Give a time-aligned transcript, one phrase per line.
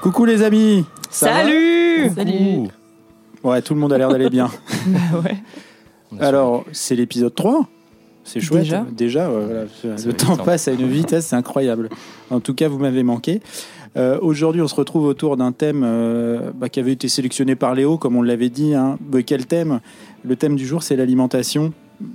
[0.00, 2.68] Coucou les amis Ça Salut Salut.
[3.42, 4.50] Ouais, tout le monde a l'air d'aller bien.
[4.86, 5.36] Bah ouais.
[6.20, 7.66] Alors, c'est l'épisode 3
[8.24, 8.62] c'est chouette.
[8.62, 9.96] Déjà Déjà, ouais, voilà.
[10.04, 10.44] Le temps hein.
[10.44, 11.90] passe à une vitesse, c'est incroyable.
[12.30, 13.40] En tout cas, vous m'avez manqué.
[13.96, 17.74] Euh, Aujourd'hui, on se retrouve autour d'un thème euh, bah, qui avait été sélectionné par
[17.74, 18.74] Léo, comme on l'avait dit.
[18.74, 18.98] Hein.
[19.00, 19.80] Bah, quel thème?
[20.24, 21.72] Le thème du jour, c'est l'alimentation,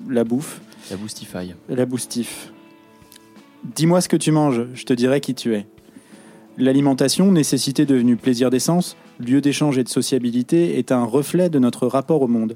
[0.09, 1.53] la bouffe, La Boostify.
[1.69, 2.51] la boostif.
[3.75, 5.65] Dis-moi ce que tu manges, je te dirai qui tu es.
[6.57, 11.87] L'alimentation, nécessité devenue plaisir d'essence, lieu d'échange et de sociabilité, est un reflet de notre
[11.87, 12.55] rapport au monde.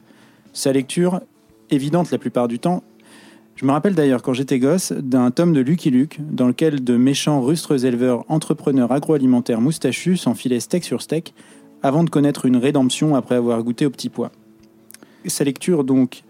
[0.51, 1.21] Sa lecture,
[1.69, 2.83] évidente la plupart du temps,
[3.55, 6.97] je me rappelle d'ailleurs quand j'étais gosse d'un tome de Lucky Luke dans lequel de
[6.97, 11.33] méchants rustres éleveurs entrepreneurs agroalimentaires moustachus s'enfilaient steak sur steak
[11.83, 14.31] avant de connaître une rédemption après avoir goûté au petit pois.
[15.27, 16.23] Sa lecture donc,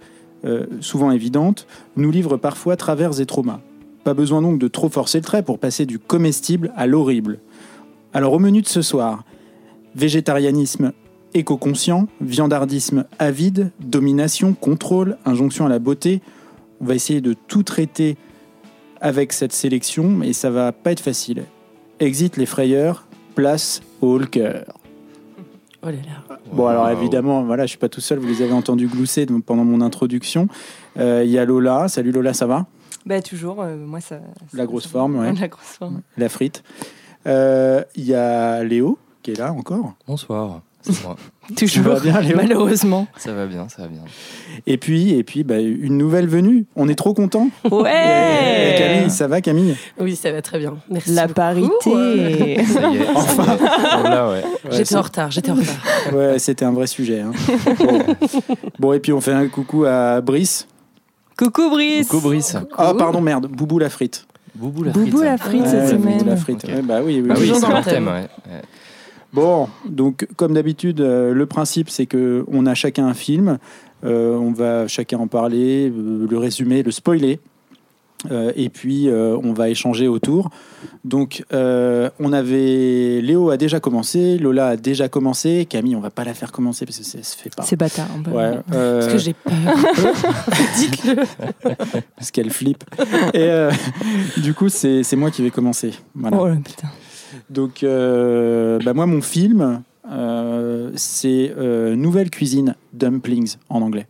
[0.46, 3.62] euh, souvent évidente, nous livre parfois travers et traumas.
[4.04, 7.40] Pas besoin donc de trop forcer le trait pour passer du comestible à l'horrible.
[8.14, 9.24] Alors au menu de ce soir,
[9.96, 10.92] végétarianisme
[11.34, 16.22] éco-conscient, viandardisme avide, domination, contrôle, injonction à la beauté.
[16.82, 18.18] On va essayer de tout traiter
[19.02, 21.44] avec cette sélection et ça va pas être facile.
[22.00, 24.66] Exit les frayeurs, place au cœur.
[25.82, 26.38] Oh là là.
[26.54, 29.66] Bon, alors évidemment, voilà, je suis pas tout seul, vous les avez entendus glousser pendant
[29.66, 30.48] mon introduction.
[30.98, 31.88] Euh, Il y a Lola.
[31.90, 32.66] Salut Lola, ça va?
[33.06, 34.22] Bah toujours, euh, moi ça.
[34.54, 35.34] La grosse ça- forme, ouais.
[35.40, 36.02] La grosse forme.
[36.18, 36.64] La frite.
[37.28, 39.94] Euh, Il y a Léo qui est là encore.
[40.08, 40.62] Bonsoir.
[40.84, 41.16] C'est moi.
[41.58, 42.00] Toujours.
[42.02, 42.36] bien, Léo?
[42.38, 43.08] Malheureusement.
[43.18, 44.02] Ça va bien, ça va bien.
[44.68, 46.66] Et puis, et puis bah, une nouvelle venue.
[46.76, 47.50] On est trop contents.
[47.70, 48.76] Ouais.
[48.78, 49.76] Camille, ça va Camille?
[50.00, 50.76] Oui, ça va très bien.
[50.90, 51.12] Merci.
[51.14, 51.34] La beaucoup.
[51.34, 52.64] parité.
[52.66, 53.08] Ça y est.
[53.16, 53.58] Enfin.
[53.60, 54.44] Oh là, ouais.
[54.44, 56.14] Ouais, J'étais en retard, j'étais en retard.
[56.14, 57.22] ouais, c'était un vrai sujet.
[57.22, 57.32] hein.
[57.80, 58.00] Bon.
[58.80, 60.68] Bon, et puis on fait un coucou à Brice.
[61.38, 62.08] Coucou Brice.
[62.08, 62.56] Coucou Brice.
[62.78, 64.26] Ah, pardon, merde, Boubou la frite.
[64.56, 65.10] Boubou la frite.
[65.10, 66.28] Boubou la frite cette Ouais, Boubou semaine.
[66.28, 66.64] la frite.
[66.66, 67.52] Ouais, bah oui, oui, Bah oui.
[67.56, 67.84] c'est un thème.
[67.84, 68.28] thème, ouais.
[69.34, 73.58] Bon, donc comme d'habitude, euh, le principe c'est que on a chacun un film,
[74.04, 77.40] euh, on va chacun en parler, euh, le résumer, le spoiler,
[78.56, 80.50] et puis on va échanger autour.
[81.04, 86.24] Donc on avait Léo a déjà commencé, Lola a déjà commencé, Camille on va pas
[86.24, 87.64] la faire commencer parce que ça se fait pas.
[87.64, 88.08] C'est bâtard.
[88.34, 89.54] Ouais, Parce que j'ai peur.
[90.78, 91.16] Dites-le.
[92.16, 92.86] parce qu'elle flippe.
[93.34, 93.50] Et
[94.38, 95.92] du coup c'est c'est moi qui vais commencer.
[96.16, 96.38] Voilà.
[96.40, 96.88] Oh là putain.
[97.50, 104.08] Donc, euh, bah moi, mon film, euh, c'est euh, Nouvelle cuisine dumplings en anglais.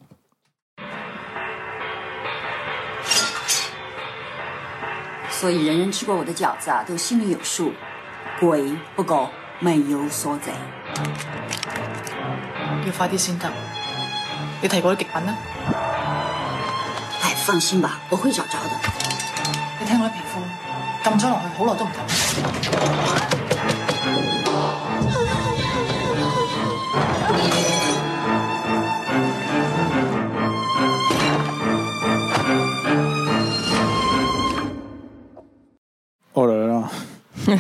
[5.30, 7.74] 所以人人吃过我的饺子啊，都心里有数，
[8.40, 8.64] 鬼
[8.96, 9.28] 不狗，
[9.60, 10.52] 沒有所賊。
[12.86, 13.52] 要快啲先得。
[14.62, 15.36] 你提過啲極品啦，
[17.24, 18.80] 哎，放心吧，我會找着的。
[19.82, 20.40] 你睇我啲皮膚
[21.04, 23.33] 撳咗落去，好耐都唔撳。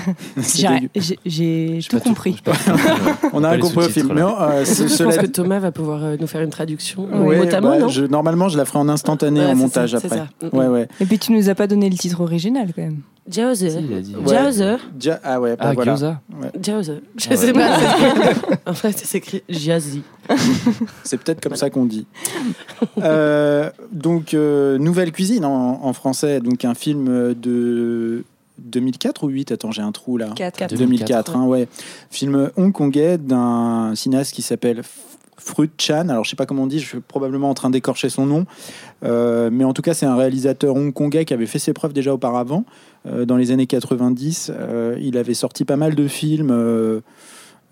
[1.26, 2.36] J'ai tout compris.
[2.44, 2.58] tout ouais.
[3.34, 4.10] On a un compris au film.
[4.14, 4.38] Mais là.
[4.52, 7.38] euh, ce- Je cela pense que Thomas va pouvoir euh, nous faire une traduction, Ouais,
[7.38, 10.10] notamment, bah, non je- Normalement, je la ferai en instantané Ouais, en montage ça, après.
[10.18, 10.28] ça.
[10.42, 10.72] Mm, Ouais, mm.
[10.72, 10.88] ouais.
[11.00, 13.00] Et puis tu nous as pas donné le titre original quand même.
[13.26, 13.32] Ouais.
[13.34, 14.64] Jauze.
[14.96, 15.96] Dia- ah ouais, bah Ah, voilà.
[15.96, 17.00] Jauze.
[17.18, 17.36] Je Ouais.
[17.38, 17.70] sais pas.
[18.66, 20.02] En fait, c'est écrit Jazzy.
[21.04, 22.06] C'est peut-être comme ça qu'on dit.
[23.02, 26.40] Euh, donc, euh, Nouvelle cuisine en, en français.
[26.40, 28.24] Donc, un film de
[28.64, 30.30] 2004 ou 8 Attends, j'ai un trou là.
[30.36, 30.76] 4.
[30.76, 31.68] 2004, hein, ouais.
[32.10, 34.82] Film hongkongais d'un cinéaste qui s'appelle
[35.38, 36.10] Fruit Chan.
[36.10, 38.46] Alors, je sais pas comment on dit, je suis probablement en train d'écorcher son nom.
[39.04, 42.14] Euh, mais en tout cas, c'est un réalisateur hongkongais qui avait fait ses preuves déjà
[42.14, 42.66] auparavant.
[43.06, 46.52] Euh, dans les années 90, euh, il avait sorti pas mal de films.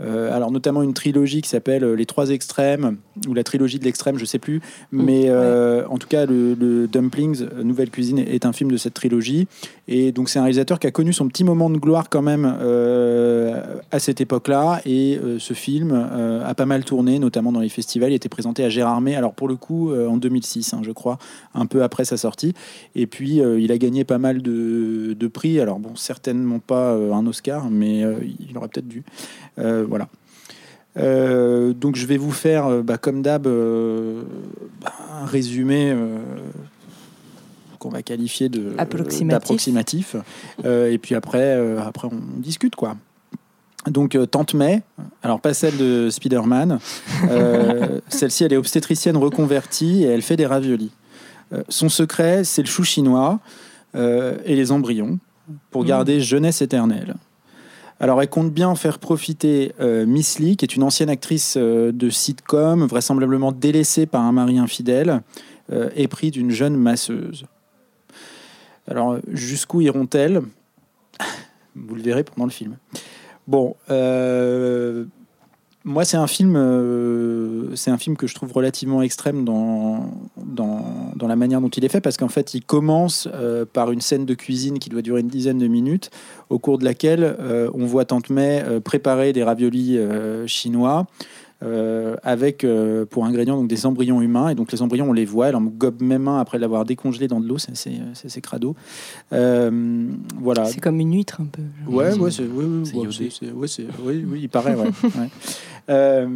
[0.02, 3.84] Euh, alors notamment une trilogie qui s'appelle euh, Les Trois Extrêmes ou la trilogie de
[3.84, 4.62] l'extrême, je sais plus.
[4.92, 8.94] Mais euh, en tout cas, le, le Dumplings, Nouvelle Cuisine, est un film de cette
[8.94, 9.48] trilogie.
[9.88, 12.58] Et donc c'est un réalisateur qui a connu son petit moment de gloire quand même
[12.62, 14.82] euh, à cette époque-là.
[14.86, 18.12] Et ce film a pas mal tourné, notamment dans les festivals.
[18.12, 21.18] Il était présenté à Gérardmer, alors pour le coup en 2006, hein, je crois,
[21.54, 22.54] un peu après sa sortie.
[22.96, 25.60] Et puis il a gagné pas mal de, de prix.
[25.60, 28.04] Alors bon, certainement pas un Oscar, mais
[28.50, 29.04] il aurait peut-être dû.
[29.60, 30.08] Euh, voilà.
[30.98, 34.24] Euh, donc je vais vous faire, euh, bah, comme d'hab, euh,
[34.82, 36.18] bah, un résumé euh,
[37.78, 39.28] qu'on va qualifier de Approximatif.
[39.28, 40.16] d'approximatif.
[40.66, 42.96] Et puis après, après on discute quoi.
[43.88, 44.84] Donc, Tante May,
[45.24, 46.78] alors pas celle de Spider-Man,
[48.10, 50.92] celle-ci, elle est obstétricienne reconvertie et elle fait des raviolis.
[51.68, 53.40] Son secret, c'est le chou chinois
[53.96, 55.18] et les embryons
[55.72, 57.16] pour garder jeunesse éternelle.
[58.02, 61.92] Alors, elle compte bien faire profiter euh, Miss Lee, qui est une ancienne actrice euh,
[61.92, 65.22] de sitcom, vraisemblablement délaissée par un mari infidèle,
[65.72, 67.46] euh, épris d'une jeune masseuse.
[68.88, 70.42] Alors, jusqu'où iront-elles?
[71.76, 72.78] Vous le verrez pendant le film.
[73.48, 75.06] Bon, euh,
[75.84, 80.12] moi, c'est un film, euh, un film que je trouve relativement extrême dans,
[81.22, 84.02] dans la manière dont il est fait, parce qu'en fait, il commence euh, par une
[84.02, 86.10] scène de cuisine qui doit durer une dizaine de minutes,
[86.50, 90.00] au cours de laquelle euh, on voit Tante May euh, préparer des raviolis
[90.48, 91.06] chinois.
[91.64, 95.26] Euh, avec euh, pour ingrédients donc des embryons humains et donc les embryons on les
[95.26, 98.30] voit elle en gobe même un après l'avoir décongelé dans de l'eau c'est c'est c'est-
[98.30, 98.76] c'est crado
[99.32, 100.08] Euh,
[100.40, 101.62] voilà C'est comme une huître un peu.
[101.88, 102.84] Ouais, ouais, c'est, oui, oui,
[104.04, 104.88] oui, oui, il paraît, ouais.
[105.04, 105.30] ouais.
[105.90, 106.28] Euh,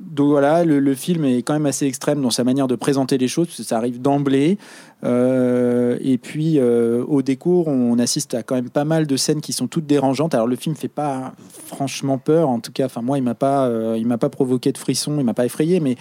[0.00, 3.18] donc voilà, le, le film est quand même assez extrême dans sa manière de présenter
[3.18, 4.58] les choses, parce que ça arrive d'emblée.
[5.04, 9.40] Euh, et puis euh, au décours, on assiste à quand même pas mal de scènes
[9.40, 10.34] qui sont toutes dérangeantes.
[10.34, 13.66] Alors le film fait pas franchement peur, en tout cas, enfin moi, il m'a pas,
[13.66, 15.96] euh, il m'a pas provoqué de frisson, il m'a pas effrayé, mais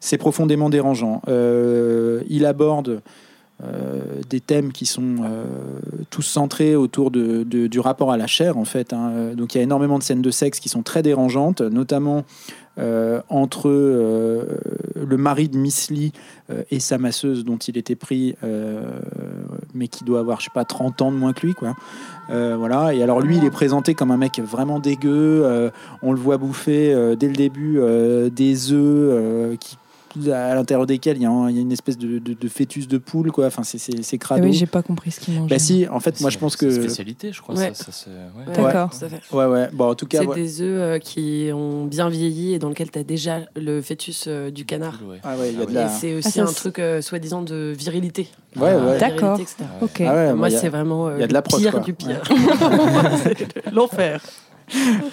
[0.00, 1.22] c'est profondément dérangeant.
[2.28, 3.02] Il aborde
[4.28, 5.16] des thèmes qui sont
[6.10, 8.92] tous centrés autour du rapport à la chair, en fait.
[8.92, 9.32] hein.
[9.34, 12.24] Donc il y a énormément de scènes de sexe qui sont très dérangeantes, notamment
[12.78, 14.44] euh, entre euh,
[14.94, 16.12] le mari de Miss Lee
[16.50, 18.34] euh, et sa masseuse dont il était pris,
[19.74, 21.74] mais qui doit avoir, je sais pas, 30 ans de moins que lui, quoi.
[22.28, 22.92] Voilà.
[22.92, 25.70] Et alors lui, il est présenté comme un mec vraiment dégueu.
[26.02, 27.80] on le voit bouffer dès le début
[28.30, 29.78] des œufs qui
[30.32, 32.48] à l'intérieur desquels il y, a un- il y a une espèce de, de- de
[32.48, 33.46] fœtus de poule, quoi.
[33.46, 34.44] Enfin, c'est- c'est c'est Ah crado.
[34.44, 35.54] oui, j'ai pas compris ce qu'il mangeait.
[35.54, 37.54] bah si, en fait, moi je pense c'est que spécialité, je crois.
[37.54, 37.72] Ouais.
[37.74, 38.56] Ça, ça, c'est- ouais.
[38.56, 38.90] D'accord.
[39.32, 39.68] ouais, ouais.
[39.72, 40.34] Bon, en tout cas, C'est ouais.
[40.36, 44.24] des œufs euh, qui ont bien vieilli et dans lequel tu as déjà le fœtus
[44.28, 45.00] euh, du canard.
[45.08, 45.18] Ouais.
[45.22, 45.86] Ah ouais, il y a Ah de la.
[45.86, 48.28] Et c'est aussi ça, un truc euh, soi-disant de virilité.
[48.56, 48.98] Ouais, Ah, ouais.
[48.98, 49.38] D'accord.
[49.40, 49.56] etc.
[49.82, 50.00] Ok.
[50.00, 51.80] Ah ouais, Moi, bah, c'est vraiment il y a de la prod, pire quoi.
[51.80, 52.22] du pire.
[53.22, 54.20] C'est L'enfer.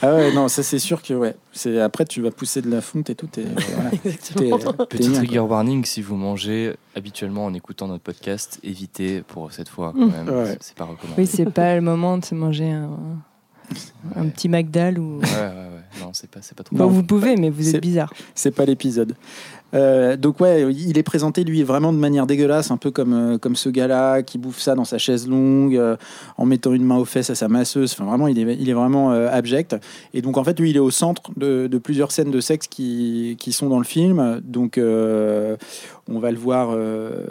[0.01, 1.35] Ah ouais, non, ça c'est sûr que ouais.
[1.51, 3.29] C'est après tu vas pousser de la fonte et tout.
[3.37, 3.43] Et,
[3.75, 3.91] voilà.
[4.05, 4.57] Exactement.
[4.57, 5.47] t'es Petit trigger quoi.
[5.47, 10.27] warning, si vous mangez habituellement en écoutant notre podcast, évitez pour cette fois quand même.
[10.29, 10.45] Ouais.
[10.47, 11.21] C'est- C'est pas recommandé.
[11.21, 12.89] Oui, c'est pas le moment de se manger un,
[14.15, 14.29] un Ouais.
[14.29, 15.19] petit McDal ou.
[15.19, 16.01] Ouais, ouais, ouais.
[16.01, 16.75] Non, c'est pas, c'est pas trop.
[16.75, 18.11] Bon, vous pouvez, mais vous C'est- êtes bizarre.
[18.35, 19.15] C'est pas l'épisode.
[19.73, 23.37] Euh, donc ouais, il est présenté lui vraiment de manière dégueulasse, un peu comme euh,
[23.37, 25.95] comme ce gars-là qui bouffe ça dans sa chaise longue, euh,
[26.37, 27.93] en mettant une main aux fesses à sa masseuse.
[27.93, 29.75] Enfin vraiment, il est il est vraiment abject.
[30.13, 33.35] Et donc en fait, lui, il est au centre de, plusieurs scènes de sexe qui
[33.39, 34.41] qui sont dans le film.
[34.43, 36.77] Donc on va le voir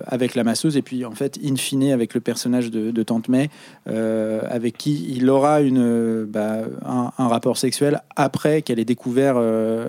[0.06, 3.50] avec la masseuse et puis en fait, in fine, avec le personnage de, Tante May,
[3.86, 9.36] avec qui il aura une bah, un, un rapport sexuel après qu'elle ait découvert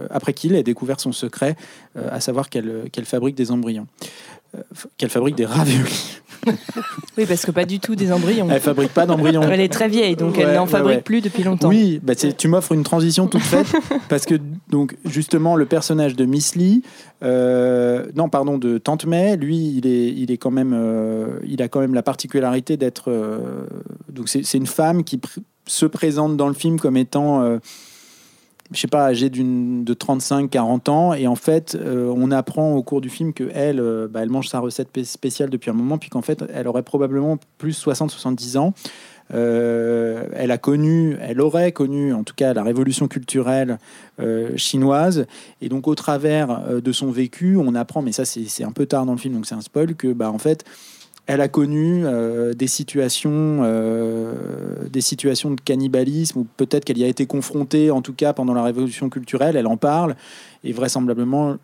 [0.10, 1.56] après qu'il ait découvert son secret
[1.96, 3.88] à savoir qu'elle qu'elle fabrique des embryons.
[4.56, 4.62] Euh,
[4.98, 6.20] qu'elle fabrique des raviolis.
[7.18, 8.50] Oui, parce que pas du tout des embryons.
[8.52, 9.44] Elle fabrique pas d'embryons.
[9.44, 11.02] Elle est très vieille, donc Ouais, elle n'en fabrique ouais.
[11.02, 11.70] plus depuis longtemps.
[11.70, 13.68] Oui, bah tu m'offres une transition toute faite
[14.10, 14.36] parce que
[14.70, 16.82] donc justement le personnage de Miss Lee,
[17.24, 21.62] euh, non pardon de Tante May, lui il est il est quand même euh, il
[21.62, 23.66] a quand même la particularité d'être euh,
[24.10, 27.60] donc c'est une femme qui pr- se présente dans le film comme étant euh,
[28.74, 32.84] je sais pas, âgée d'une de 35-40 ans, et en fait, euh, on apprend au
[32.84, 35.74] cours du film que elle, euh, bah, elle mange sa recette spé- spéciale depuis un
[35.74, 38.74] moment, puis qu'en fait, elle aurait probablement plus 60-70 ans.
[39.34, 43.78] Euh, elle a connu, elle aurait connu, en tout cas, la révolution culturelle
[44.58, 45.26] chinoise,
[45.62, 48.86] et donc au travers de son vécu, on apprend, mais ça c'est c'est un peu
[48.86, 50.66] tard dans le film, donc c'est un spoil, que bah en fait,
[51.26, 54.34] elle a connu euh, des situations, euh,
[54.90, 58.54] des situations de cannibalisme, ou peut-être qu'elle y a été confrontée, en tout cas pendant
[58.54, 59.56] la révolution culturelle.
[59.56, 60.16] Elle en parle,
[60.64, 61.58] et vraisemblablement,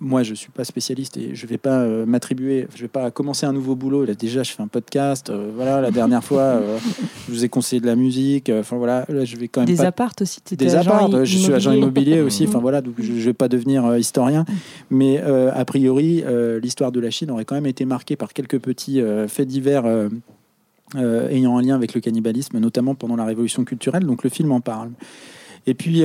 [0.00, 3.46] moi je suis pas spécialiste et je vais pas euh, m'attribuer, je vais pas commencer
[3.46, 4.04] un nouveau boulot.
[4.04, 5.30] Là déjà, je fais un podcast.
[5.30, 6.78] euh, voilà, la dernière fois, euh,
[7.28, 8.50] je vous ai conseillé de la musique.
[8.52, 10.40] Enfin voilà, là je vais quand même Des pas appartes aussi.
[10.56, 10.74] des
[11.08, 12.46] i- Je suis agent immobilier aussi.
[12.48, 14.44] Enfin voilà, donc je, je vais pas devenir historien,
[14.90, 16.24] mais a priori,
[16.62, 19.84] l'histoire de la Chine aurait quand même été marquée par quelques petits faits divers.
[20.96, 24.60] ayant un lien avec le cannibalisme, notamment pendant la révolution culturelle, donc le film en
[24.60, 24.90] parle.
[25.66, 26.02] Et puis,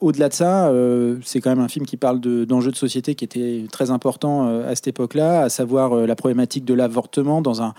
[0.00, 3.14] au-delà de ça, euh, c'est quand même un film qui parle de- d'enjeux de, société
[3.14, 7.42] qui étaient très importants euh, à cette époque-là, à savoir euh, la problématique de l'avortement
[7.42, 7.74] dans un,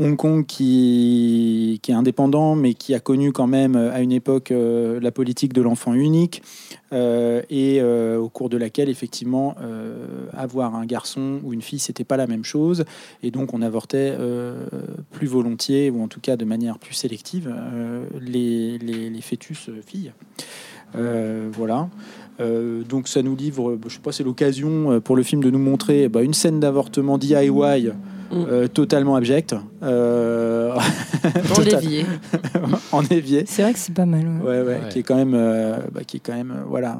[0.00, 5.12] Hong Kong qui, est indépendant, mais qui a connu quand même à une époque la
[5.12, 6.42] politique de l'enfant unique,
[6.90, 9.54] et au cours de laquelle, effectivement,
[10.32, 12.84] avoir un garçon ou une fille, c'était pas la même chose,
[13.22, 14.16] et donc on avortait
[15.12, 17.54] plus volontiers, ou en tout cas de manière plus sélective,
[18.20, 20.10] les, fœtus filles.
[20.96, 21.88] Euh, voilà.
[22.40, 25.50] Euh, donc ça nous livre, je sais pas, c'est l'occasion euh, pour le film de
[25.50, 27.90] nous montrer bah, une scène d'avortement DIY
[28.32, 30.74] euh, totalement abjecte, euh,
[32.92, 33.44] en évier.
[33.46, 34.26] C'est vrai que c'est pas mal.
[34.42, 34.48] ouais.
[34.50, 34.88] Ouais, ouais, Ouais.
[34.90, 36.98] qui est quand même, euh, bah, qui est quand même, euh, voilà.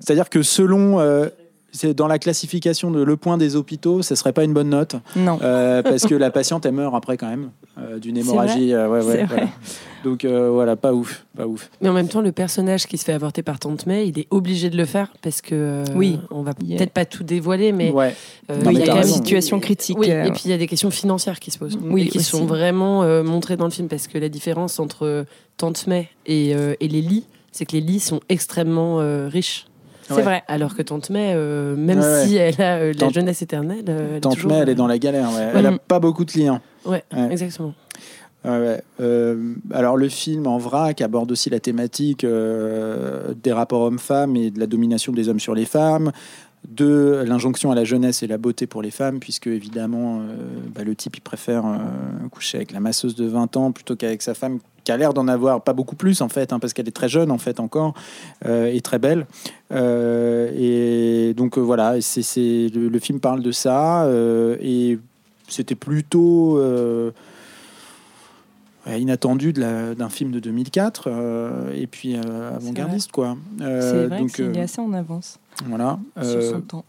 [0.00, 1.26] C'est-à-dire que selon, euh,
[1.72, 4.96] c'est dans la classification de le point des hôpitaux, ce serait pas une bonne note
[5.16, 5.38] Non.
[5.42, 8.74] euh, parce que la patiente elle meurt après quand même euh, d'une hémorragie.
[8.74, 9.42] euh, ouais, ouais, C'est voilà.
[9.44, 9.52] vrai.
[10.04, 11.70] Donc euh, voilà, pas ouf, pas ouf.
[11.80, 14.26] Mais en même temps, le personnage qui se fait avorter par Tante May, il est
[14.30, 15.54] obligé de le faire parce que.
[15.54, 16.18] euh, Oui.
[16.30, 16.76] On va Yeah.
[16.78, 17.90] peut-être pas tout dévoiler, mais.
[17.90, 18.14] ouais.
[18.50, 19.14] euh, Non, Oui, mais il y a une raison.
[19.14, 19.96] situation critique.
[19.98, 21.78] Oui, euh, et puis il y a des questions financières qui se posent.
[21.82, 22.26] Oui, et qui aussi.
[22.30, 25.24] sont vraiment euh, montrées dans le film parce que la différence entre
[25.56, 29.66] Tante May et, euh, et les lits, c'est que les lits sont extrêmement euh, riches.
[30.12, 30.22] C'est Ouais.
[30.22, 30.42] vrai.
[30.48, 32.26] Alors que Tante May, euh, même Ouais, ouais.
[32.26, 34.68] si elle a euh, la Tante- jeunesse éternelle, euh, elle est Tante toujours, May, elle
[34.68, 35.28] est dans la galère.
[35.32, 35.50] ouais.
[35.54, 35.78] Elle a Mhm.
[35.88, 36.60] pas beaucoup de clients.
[36.84, 37.32] Ouais, Ouais.
[37.32, 37.74] exactement.
[38.44, 38.82] Ouais, ouais.
[39.00, 44.50] Euh, alors le film en vrac aborde aussi la thématique euh, des rapports hommes-femmes et
[44.50, 46.10] de la domination des hommes sur les femmes,
[46.68, 50.34] de l'injonction à la jeunesse et la beauté pour les femmes, puisque évidemment euh,
[50.74, 51.78] bah, le type il préfère euh,
[52.30, 55.28] coucher avec la masseuse de 20 ans plutôt qu'avec sa femme qui a l'air d'en
[55.28, 57.94] avoir pas beaucoup plus en fait, hein, parce qu'elle est très jeune en fait encore
[58.46, 59.26] euh, et très belle.
[59.70, 64.08] Euh, et donc euh, voilà, c'est, c'est- le, le film parle de ça
[64.60, 64.98] et
[65.48, 66.58] c'était plutôt
[68.86, 73.36] inattendu de la- d'un film de 2004 euh, et puis avant-gardiste quoi.
[73.58, 75.98] C'est vrai donc qu'il est assez en avance voilà.
[76.20, 76.84] sur son temps.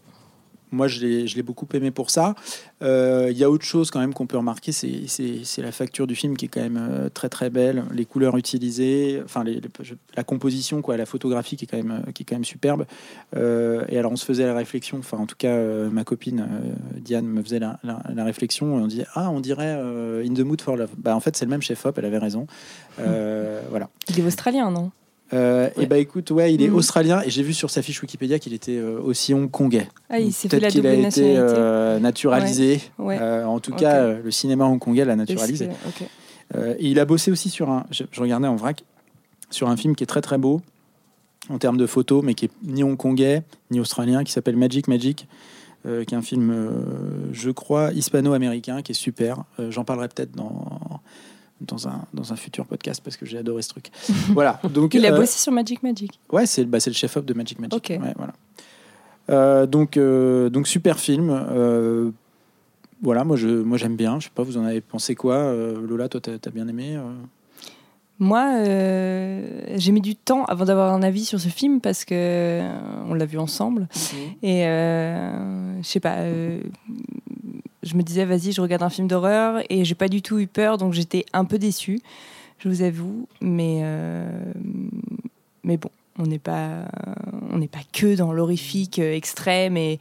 [0.70, 2.34] Moi, je l'ai, beaucoup aimé pour ça.
[2.82, 5.06] Euh, Il y a autre chose quand même qu'on peut remarquer, c'est,
[5.58, 9.20] la facture du film qui est quand même euh, très très belle, les couleurs utilisées,
[9.24, 12.22] enfin les- les- je- la composition, quoi, la photographie qui est quand même, euh, qui
[12.22, 12.86] est quand même superbe.
[13.36, 16.46] Euh, et alors on se faisait la réflexion, enfin en tout cas euh, ma copine
[16.96, 20.40] Diane me faisait la, la- la réflexion, et on dit ah on dirait In the
[20.40, 20.90] Mood for Love.
[20.98, 22.46] Bah en fait c'est le même chef op, elle avait raison.
[23.00, 23.88] Euh, voilà.
[24.08, 24.90] Il est australien, non?
[25.34, 25.86] Euh, Et Ouais.
[25.86, 26.74] bah écoute, ouais, il est Mhm.
[26.76, 29.88] australien et j'ai vu sur sa fiche Wikipédia qu'il était euh, aussi hongkongais.
[30.08, 32.80] Ah, il s'est fait peut-être qu'il a été euh, naturalisé.
[32.98, 33.18] Ouais.
[33.20, 35.68] Euh, en tout cas, euh, le cinéma hongkongais l'a naturalisé.
[35.68, 36.04] que-.
[36.56, 37.84] Euh, et il a bossé aussi sur un.
[37.90, 38.84] Je, je regardais en vrac
[39.50, 40.60] sur un film qui est très très beau
[41.50, 45.26] en termes de photos, mais qui est ni hongkongais ni australien, qui s'appelle Magic Magic,
[45.86, 46.70] euh, qui est un film, euh,
[47.32, 49.44] je crois, hispano-américain, qui est super.
[49.58, 51.00] Euh, J'en parlerai peut-être dans
[51.66, 53.90] dans un, dans un futur podcast parce que j'ai adoré ce truc.
[54.30, 54.60] voilà.
[54.70, 56.18] Donc, Il a euh, bossé sur Magic Magic.
[56.30, 57.74] Ouais, c'est bah, le chef-op de Magic Magic.
[57.74, 57.88] Ok.
[57.90, 58.32] Ouais, voilà.
[59.30, 61.30] Euh, donc, euh, donc super film.
[63.02, 64.18] Voilà, moi je, moi j'aime bien.
[64.18, 66.98] Je sais pas, vous en avez pensé quoi, Lola Toi, t'as as bien aimé
[68.18, 72.14] Moi, euh, j'ai mis du temps avant d'avoir un avis sur ce film parce que
[72.14, 72.70] euh,
[73.08, 73.88] on l'a vu ensemble.
[74.42, 76.16] Et euh, je sais pas,
[77.84, 80.46] je me disais, vas-y, je regarde un film d'horreur et j'ai pas du tout eu
[80.46, 82.00] peur, donc j'étais un peu déçue,
[82.58, 83.26] je vous avoue.
[83.40, 84.26] Mais, euh,
[85.62, 86.86] mais bon, on n'est pas,
[87.50, 89.98] on n'est pas que dans l'horrifique extrême et.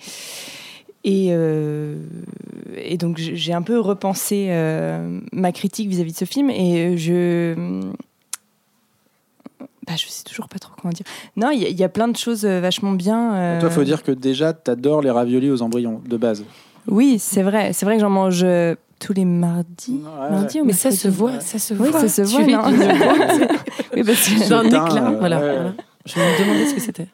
[1.06, 1.98] Et, euh,
[2.78, 7.54] et donc j'ai un peu repensé euh, ma critique vis-à-vis de ce film et je
[9.86, 11.06] bah, je sais toujours pas trop comment dire.
[11.36, 13.36] Non, il y, a- il y a plein de choses vachement bien.
[13.36, 16.46] euh, Toi, faut dire que déjà, t'adores les raviolis aux embryons de base.
[16.88, 17.72] Oui, c'est vrai.
[17.74, 20.02] C'est vrai que j'en mange euh, tous les mardis.
[20.04, 20.30] Ouais.
[20.32, 22.00] Mardi ou Mais ça se voit, ça se Oui, voit.
[22.02, 22.72] ça se Tu voit, non voix,
[23.96, 25.54] Oui, parce que- J'ai un éclat, euh, voilà, ouais.
[25.56, 25.74] voilà.
[26.06, 27.08] Je me demandais ce que c'était.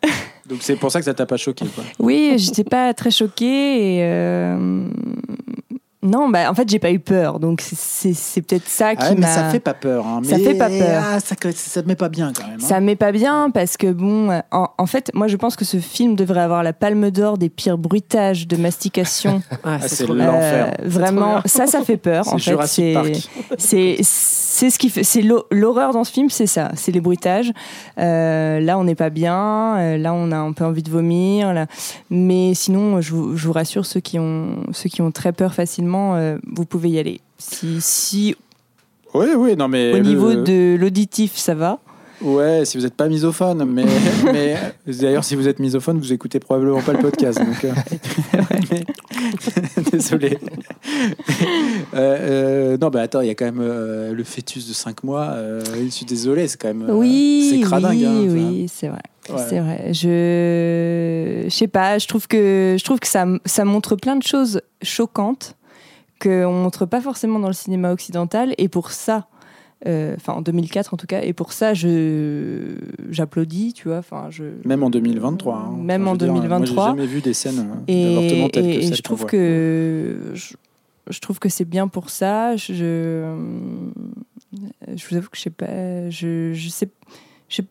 [0.47, 1.83] Donc c'est pour ça que ça t'a pas choqué, quoi.
[1.99, 3.97] oui, j'étais pas très choquée.
[3.97, 4.87] Et euh,
[6.01, 7.41] Non, bah, en fait, j'ai pas eu peur.
[7.41, 9.27] Donc, c'est- peut-être ça qui Ah ouais, mais m'a.
[9.27, 10.07] ça fait pas peur.
[10.07, 10.21] hein.
[10.23, 11.03] Ça Mais, fait pas peur.
[11.05, 12.55] ah, ça, ça te met pas bien quand même.
[12.61, 12.65] hein.
[12.65, 15.75] Ça m'est pas bien parce que bon, en, en fait, moi je pense que ce
[15.77, 19.41] film devrait avoir la palme d'or des pires bruitages de mastication.
[19.65, 20.73] Ah, c'est l'enfer.
[20.79, 22.23] Euh, vraiment, ça, ça fait peur.
[22.23, 23.29] C'est En fait, c'est Park.
[23.57, 27.01] c'est c'est ce qui fait, c'est l'hor- l'horreur dans ce film, c'est ça, c'est les
[27.01, 27.51] bruitages.
[27.97, 29.77] Euh, là, on n'est pas bien.
[29.77, 31.53] euh, là, on a un peu envie de vomir.
[31.53, 31.65] Là.
[32.09, 35.53] Mais sinon, je vous, je vous rassure, ceux qui ont ceux qui ont très peur
[35.53, 37.21] facilement, euh, vous pouvez y aller.
[37.37, 38.35] Si, si
[39.13, 39.93] Oui, oui, non mais.
[39.93, 41.79] au niveau de l'auditif, ça va.
[42.21, 43.85] Ouais, si vous n'êtes pas misophone, mais,
[44.25, 44.55] mais
[44.85, 47.39] d'ailleurs, si vous êtes misophone, vous écoutez probablement pas le podcast.
[47.39, 47.71] Donc, euh,
[49.91, 50.37] désolé.
[51.93, 55.33] Euh, non, bah attends, il y a quand même le fœtus de 5 mois.
[55.81, 56.89] je suis désolé, c'est quand même.
[56.89, 57.97] Oui, c'est cradingue.
[57.97, 59.01] oui, hein, oui, c'est vrai.
[59.29, 59.43] Ouais.
[59.47, 59.93] C'est vrai.
[59.93, 61.97] Je, je sais pas.
[61.99, 65.55] Je trouve que je trouve que ça, ça montre plein de choses choquantes
[66.21, 68.53] qu'on montre pas forcément dans le cinéma occidental.
[68.57, 69.27] Et pour ça,
[69.87, 72.75] euh, enfin en 2004 en tout cas, et pour ça, je
[73.09, 73.97] j'applaudis, tu vois.
[73.99, 75.55] Enfin, je Même en 2023.
[75.55, 75.77] hein.
[75.77, 76.75] Même Enfin, en je veux dire, 2023.
[76.75, 79.19] Moi, j'ai jamais vu des scènes et, d'avortement telles et- que celles je qu'on trouve
[79.21, 79.29] voit.
[79.29, 80.53] que je,
[81.09, 82.55] je trouve que c'est bien pour ça.
[82.57, 83.35] Je, je,
[84.95, 86.89] je vous avoue que je sais pas, je, je sais.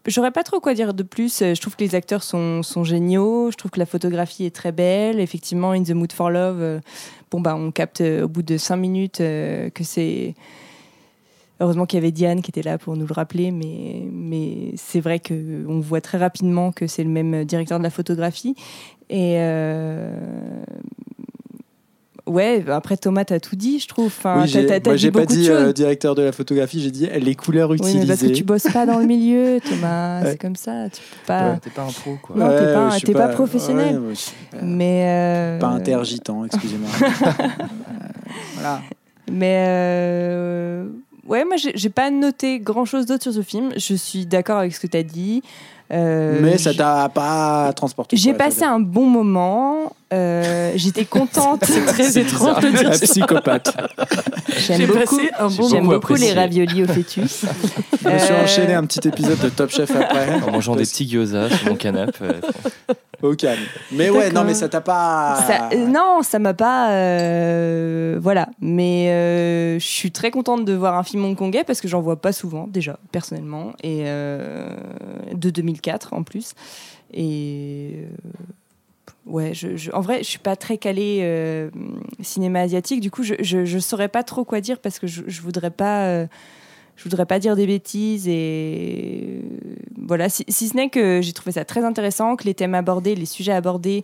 [0.07, 1.39] J'aurais pas trop quoi dire de plus.
[1.39, 3.51] Je trouve que les acteurs sont, géniaux.
[3.51, 5.21] Je trouve que la photographie est très belle.
[5.21, 6.81] Effectivement, In the Mood for Love, euh,
[7.31, 10.35] bon, bah, on capte euh, au bout de cinq minutes euh, que c'est.
[11.61, 15.19] Heureusement qu'il y avait Diane qui était là pour nous le rappeler, mais, c'est vrai
[15.19, 18.55] qu'on voit très rapidement que c'est le même directeur de la photographie.
[19.11, 20.13] Et euh,
[22.29, 24.07] ouais, après Thomas, t'as tout dit, je trouve.
[24.07, 26.33] Enfin, Oui, t'as- j'ai- t'as- t'as moi, dit j'ai pas dit euh, directeur de la
[26.33, 27.99] photographie, j'ai dit les couleurs Oui, utilisées.
[28.01, 30.23] mais parce que tu bosses pas dans le milieu, Thomas.
[30.23, 30.31] Ouais.
[30.33, 30.89] C'est comme ça.
[30.91, 31.57] Tu peux pas.
[31.63, 32.37] T'es pas un pro, quoi.
[32.37, 32.49] Non,
[33.01, 33.99] t'es pas un- professionnel.
[33.99, 36.89] ouais, ouais, je Mais euh, Pas intergitant, excusez-moi.
[38.55, 38.81] voilà.
[39.31, 40.87] Mais euh,
[41.27, 43.71] ouais, moi j'ai pas noté grand chose d'autre sur ce film.
[43.77, 45.43] Je suis d'accord avec ce que tu as dit.
[45.91, 48.17] Euh, Mais ça t'a pas transporté.
[48.17, 49.93] J'ai passé un bon moment.
[50.13, 51.65] Euh, J'étais contente.
[51.65, 53.07] C'est très étrange de dire ça.
[53.07, 53.77] psychopathe.
[54.59, 55.17] J'aime J'ai beaucoup.
[55.17, 57.45] passé un bon J'aime beaucoup beaucoup les raviolis au fœtus.
[58.05, 60.29] Je me suis Euh, enchaîné un petit épisode de Top Chef après.
[60.47, 62.27] En mangeant des petits gyoza sur mon canapé.
[63.21, 63.61] Au calme.
[63.91, 65.37] Mais ouais, non, mais ça t'a pas.
[65.47, 66.91] Ça- euh, non, ça m'a pas.
[66.93, 68.49] euh, voilà.
[68.61, 72.21] Mais euh, je suis très contente de voir un film hongkongais parce que j'en vois
[72.21, 73.73] pas souvent, déjà, personnellement.
[73.83, 74.71] Et euh,
[75.35, 76.53] de 2004 en plus.
[77.13, 78.05] Et.
[79.29, 79.53] Ouais,
[79.93, 81.71] en vrai, je suis pas très calée euh,
[82.21, 83.01] cinéma asiatique.
[83.01, 86.07] Du coup, je, je, saurais pas trop quoi dire parce que je, je voudrais pas.
[86.07, 86.27] euh,
[86.97, 89.77] je voudrais pas dire des bêtises et euh,
[90.09, 90.29] voilà.
[90.29, 93.53] Si, ce n'est que j'ai trouvé ça très intéressant, que les thèmes abordés, les sujets
[93.53, 94.03] abordés,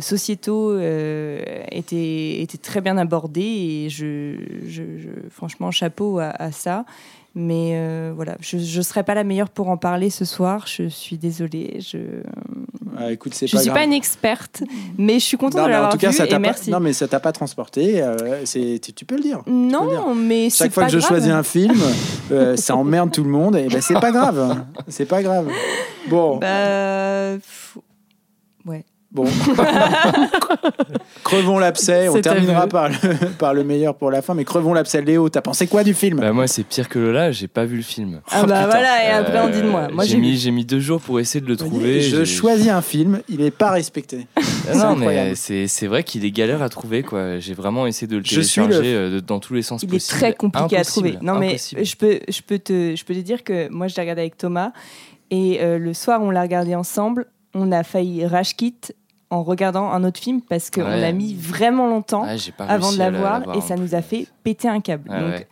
[0.00, 0.76] sociétaux
[1.70, 4.34] étaient, étaient très bien abordés et je,
[5.30, 6.84] franchement chapeau à ça.
[7.34, 10.66] Mais euh, voilà, je ne serai pas la meilleure pour en parler ce soir.
[10.66, 11.78] Je suis désolée.
[11.80, 11.98] Je
[12.98, 13.78] Ah, écoute, c'est je suis grave.
[13.78, 14.62] pas une experte,
[14.98, 16.38] mais je suis contente Non, de mais en l'avoir tout cas, vu ça et pas...
[16.68, 18.02] non, mais ça t'a pas transporté.
[18.02, 18.78] euh, c'est...
[18.82, 19.40] tu- Tu peux le dire.
[19.46, 21.74] Non, mais c'est Chaque fois pas que je choisis un film,
[22.32, 23.56] euh, ça emmerde tout le monde.
[23.56, 24.64] Et ben c'est pas grave.
[24.88, 25.48] C'est pas grave.
[26.10, 27.38] Bon, Bah,
[29.12, 29.24] bon.
[31.24, 32.08] crevons l'abcès.
[32.08, 32.94] On terminera par le,
[33.38, 34.34] par le meilleur pour la fin.
[34.34, 35.02] Mais crevons l'abcès.
[35.02, 36.20] Léo, t'as pensé quoi du film?
[36.20, 38.20] Bah, moi, c'est pire que Lola, j'ai pas vu le film.
[38.30, 38.66] Ah Oh, bah putain.
[38.66, 39.82] voilà, et après on dit de moi.
[39.82, 42.00] Euh, Moi j'ai mis, deux jours pour essayer de le trouver.
[42.00, 44.26] Je j'ai- choisis un film, il est pas respecté.
[44.36, 44.40] Ah
[44.72, 47.38] C'est non, mais c'est c'est vrai qu'il est galère à trouver, quoi.
[47.38, 50.18] J'ai vraiment essayé de le télécharger euh, dans tous les sens Il est possibles.
[50.18, 51.16] très compliqué à trouver.
[51.22, 54.02] Non mais je peux, je peux te, je peux te dire que moi je l'ai
[54.02, 54.72] regardé avec Thomas
[55.30, 57.26] et euh, le soir on l'a regardé ensemble.
[57.54, 58.56] On a failli rage
[59.32, 61.04] en regardant un autre film parce qu'on Ouais.
[61.04, 62.26] a mis vraiment longtemps
[62.68, 65.08] avant de la voir et ça nous a fait péter un câble.
[65.12, 65.46] Ah Donc.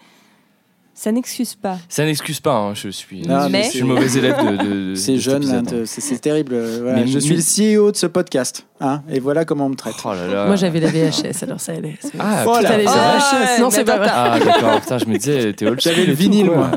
[1.02, 1.78] Ça n'excuse pas.
[1.88, 4.90] Ça n'excuse pas, hein, je suis, Non, mais je suis le mauvais élève de, de-
[4.90, 5.82] de C'est cet jeune, là, épisode, hein.
[5.82, 6.52] te- c'est, terrible.
[6.52, 7.00] euh, voilà.
[7.00, 8.66] Mais- je suis le CEO de ce podcast.
[8.82, 9.94] Hein, et voilà comment on me traite.
[10.04, 10.46] Oh là là.
[10.46, 11.98] Moi, j'avais la VHS, alors ça allait.
[12.18, 13.18] Ah, Oh putain, là.
[13.56, 13.60] VHS.
[13.62, 14.08] Non, c'est pas vrai.
[14.10, 16.70] Ah d'accord, putain, je me disais, t'es old J'avais le tout, vinyle, moi.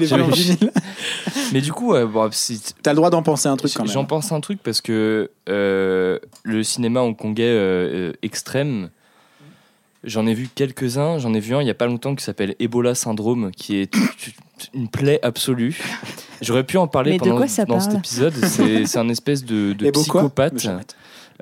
[0.00, 0.70] J'avais- vinyle.
[1.52, 2.30] Mais du coup, ouais, bon,
[2.82, 3.92] T'as le droit d'en penser un truc quand même.
[3.92, 8.90] J'en pense un truc parce que euh, le cinéma hongkongais euh, euh, extrême,
[10.04, 11.18] j'en ai vu quelques-uns.
[11.18, 13.94] J'en ai vu un il y a pas longtemps qui s'appelle Ebola Syndrome, qui est
[14.74, 15.78] une plaie absolue.
[16.40, 18.34] J'aurais pu en parler Mais pendant dans cet épisode.
[18.44, 20.66] C'est un espèce de, psychopathe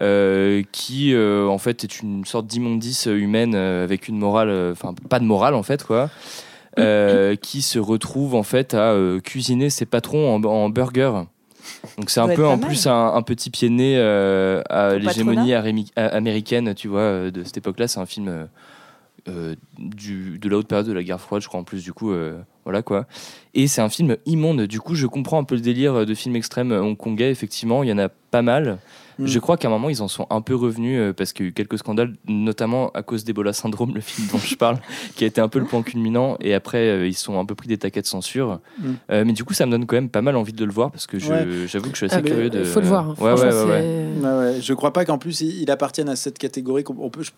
[0.01, 4.73] euh, qui euh, en fait est une sorte d'immondice humaine euh, avec une morale, euh,
[4.73, 6.09] enfin pas de morale en fait quoi,
[6.79, 11.13] euh, qui se retrouve en fait à euh, cuisiner ses patrons en, en burger.
[11.99, 12.67] Donc c'est un peu en mal.
[12.67, 15.55] plus un, un petit pied de nez euh, à l'hégémonie
[15.97, 17.89] américaine, tu vois, euh, de cette époque-là.
[17.89, 18.45] C'est un film euh,
[19.29, 21.93] euh, du, de la haute période de la guerre froide, je crois en plus du
[21.93, 23.07] coup, euh, voilà quoi.
[23.55, 24.63] Et c'est un film immonde.
[24.63, 27.31] Du coup, je comprends un peu le délire de films extrêmes hongkongais.
[27.31, 28.79] Effectivement, il y en a pas mal.
[29.19, 29.27] Mm.
[29.27, 31.49] Je crois qu'à un moment, ils en sont un peu revenus euh, parce qu'il y
[31.49, 34.79] a eu quelques scandales, notamment à cause d'Ebola Syndrome, le film dont je parle,
[35.17, 36.37] qui a été un peu le point culminant.
[36.41, 38.61] Et après, euh, ils sont un peu pris des taquets de censure.
[38.79, 38.85] Mm.
[39.11, 40.91] Euh, mais du coup, ça me donne quand même pas mal envie de le voir
[40.91, 41.67] parce que Ouais.
[41.69, 42.65] j'avoue que je suis assez Ah, curieux de.
[42.65, 43.21] faut le voir.
[43.21, 44.61] Ouais, ouais.
[44.61, 46.83] Je crois pas qu'en plus il il appartienne à cette catégorie.
[46.85, 47.31] qu'on- peut, je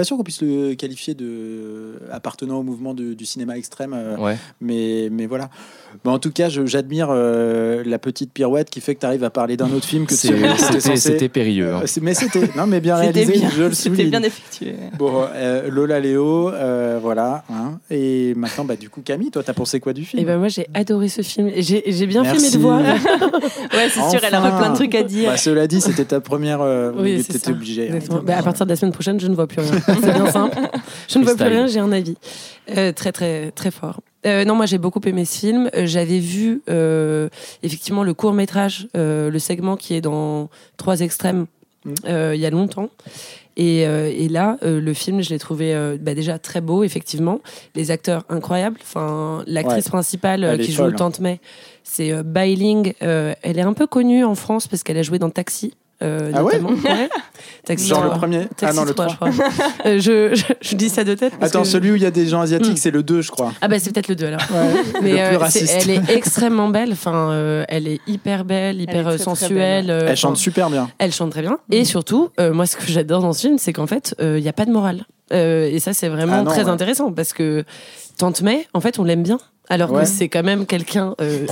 [0.00, 3.92] pas sûr qu'on puisse le qualifier de appartenant au mouvement de- du cinéma extrême.
[3.94, 4.36] euh, Ouais.
[4.60, 5.50] Mais, mais voilà.
[6.04, 9.30] Bon, en tout cas, j'admire euh, la petite pirouette qui fait que tu arrives à
[9.30, 10.14] parler d'un autre film que
[10.96, 11.72] C'était périlleux.
[11.74, 11.82] hein.
[11.82, 13.32] Euh, Mais c'était non, mais bien réalisé.
[13.38, 14.74] bien, je le c'était bien effectué.
[14.98, 17.44] Bon, euh, Lola Léo, euh, voilà.
[17.50, 17.78] hein.
[17.90, 20.22] Et maintenant, bah, du coup, Camille, toi, t'as pensé quoi du film?
[20.22, 21.50] Et ben moi j'ai adoré ce film.
[21.58, 22.46] J'ai bien fait Merci.
[22.46, 22.80] mes devoirs.
[23.72, 24.58] Ouais, c'est sûr, elle aurait Enfin.
[24.58, 25.30] plein de trucs à dire.
[25.30, 26.60] Bah, cela dit, c'était ta première.
[26.60, 27.50] Euh, Oui, tu c'est étais ça.
[27.50, 27.90] obligé.
[27.90, 28.20] hein.
[28.24, 29.70] Bah, à partir de la semaine prochaine, je ne vois plus rien.
[29.94, 30.58] C'est bien simple.
[31.08, 32.16] Je ne vois plus rien, j'ai un avis.
[32.76, 34.00] Euh, très, très, très fort.
[34.26, 35.70] Euh, non, moi j'ai beaucoup aimé ce film.
[35.74, 37.28] Euh, J'avais vu euh,
[37.62, 41.46] effectivement le court métrage, le segment qui est dans Trois extrêmes
[42.06, 42.90] euh, il y a longtemps.
[43.56, 46.82] Et, euh, et là, euh, le film, je l'ai trouvé euh, bah, déjà très beau,
[46.84, 47.40] effectivement.
[47.74, 48.78] Les acteurs incroyables.
[48.82, 49.90] Enfin, l'actrice Ouais.
[49.90, 50.92] principale euh, qui joue folle.
[50.92, 51.40] le Tante May,
[51.82, 52.94] c'est euh, Bailing.
[53.02, 55.74] Euh, elle est un peu connue en France parce qu'elle a joué dans Taxi.
[56.02, 56.80] Euh, Ah ouais notamment.
[56.84, 57.08] Ouais.
[57.64, 58.18] Taxi Genre le 3.
[58.18, 59.30] premier Taxi Ah non, le 3, 3.
[59.30, 59.48] je crois.
[59.86, 61.34] Euh, je, je, je dis ça de tête.
[61.38, 62.76] parce Attends, que- celui où il y a des gens asiatiques, Hmm.
[62.76, 63.52] c'est le 2, je crois.
[63.60, 64.40] Ah bah c'est peut-être le 2 alors.
[64.50, 65.78] le Mais plus euh, c'est- raciste.
[65.82, 66.92] elle est extrêmement belle.
[66.92, 69.86] Enfin, euh, elle est hyper belle, hyper Elle est euh, très, très sensuelle.
[69.86, 69.90] belle.
[69.90, 70.88] euh, Elle chante super bien.
[70.98, 71.58] elle chante très bien.
[71.70, 74.42] Et surtout, euh, moi, ce que j'adore dans ce film, c'est qu'en fait, euh, il
[74.42, 75.04] n'y a pas de morale.
[75.32, 76.70] Euh, et ça, c'est vraiment Ah non, très ouais.
[76.70, 77.64] intéressant parce que
[78.18, 79.38] Tante May, en fait, on l'aime bien.
[79.72, 80.02] Alors Ouais.
[80.02, 81.46] que c'est quand même quelqu'un euh,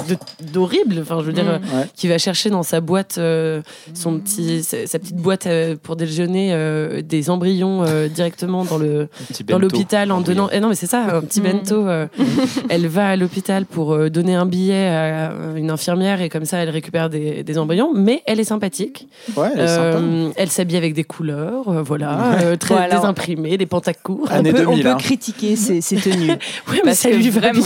[0.52, 0.96] d'horrible.
[1.02, 1.48] Enfin, je veux dire, Mm.
[1.48, 1.86] euh, Ouais.
[1.94, 3.62] qui va chercher dans sa boîte, euh,
[3.94, 8.76] son petit, sa, sa petite boîte euh, pour déjeuner euh, des embryons euh, directement dans
[8.76, 9.06] le
[9.56, 10.48] l'hôpital en donnant.
[10.52, 11.44] Eh non, mais c'est ça, un petit Mm.
[11.44, 11.86] bento.
[11.86, 12.08] euh,
[12.70, 16.58] elle va à l'hôpital pour euh, donner un billet à une infirmière et comme ça,
[16.58, 17.92] elle récupère des, des embryons.
[17.94, 19.06] Mais elle est sympathique.
[19.36, 19.60] Ouais, elle.
[19.68, 23.66] Euh, s'habille avec des couleurs, euh, voilà, euh, très désimprimées, des
[24.40, 24.96] on peut, 2000, on peut hein.
[24.96, 26.28] critiquer ses, ses tenues.
[26.68, 27.64] Ouais, mais Parce ça que lui va vraiment-.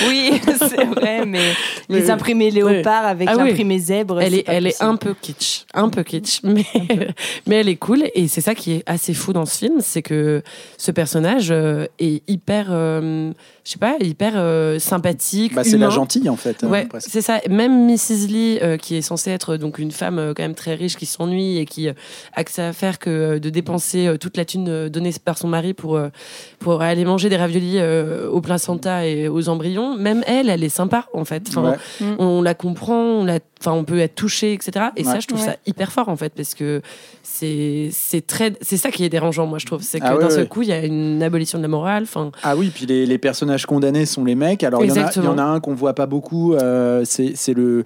[0.08, 1.38] Oui, c'est vrai, mais
[1.88, 4.20] Mais- les imprimés léopards avec Ah l'imprimé zèbre.
[4.20, 6.64] Elle c'est est, pas elle est un peu kitsch, un peu kitsch, mais,
[7.46, 8.04] mais elle est cool.
[8.14, 10.42] Et c'est ça qui est assez fou dans ce film, c'est que
[10.78, 13.30] ce personnage euh, est hyper, euh,
[13.64, 15.54] je sais pas, hyper euh, sympathique.
[15.54, 16.64] Bah, c'est la gentille, en fait.
[16.64, 17.40] euh, Ouais, c'est ça.
[17.48, 18.26] Même Mrs.
[18.28, 21.06] Lee, euh, qui est censée être donc une femme euh, quand même très riche, qui
[21.06, 21.92] s'ennuie et qui euh,
[22.34, 25.12] a que ça à faire que euh, de dépenser euh, toute la thune euh, donnée
[25.24, 26.08] par son mari pour euh,
[26.58, 29.83] pour aller manger des raviolis euh, au placenta et aux embryons.
[29.96, 31.42] Même elle, elle est sympa en fait.
[31.48, 32.06] Enfin, Ouais.
[32.18, 34.86] on la comprend, on la, enfin, on peut être touché, etc.
[34.96, 36.80] Et ça, je trouve ça hyper fort en fait, parce que
[37.22, 40.22] c'est c'est très, c'est ça qui est dérangeant, moi je trouve, c'est que Ah ouais,
[40.22, 42.04] d'un seul coup, il y a une abolition de la morale.
[42.04, 44.62] Enfin, Ah oui, puis les, les personnages condamnés sont les mecs.
[44.64, 45.32] Alors il y, en a- il y Exactement.
[45.32, 47.84] en a un qu'on voit pas beaucoup, euh, c'est c'est le.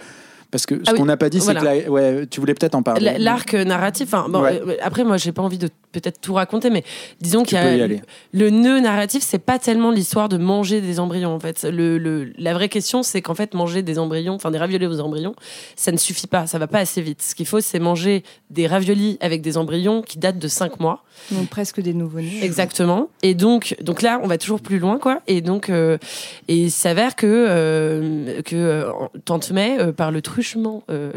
[0.51, 2.55] Parce que ce Ah oui, qu'on n'a pas dit, c'est que la- ouais, tu voulais
[2.55, 3.17] peut-être en parler.
[3.19, 4.63] L'arc narratif, enfin, bon, Ouais.
[4.67, 5.69] euh, après, moi, j'ai pas envie de
[6.01, 6.85] peut-être tout raconter, mais
[7.21, 8.01] disons qu'il y a aller.
[8.33, 11.65] le nœud narratif, c'est pas tellement l'histoire de manger des embryons, en fait.
[11.65, 15.01] Le, le- la vraie question, c'est qu'en fait, manger des embryons, enfin, des raviolis aux
[15.01, 15.35] embryons,
[15.77, 17.23] ça ne suffit pas, ça va pas assez vite.
[17.23, 21.05] Ce qu'il faut, c'est manger des raviolis avec des embryons qui datent de 5 mois.
[21.33, 22.41] Donc presque des nouveau-nés.
[22.45, 23.09] Exactement.
[23.23, 25.21] Et donc, donc là, on va toujours plus loin, quoi.
[25.27, 25.99] Et donc, euh,
[26.47, 28.91] et il s'avère que euh, que euh,
[29.25, 31.13] Tante May, euh, par le truchement euh,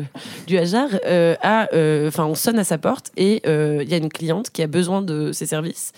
[0.48, 3.94] du hasard, euh, a, euh, enfin, on sonne à sa porte et euh, il y
[3.94, 5.91] a une cliente qui a besoin de ses services.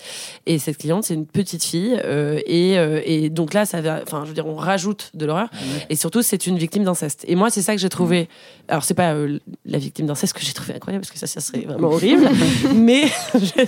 [0.46, 1.98] Et cette cliente, c'est une petite fille.
[2.04, 5.24] euh, et, euh, et donc là, ça va, enfin, je veux dire, on rajoute de
[5.26, 5.48] l'horreur.
[5.88, 7.24] Et surtout, c'est une victime d'inceste.
[7.28, 8.28] Et moi, c'est ça que j'ai trouvé.
[8.68, 11.40] Alors, c'est pas euh, la victime d'inceste que j'ai trouvé incroyable parce que ça, ça
[11.40, 12.28] serait vraiment horrible.
[12.74, 13.64] mais je-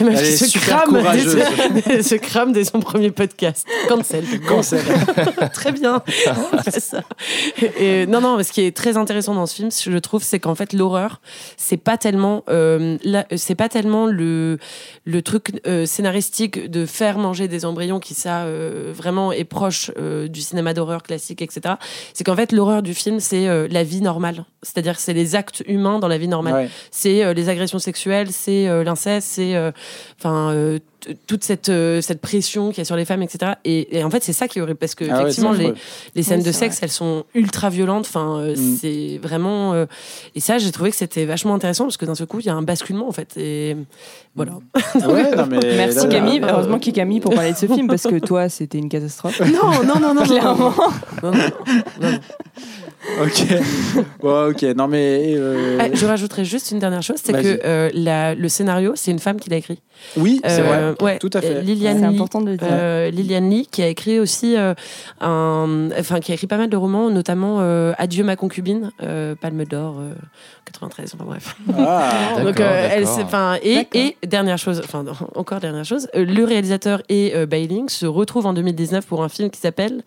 [0.00, 1.02] Elle est se crame,
[1.86, 3.66] dès, se crame dès son premier podcast.
[3.88, 4.24] Cancel.
[4.48, 4.80] Cancel.
[5.52, 6.02] très bien.
[6.78, 7.02] Ça.
[7.78, 10.54] Et, non, non, ce qui est très intéressant dans ce film, je trouve, c'est qu'en
[10.54, 11.20] fait, l'horreur,
[11.56, 12.44] c'est pas tellement,
[13.36, 14.25] c'est pas tellement le,
[15.04, 19.90] le truc euh, scénaristique de faire manger des embryons qui, ça, euh, vraiment est proche
[19.98, 21.76] euh, du cinéma d'horreur classique, etc.
[22.12, 24.44] C'est qu'en fait, l'horreur du film, c'est la vie normale.
[24.62, 26.68] C'est-à-dire c'est les actes humains dans la vie normale Ouais.
[26.90, 29.54] c'est les agressions sexuelles, c'est l'inceste, c'est
[30.18, 30.78] enfin
[31.26, 33.52] toute cette euh, cette pression qu'il y a sur les femmes, etc.
[33.64, 35.72] Et, et en fait, c'est ça qui est horrible parce que Ah effectivement les,
[36.14, 38.06] les scènes Oui, de sexe, elles sont ultra violentes.
[38.08, 38.76] Enfin, euh, Mm.
[38.80, 39.86] c'est vraiment euh,
[40.34, 42.48] et ça, j'ai trouvé que c'était vachement intéressant parce que d'un seul coup, il y
[42.50, 43.36] a un basculement en fait.
[43.36, 43.76] Et
[44.34, 44.52] voilà.
[44.74, 47.34] Ah ouais, non, mais Merci là, là, Camille, là, heureusement qu'il y a Camille pour
[47.34, 49.40] parler de ce film parce que toi c'était une catastrophe.
[49.40, 50.74] non, non, non, non, Clairement.
[51.22, 51.40] non, non, non,
[52.00, 52.18] non, non.
[53.22, 53.46] Ok.
[54.20, 54.62] Bon, ok.
[54.76, 55.34] Non, mais.
[55.36, 57.42] euh, Ah, je rajouterais juste une dernière chose, c'est Vas-y.
[57.44, 59.80] que euh, la- le scénario, c'est une femme qui l'a écrit.
[60.16, 61.04] Oui, c'est Euh, vrai.
[61.04, 61.62] ouais, Tout à fait.
[61.62, 62.14] Liliane C'est Lee.
[62.16, 62.68] important de le dire.
[62.70, 64.74] Euh, Liliane Lee qui a écrit aussi euh,
[65.20, 69.34] un enfin qui a écrit pas mal de romans notamment euh, Adieu ma concubine euh,
[69.34, 70.12] Palme d'or euh,
[70.66, 73.16] 93 enfin bref Ah, D'accord, donc euh, elle d'accord.
[73.16, 74.00] s'est- enfin et, D'accord.
[74.02, 78.04] et dernière chose enfin non, encore dernière chose euh, le réalisateur et euh, Bailing se
[78.04, 80.02] retrouvent en 2019 pour un film qui s'appelle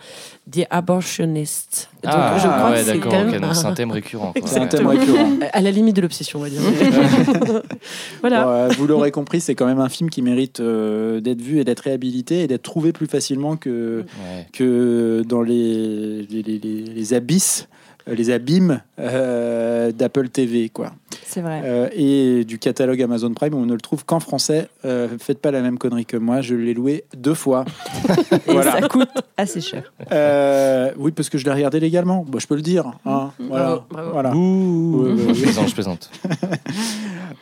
[0.52, 4.34] The Abortionist donc Ah, je crois ouais, que c'est quand même un un- thème récurrent.
[4.46, 5.30] c'est un thème récurrent.
[5.54, 6.62] à la limite de l'obsession on va dire
[8.22, 11.42] voilà Bon, euh, vous l'aurez compris, c'est quand même un film qui mérite euh, d'être
[11.42, 14.48] vu et d'être réhabilité et d'être trouvé plus facilement que, Ouais.
[14.54, 17.68] que dans les, les, les- les- les abysses,
[18.14, 20.92] les abîmes euh, d'Apple TV, quoi.
[21.26, 21.62] C'est vrai.
[21.64, 24.68] Euh, et du catalogue Amazon Prime, on ne le trouve qu'en français.
[24.86, 27.66] Euh, faites pas la même connerie que moi, je l'ai loué deux fois.
[28.48, 28.72] Et voilà.
[28.80, 29.94] ça coûte assez cher.
[30.12, 32.26] Euh, oui, parce que je l'ai regardé légalement.
[32.28, 32.92] Bon, je peux le dire.
[33.06, 33.32] hein.
[33.40, 33.66] Voilà.
[33.66, 34.10] Bravo, bravo.
[34.12, 34.32] voilà.
[34.34, 34.96] Mmh.
[34.96, 36.12] Ouais, Je plaisante, je plaisante.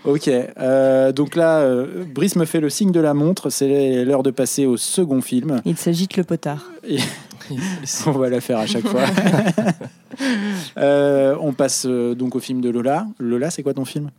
[0.06, 3.49] Ok, euh, donc là, euh, Brice me fait le signe de la montre.
[3.49, 5.62] C'est l'heure de passer au second film.
[5.65, 6.71] Il s'agite le potard.
[6.88, 6.97] Et
[8.05, 9.05] on va la faire à chaque fois.
[10.77, 13.07] Euh, on passe euh, donc au film de Lola.
[13.19, 14.10] Lola, c'est quoi ton film?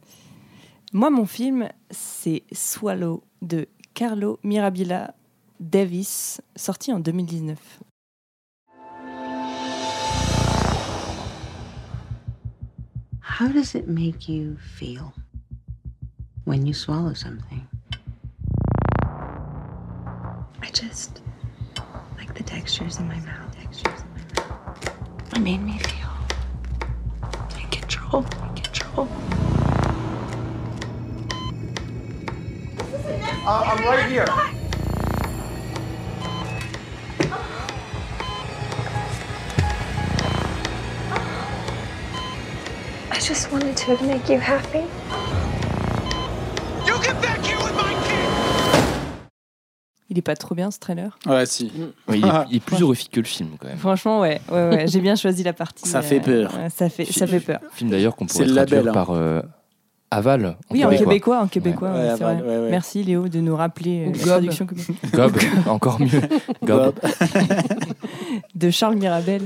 [0.92, 5.14] Moi, mon film, c'est Swallow de Carlo Mirabila
[5.60, 7.58] Davis, sorti en 2019.
[13.40, 15.12] How does it make you feel
[16.44, 17.66] when you swallow something?
[20.62, 21.27] I just like
[22.38, 23.52] the textures in my mouth.
[23.58, 25.34] Textures in my mouth.
[25.34, 26.08] It made me feel
[27.60, 28.24] in control.
[28.24, 29.08] In control.
[33.44, 34.26] Uh, I'm right here.
[43.10, 44.86] I just wanted to make you happy.
[50.18, 51.70] Il est pas trop bien ce trailer Ouais, si.
[52.08, 53.76] Oui, il, est, il est plus horrifique que le film quand même.
[53.76, 54.86] Franchement, ouais, ouais, ouais.
[54.88, 55.88] j'ai bien choisi la partie.
[55.88, 56.52] Ça fait peur.
[56.56, 57.60] ouais, ça fait, ça fait peur.
[57.72, 58.92] Film d'ailleurs qu'on C'est pourrait le traduire label, hein.
[58.92, 59.42] par euh,
[60.10, 60.56] Aval.
[60.72, 62.48] Oui, en québécois, en québécois, Ouais, ouais, c'est Aval, vrai.
[62.56, 62.70] ouais, ouais.
[62.70, 64.26] Merci Léo de nous rappeler euh, la Gob.
[64.26, 64.66] traduction
[65.14, 65.36] Gob,
[65.68, 66.20] encore mieux.
[66.64, 66.94] Gob.
[68.56, 69.42] De Charles Mirabel.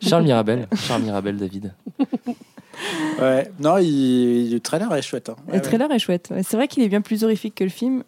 [0.00, 0.68] Charles Mirabel.
[0.76, 1.72] Charles Mirabel, David.
[3.20, 3.50] Ouais.
[3.58, 4.52] Non, il...
[4.52, 5.30] le trailer est chouette.
[5.30, 5.36] hein.
[5.48, 6.32] Ouais, Le trailer est chouette.
[6.42, 8.04] C'est vrai qu'il est bien plus horrifique que le film.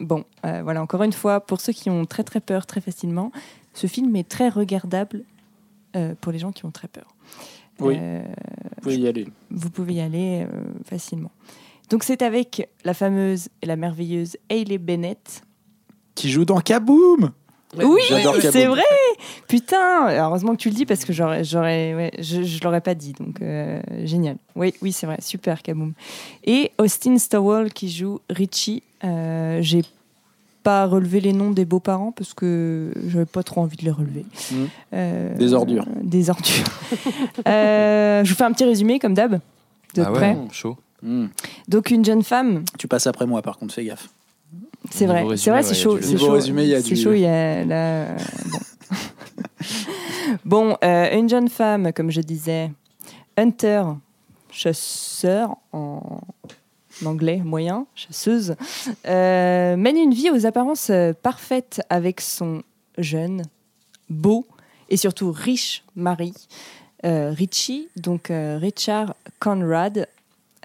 [0.00, 3.30] Bon, euh, voilà, encore une fois, pour ceux qui ont très très peur très facilement,
[3.74, 5.24] ce film est très regardable
[5.96, 7.06] euh, pour les gens qui ont très peur.
[7.80, 7.96] Oui.
[7.98, 9.28] Euh, Vous pouvez y aller.
[9.50, 11.30] vous pouvez y aller euh, facilement.
[11.88, 15.42] Donc c'est avec la fameuse et la merveilleuse Hayley Bennett.
[16.14, 17.32] Qui joue dans Kaboom
[17.78, 18.00] Oui,
[18.40, 18.82] c'est vrai.
[19.46, 22.94] Putain, heureusement que tu le dis parce que j'aurais, j'aurais, ouais, je, je l'aurais pas
[22.94, 23.12] dit.
[23.12, 24.36] Donc euh, génial.
[24.56, 25.92] Oui, oui, c'est vrai, super Kaboom.
[26.44, 28.82] Et Austin Stowell qui joue Richie.
[29.04, 29.82] Euh, j'ai
[30.62, 34.26] pas relevé les noms des beaux-parents parce que j'avais pas trop envie de les relever.
[34.50, 34.68] Mhm.
[34.92, 35.86] Euh, Des ordures.
[36.02, 36.64] Des ordures.
[37.46, 39.34] Euh, je vous fais un petit résumé comme d'hab.
[39.96, 40.76] Êtes Ah ouais, chaud.
[41.02, 41.26] Hmm.
[41.68, 44.08] Donc une jeune femme Tu passes après moi, par contre, fais gaffe.
[44.90, 45.96] C'est vrai, c'est vrai, c'est chaud.
[45.96, 46.32] du- c'est Niveau chaud.
[46.32, 48.16] résumé, il y a C'est chaud, il y a là.
[48.50, 48.58] Bon,
[50.44, 52.70] bon euh, une jeune femme, comme je disais,
[53.36, 53.84] hunter,
[54.50, 56.20] chasseur en
[57.04, 58.56] anglais moyen, chasseuse,
[59.06, 60.90] euh, mène une vie aux apparences
[61.22, 62.62] parfaites avec son
[62.98, 63.42] jeune,
[64.08, 64.44] beau
[64.88, 66.34] et surtout riche mari,
[67.06, 70.08] euh, Richie, donc euh, Richard Conrad,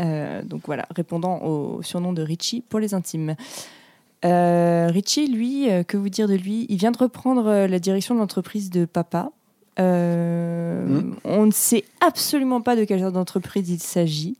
[0.01, 3.35] euh, donc voilà, répondant au surnom de Richie pour les intimes.
[4.23, 6.65] Euh, Richie, lui, euh, que vous dire de lui?
[6.69, 9.31] Il vient de reprendre euh, la direction de l'entreprise de papa.
[9.79, 11.15] Euh, Mm.
[11.25, 14.37] On ne sait absolument pas de quelle sorte d'entreprise il s'agit.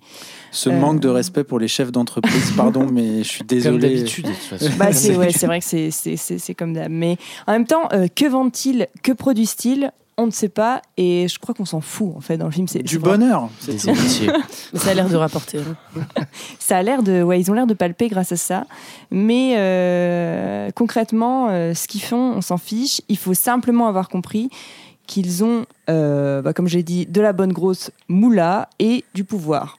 [0.52, 0.80] Ce Euh.
[0.80, 3.96] manque de respect pour les chefs d'entreprise, pardon, mais je suis Comme désolé.
[3.96, 4.70] d'habitude, de toute façon.
[4.78, 6.92] Bah, c'est ouais, vrai que c'est- c'est c'est- c'est comme d'hab.
[6.92, 10.82] Mais en même temps, euh, que vendent-ils Que produisent-ils On ne sait pas.
[10.97, 12.67] Et je crois qu'on s'en fout, en fait, dans le film.
[12.67, 13.91] C'est Du bonheur, c'est ça
[14.89, 15.60] a l'air de rapporter.
[15.60, 16.01] hein.
[16.60, 18.65] Ça a l'air de, ouais, ils ont l'air de palper grâce à ça.
[19.12, 23.01] Mais euh, concrètement, euh, ce qu'ils font, on s'en fiche.
[23.10, 24.49] Il faut simplement avoir compris
[25.06, 29.78] qu'ils ont, euh, bah, comme j'ai dit, de la bonne grosse moula et du pouvoir.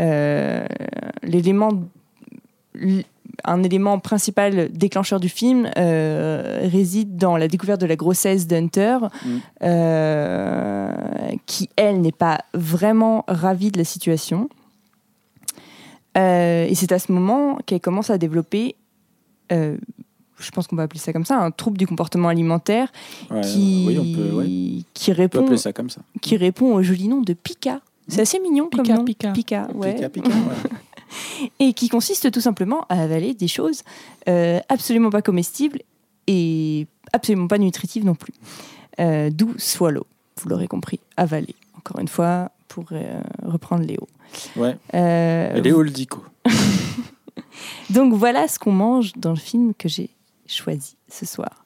[0.00, 0.64] Euh,
[1.22, 1.70] L'élément,
[3.44, 8.98] un élément principal déclencheur du film euh, réside dans la découverte de la grossesse d'Hunter,
[9.24, 9.28] Mm.
[9.62, 10.92] euh,
[11.46, 14.48] qui elle n'est pas vraiment ravie de la situation.
[16.18, 18.76] Euh, et c'est à ce moment qu'elle commence à développer,
[19.50, 19.76] euh,
[20.38, 22.92] je pense qu'on va appeler ça comme ça, un trouble du comportement alimentaire
[23.30, 24.44] Ouais, qui, oui, on peut, ouais.
[24.92, 26.02] qui, On peut répond, appeler ça comme ça.
[26.20, 27.80] qui répond au joli nom de Pika.
[28.08, 29.04] C'est assez mignon comme Pika, nom.
[29.04, 29.30] Pika.
[29.32, 29.94] Pika, ouais.
[29.94, 30.34] Pica, pica, ouais.
[31.58, 33.82] Et qui consiste tout simplement à avaler des choses
[34.28, 35.80] euh, absolument pas comestibles
[36.26, 38.34] et absolument pas nutritives non plus.
[39.00, 40.06] Euh, D'où swallow,
[40.40, 41.54] vous l'aurez compris, avaler.
[41.76, 44.08] Encore une fois, pour euh, reprendre Léo.
[44.56, 44.76] Ouais.
[45.60, 46.24] Léo le dico.
[47.90, 50.10] Donc voilà ce qu'on mange dans le film que j'ai
[50.46, 51.64] choisi ce soir.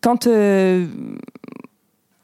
[0.00, 0.26] Quand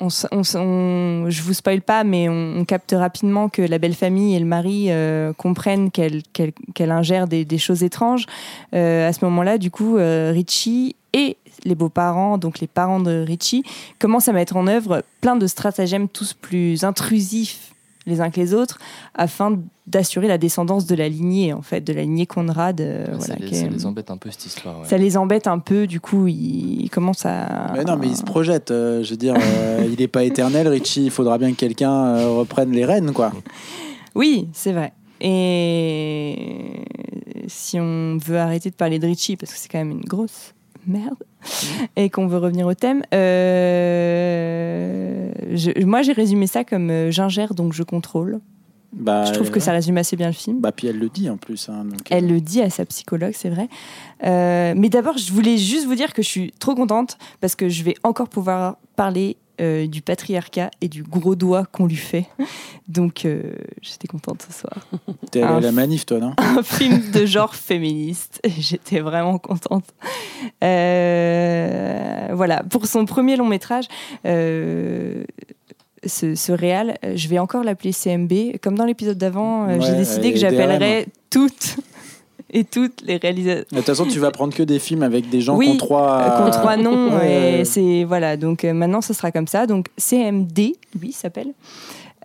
[0.04, 4.38] on, on je vous spoil pas, mais on, capte rapidement que la belle famille et
[4.38, 8.26] le mari euh, comprennent qu'elle ingère des, des choses étranges.
[8.74, 13.24] Euh, à ce moment-là, du coup, euh, Richie et les beaux-parents, donc les parents de
[13.26, 13.64] Richie,
[13.98, 17.73] commencent à mettre en œuvre plein de stratagèmes tous plus intrusifs
[18.06, 18.78] les uns que les autres
[19.14, 23.10] afin d'assurer la descendance de la lignée en fait de la lignée Conrad euh, Ouais,
[23.18, 24.80] voilà, ça, les, ça les embête un peu cette histoire.
[24.80, 24.86] ouais.
[24.88, 28.16] ça les embête un peu du coup ils, ils commencent à Mais non, mais il
[28.16, 28.70] se projette.
[28.70, 31.04] euh, je veux dire, euh, il n'est pas éternel, Richie.
[31.04, 33.32] Il faudra bien que quelqu'un euh, reprenne les rênes, quoi.
[34.14, 34.92] Oui, c'est vrai.
[35.20, 36.84] Et
[37.48, 40.54] si on veut arrêter de parler de Richie, parce que c'est quand même une grosse
[40.86, 41.22] merde,
[41.96, 43.02] et qu'on veut revenir au thème,
[44.34, 48.40] euh, je- moi j'ai résumé ça comme euh, j'ingère donc je contrôle.
[48.92, 50.60] Bah, je trouve que ça résume assez bien le film.
[50.60, 51.68] Bah, puis elle le dit en plus.
[51.68, 53.68] hein, donc, Elle le dit à sa psychologue, c'est vrai.
[54.24, 57.68] Euh, mais d'abord, je voulais juste vous dire que je suis trop contente parce que
[57.68, 62.26] je vais encore pouvoir parler euh, du patriarcat et du gros doigt qu'on lui fait.
[62.88, 64.86] Donc, euh, j'étais contente ce soir.
[65.30, 68.40] T'es allée à la manif, toi, non Un film de genre féministe.
[68.58, 69.84] J'étais vraiment contente.
[70.62, 73.86] Euh, voilà, pour son premier long métrage.
[74.24, 75.24] ce,
[76.06, 78.58] ce réal, je vais encore l'appeler CMB.
[78.62, 81.76] Comme dans l'épisode d'avant, j'ai décidé que j'appellerais toutes
[82.50, 83.64] et toutes les réalisateurs.
[83.70, 85.76] De toute façon, tu vas prendre que des films avec des gens Oui, qui ont
[85.76, 86.20] trois.
[86.46, 87.60] Euh, trois noms Ouais.
[87.60, 91.52] et c'est voilà donc euh, maintenant ce sera comme ça donc CMD lui s'appelle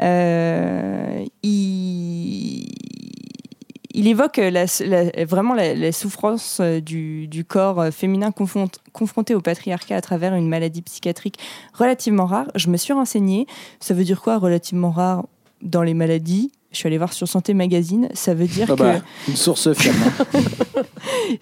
[0.02, 2.66] Euh, il
[3.92, 8.70] il évoque la- la- vraiment la, la souffrance euh, du, du corps euh, féminin confront-
[8.94, 11.36] confronté au patriarcat à travers une maladie psychiatrique
[11.74, 12.46] relativement rare.
[12.56, 13.46] Je me suis renseignée.
[13.82, 15.26] Ça veut dire quoi relativement rare?
[15.62, 18.10] Dans les maladies Je suis allée voir sur Santé Magazine.
[18.14, 19.98] Ça veut dire Ah que bah, une source fiable.
[20.34, 20.82] hein.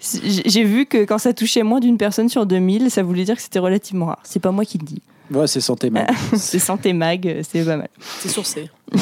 [0.00, 3.42] j'ai vu que quand ça touchait moins d'une personne sur 2000, ça voulait dire que
[3.42, 4.20] c'était relativement rare.
[4.24, 5.02] C'est pas moi qui le dis.
[5.30, 6.06] Ouais, c'est santé mal.
[6.36, 7.88] c'est Santé Mag, euh, c'est pas mal.
[8.18, 8.70] C'est sourcé.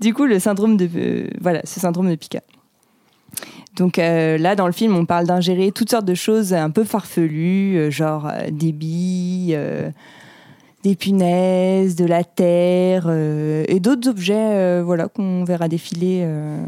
[0.00, 2.40] Du coup, le syndrome de euh, voilà, ce syndrome de Pica.
[3.76, 6.84] Donc euh, là, dans le film, on parle d'ingérer toutes sortes de choses un peu
[6.84, 9.90] farfelues, euh, genre euh, des billes, euh,
[10.82, 16.60] des punaises, de la terre euh, et d'autres objets, euh, voilà, qu'on verra défiler, euh,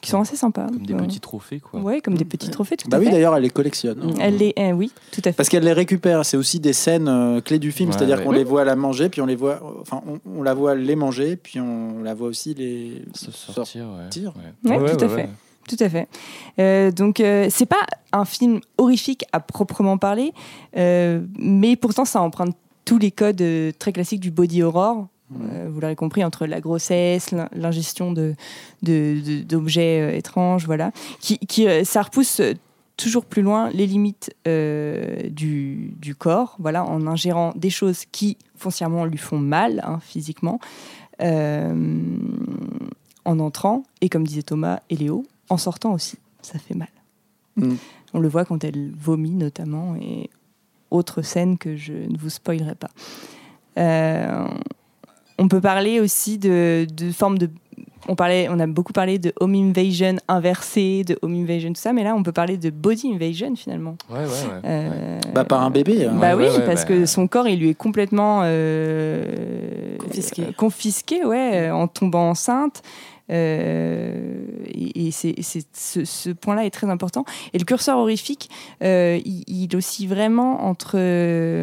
[0.00, 0.66] qui sont assez sympas.
[0.66, 1.02] Comme des Ouais.
[1.02, 1.80] petits trophées, quoi.
[1.80, 3.12] Ouais, comme des petits trophées, tout Bah à oui, fait.
[3.12, 4.00] d'ailleurs, elle les collectionne.
[4.02, 4.14] hein.
[4.20, 5.32] Elle les, eh oui, tout à fait.
[5.36, 6.24] Parce qu'elle les récupère.
[6.24, 7.90] C'est aussi des scènes euh, clés du film.
[7.90, 8.24] Ouais, C'est-à-dire ouais.
[8.24, 9.60] qu'on les voit la manger, puis on les voit.
[9.82, 13.02] Enfin, on, on la voit les manger, puis on la voit aussi les.
[13.14, 14.02] Se sortir, ouais.
[14.02, 14.32] sortir.
[14.64, 15.28] Ouais, tout à fait.
[15.68, 16.08] Tout à fait.
[16.58, 20.32] Euh, donc, euh, c'est pas un film horrifique à proprement parler,
[20.78, 22.56] euh, mais pourtant, ça emprunte
[22.88, 25.06] tous les codes euh, très classiques du body horror.
[25.40, 28.34] Euh, vous l'aurez compris, entre la grossesse, l'in- l'ingestion de,
[28.82, 30.90] de- de- d'objets euh, étranges, voilà.
[31.20, 32.40] Qui, qui, ça repousse
[32.96, 38.38] toujours plus loin les limites euh, du, du corps, voilà, en ingérant des choses qui
[38.56, 40.58] foncièrement lui font mal hein, physiquement,
[41.20, 41.74] euh,
[43.24, 46.16] en entrant, et comme disait Thomas et Léo, en sortant aussi.
[46.40, 46.88] Ça fait mal.
[47.56, 47.74] Mm.
[48.14, 50.30] On le voit quand elle vomit notamment, et
[50.90, 52.90] autre scène que je ne vous spoilerai pas.
[53.78, 54.46] Euh,
[55.38, 57.48] on peut parler aussi de, de formes de
[58.10, 61.92] on, parlait, on a beaucoup parlé de home invasion inversé, de home invasion, tout ça,
[61.92, 63.96] mais là, on peut parler de body invasion finalement.
[64.08, 64.60] Ouais, ouais, ouais.
[64.64, 66.06] Euh, Bah, par un bébé.
[66.06, 66.14] hein.
[66.18, 66.88] bah Ouais, oui, ouais, parce bah.
[66.88, 70.52] que son corps, il lui est complètement euh, Confisqué.
[70.56, 72.82] confisqué, ouais, euh, en tombant enceinte.
[73.30, 77.24] Euh, et c'est, ce, point-là est très important.
[77.52, 78.50] Et le curseur horrifique,
[78.82, 80.96] euh, il, il oscille vraiment entre,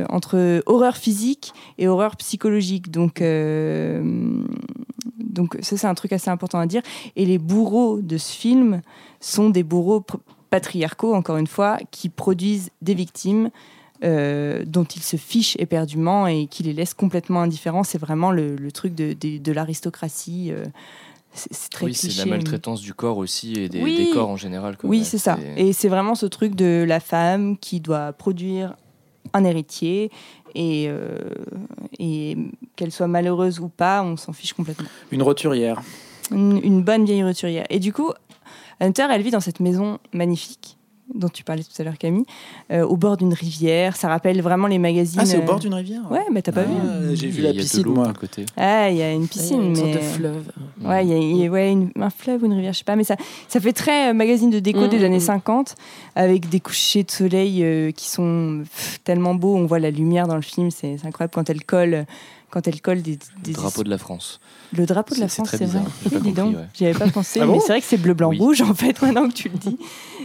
[0.10, 2.92] entre horreur physique et horreur psychologique.
[2.92, 4.44] Donc, euh,
[5.20, 6.82] donc ça, c'est un truc assez important à dire.
[7.16, 8.82] Et les bourreaux de ce film
[9.20, 10.04] sont des bourreaux
[10.50, 13.50] patriarcaux, encore une fois, qui produisent des victimes
[14.04, 17.84] dont ils se fichent éperdument et qui les laissent complètement indifférents.
[17.84, 20.52] C'est vraiment le, truc de, l'aristocratie.
[21.36, 23.96] C'est c'est très Oui, c'est la maltraitance du corps aussi et des, Oui.
[23.98, 24.78] des corps en général.
[24.78, 24.90] quoi.
[24.90, 25.38] Oui, Ouais, c'est ça.
[25.58, 28.76] Et c'est vraiment ce truc de la femme qui doit produire
[29.34, 30.12] un héritier
[30.56, 31.18] et, euh,
[32.00, 32.38] et
[32.76, 34.88] qu'elle soit malheureuse ou pas, on s'en fiche complètement.
[35.12, 35.82] Une roturière.
[36.32, 37.66] Une, une bonne vieille roturière.
[37.70, 38.12] Et du coup,
[38.80, 40.78] Hunter, elle vit dans cette maison magnifique
[41.14, 42.26] dont tu parlais tout à l'heure, Camille,
[42.72, 43.96] euh, au bord d'une rivière.
[43.96, 45.20] Ça rappelle vraiment les magazines.
[45.22, 47.44] Ah, c'est au euh, bord d'une rivière Ouais, mais t'as pas vu Ah, J'ai vu
[47.44, 48.08] y a la piscine, moi.
[48.08, 48.46] d'un côté.
[48.58, 50.52] Ah, il y a une piscine, une mais sorte de fleuve.
[50.84, 52.80] Ouais, il y a, il y a- ouais, une- un fleuve ou une rivière, je
[52.80, 53.16] sais pas, mais ça,
[53.48, 55.20] ça fait très euh, magazine de déco Mm, des mm, années mm.
[55.22, 55.76] 50,
[56.16, 59.56] avec des couchers de soleil euh, qui sont pff, tellement beaux.
[59.56, 62.06] On voit la lumière dans le film, c'est c'est incroyable quand elle colle,
[62.56, 64.40] quand elle colle des, des Le drapeau de la France.
[64.72, 65.82] le drapeau de la France, très c'est vrai.
[66.10, 66.64] pas dis donc, ouais.
[66.74, 68.40] j'y avais pas pensé, Ah bon mais c'est vrai que c'est bleu, blanc, Oui.
[68.40, 69.78] rouge en fait, maintenant que tu le dis.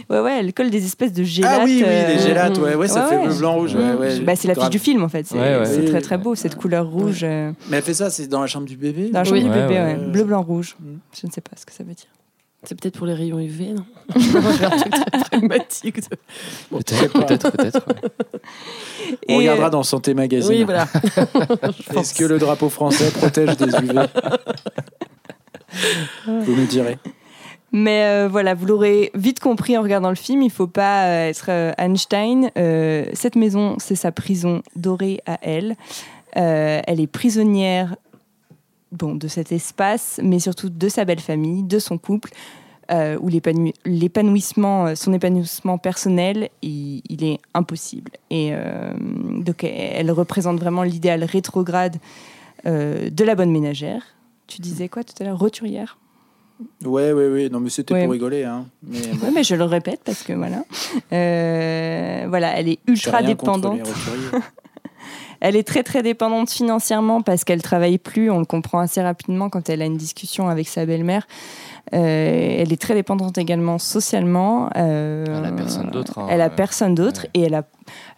[0.09, 1.59] Ouais, ouais, elle colle des espèces de gélates.
[1.61, 3.75] Ah oui, oui, euh, les gélates, ouais, ouais, ça ouais, fait bleu, blanc, rouge.
[3.75, 4.71] Ouais, ouais, Bah, c'est l'affiche grave.
[4.71, 5.65] du film en fait, c'est Ouais, ouais.
[5.65, 7.19] c'est très très beau, cette couleur rouge.
[7.23, 9.43] euh, Mais elle fait ça, c'est dans la chambre du bébé dans la chambre Oui.
[9.43, 9.95] du bébé, ouais.
[9.97, 10.07] ouais.
[10.07, 10.77] bleu, blanc, rouge.
[10.79, 10.85] Mm.
[11.21, 12.07] Je ne sais pas ce que ça veut dire.
[12.63, 15.95] C'est peut-être pour les rayons UV, non Je vais faire un truc très pragmatique.
[16.09, 16.15] de-
[16.77, 17.87] Peut-être, peut-être, peut-être.
[17.87, 19.15] ouais.
[19.29, 20.51] On regardera euh, dans Santé Magazine.
[20.51, 20.87] Oui, voilà.
[21.95, 24.05] Est-ce que le drapeau français protège des UV
[26.27, 26.97] Vous me direz.
[27.71, 31.29] Mais euh, voilà, vous l'aurez vite compris en regardant le film, il faut pas euh,
[31.29, 32.51] être euh, Einstein.
[32.57, 35.75] Euh, cette maison, c'est sa prison dorée à elle.
[36.35, 37.95] Euh, elle est prisonnière
[38.91, 42.31] bon, de cet espace, mais surtout de sa belle famille, de son couple,
[42.89, 48.11] euh, où l'épanoui- l'épanouissement, euh, son épanouissement personnel, il, il est impossible.
[48.29, 51.97] Et euh, donc, elle, représente vraiment l'idéal rétrograde
[52.65, 54.01] euh, de la bonne ménagère.
[54.47, 55.37] Tu disais quoi tout à l'heure?
[55.39, 55.97] Roturière?
[56.85, 57.49] Ouais, ouais, ouais.
[57.49, 58.03] Non, mais c'était Ouais.
[58.03, 58.43] pour rigoler.
[58.43, 58.65] Hein.
[58.83, 60.63] Mais bon, Ouais, mais je le répète parce que voilà.
[62.29, 63.79] Voilà, elle est ultra dépendante.
[65.43, 68.29] Elle est très très dépendante financièrement parce qu'elle travaille plus.
[68.29, 71.25] On le comprend assez rapidement quand elle a une discussion avec sa belle-mère.
[71.93, 74.69] Euh, elle est très dépendante également socialement.
[74.77, 76.27] Euh, Elle a personne d'autre, hein.
[76.29, 77.63] Elle a personne d'autre et elle a.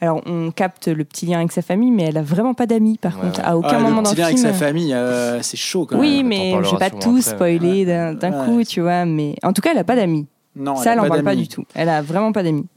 [0.01, 2.97] Alors on capte le petit lien avec sa famille, mais elle a vraiment pas d'amis.
[2.97, 3.45] Par Ouais, contre, ouais.
[3.45, 4.51] à aucun Ah, moment le dans petit le lien avec film.
[4.51, 6.27] sa famille, euh, c'est chaud quand Oui, même.
[6.27, 8.45] mais parlera je vais pas tout après, spoiler d'un d'un Ouais.
[8.45, 9.05] coup, tu vois.
[9.05, 10.27] Mais en tout cas, elle a pas d'amis.
[10.55, 11.63] Non, Ça, elle a n'en pas parle pas du tout.
[11.73, 12.67] Elle a vraiment pas d'amis.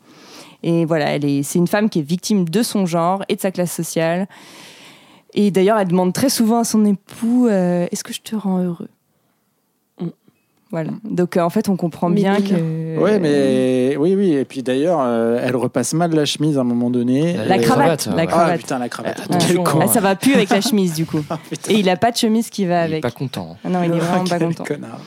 [0.63, 3.41] Et voilà, elle est, c'est une femme qui est victime de son genre et de
[3.41, 4.27] sa classe sociale.
[5.35, 8.63] Et d'ailleurs, elle demande très souvent à son époux euh, Est-ce que je te rends
[8.63, 8.89] heureux?
[10.73, 10.91] Voilà.
[11.05, 12.99] Donc, euh, en fait, on comprend bien que.
[12.99, 14.33] Oui, mais oui, oui.
[14.33, 17.35] Et puis d'ailleurs, euh, elle repasse mal la chemise à un moment donné.
[17.47, 18.23] La cravate, la ouais.
[18.23, 18.59] Ah cravate.
[18.59, 19.23] putain, la cravate.
[19.31, 19.79] Ah, Quel con.
[19.81, 21.21] Ah, ça va plus avec la chemise, du coup.
[21.31, 21.39] Ah.
[21.69, 23.03] Et il a pas de chemise qui va Il est avec.
[23.03, 23.57] pas content.
[23.65, 24.65] Ah non, il est vraiment pas Quel content.
[24.65, 25.01] connard.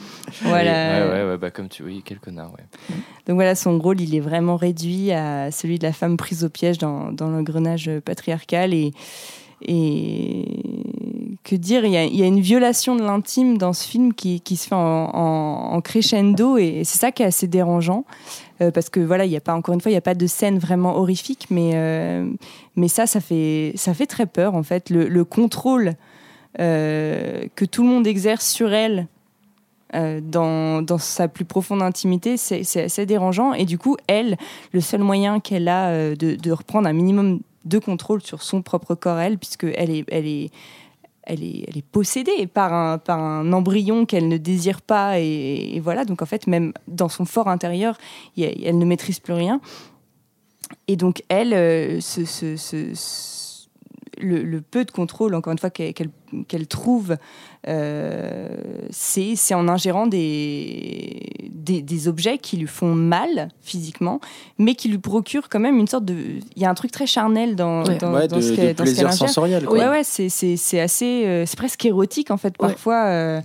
[0.43, 0.72] Voilà.
[0.72, 2.95] Ouais, ouais, ouais, bah comme tu oui, quel connard, ouais.
[3.28, 6.49] Donc voilà, son rôle, il est vraiment réduit à celui de la femme prise au
[6.49, 8.74] piège dans, dans l'engrenage patriarcal.
[8.74, 8.93] Et,
[9.62, 10.45] et
[11.43, 14.76] que dire, il y a, une violation de l'intime dans ce film qui, se fait
[14.76, 16.57] en, en- en crescendo.
[16.57, 18.05] Et c'est ça qui est assez dérangeant.
[18.62, 20.16] Euh, parce que voilà, il y a pas, encore une fois, il n'y a pas
[20.16, 21.47] de scène vraiment horrifique.
[21.49, 22.30] Mais, euh,
[22.76, 24.89] mais ça, ça fait, ça fait très peur, en fait.
[24.89, 25.93] Le, le contrôle
[26.60, 29.07] euh, que tout le monde exerce sur elle
[29.91, 33.53] dans, dans sa plus profonde intimité, c'est assez dérangeant.
[33.53, 34.38] Et du coup, elle,
[34.72, 39.20] le seul moyen qu'elle a de reprendre un minimum de contrôle sur son propre corps,
[39.20, 40.49] elle, puisque elle est, elle est,
[41.24, 45.20] elle est, elle est possédée par un, par un embryon qu'elle ne désire pas.
[45.20, 47.97] Et, voilà, donc en fait, même dans son fort intérieur,
[48.38, 49.62] elle ne maîtrise plus rien.
[50.88, 53.68] Et donc, elle, euh, ce- ce- ce-
[54.22, 55.93] le, le peu de contrôle, encore une fois, qu'elle
[56.47, 57.16] qu'elle trouve,
[58.91, 64.20] c'est c'est en ingérant des, des, des objets qui lui font mal physiquement,
[64.57, 66.16] mais qui lui procurent quand même une sorte de...
[66.55, 67.97] Il y a un truc très charnel dans, Ouais.
[67.97, 69.14] dans, Ouais, dans de, ce qu'elle ingère.
[69.14, 69.66] sensoriel.
[69.66, 69.78] quoi.
[69.78, 71.24] Ouais, ouais, c'est, c'est, c'est assez.
[71.26, 72.70] euh, c'est presque érotique, en fait, Ouais.
[72.70, 73.05] parfois.
[73.05, 73.41] euh,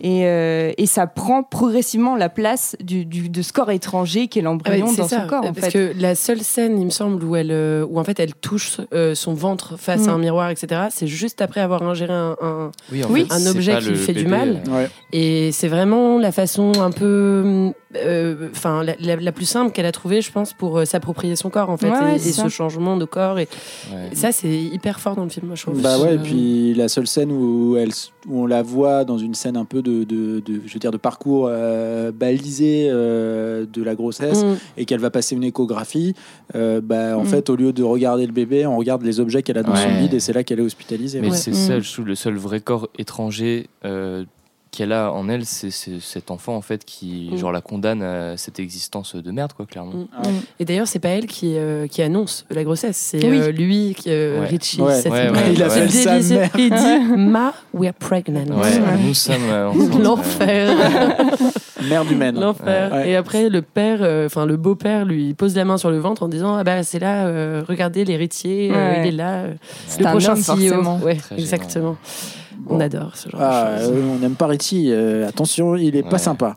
[0.00, 4.38] et, euh, et ça prend progressivement la place du, du- de ce corps étranger qui
[4.38, 5.22] est Ah ouais, l'embryon c'est dans ça.
[5.22, 5.92] son corps, en Parce fait.
[5.94, 8.78] que la seule scène, il me semble, où elle, euh, où en fait elle touche
[8.92, 10.08] euh, son ventre face Mm.
[10.08, 10.82] à un miroir, etc.
[10.90, 13.26] C'est juste après avoir ingéré un, un- Oui, en Oui.
[13.26, 14.62] fait, Un c'est objet qui le fait du mal.
[14.68, 14.88] Ouais.
[15.12, 19.86] et c'est vraiment la façon un peu, euh, enfin la, la- la plus simple qu'elle
[19.86, 22.96] a trouvée, je pense, pour euh, s'approprier son corps en fait, Ouais, et, ce changement
[22.96, 23.38] de corps.
[23.38, 23.48] Et
[23.92, 24.10] ouais.
[24.14, 25.80] ça, c'est hyper fort dans le film, moi je trouve.
[25.80, 27.90] Bah ouais, et puis la seule scène où, elle,
[28.28, 30.90] où on la voit dans une scène un peu de, de, de- je veux dire,
[30.90, 34.56] de parcours euh, balisé euh, de la grossesse mm.
[34.76, 36.14] et qu'elle va passer une échographie,
[36.54, 37.26] euh, bah, en Mm.
[37.26, 39.88] fait, au lieu de regarder le bébé, on regarde les objets qu'elle a dans son
[40.00, 41.20] bide et c'est là qu'elle est hospitalisée.
[41.20, 41.36] Mais ouais.
[41.36, 42.04] c'est Mm.
[42.04, 44.24] le seul vrai corps étranger euh,
[44.78, 47.36] qu'elle a en elle, c'est cet enfant en fait qui Mm.
[47.36, 49.92] genre la condamne à cette existence de merde quoi, clairement.
[49.92, 50.06] Mm.
[50.24, 50.32] Ouais.
[50.60, 53.38] Et d'ailleurs, c'est pas elle qui, euh, qui annonce la grossesse, c'est Oui.
[53.40, 54.46] euh, lui, qui, euh, Ouais.
[54.46, 54.80] Richie.
[54.80, 55.00] Ouais.
[55.52, 56.50] il appelle sa mère.
[56.56, 58.44] Il dit Ma, we're pregnant.
[58.56, 59.72] Ouais, nous sommes euh,
[60.02, 60.76] L'enfer.
[61.88, 62.38] Merde humaine.
[62.40, 62.92] L'enfer.
[62.92, 63.10] Ouais.
[63.10, 66.22] Et après, le père, euh, enfin le beau-père, lui pose la main sur le ventre
[66.22, 69.44] en disant Ah bah c'est là, euh, regardez l'héritier, euh, il est là,
[69.86, 70.42] C'est le un prochain homme,
[71.00, 71.08] CEO.
[71.36, 71.96] exactement.
[72.70, 73.90] On adore ce genre Ah, de choses.
[73.92, 74.90] euh, on n'aime pas Richie.
[74.90, 76.18] euh, attention, il est pas Ouais.
[76.18, 76.56] sympa.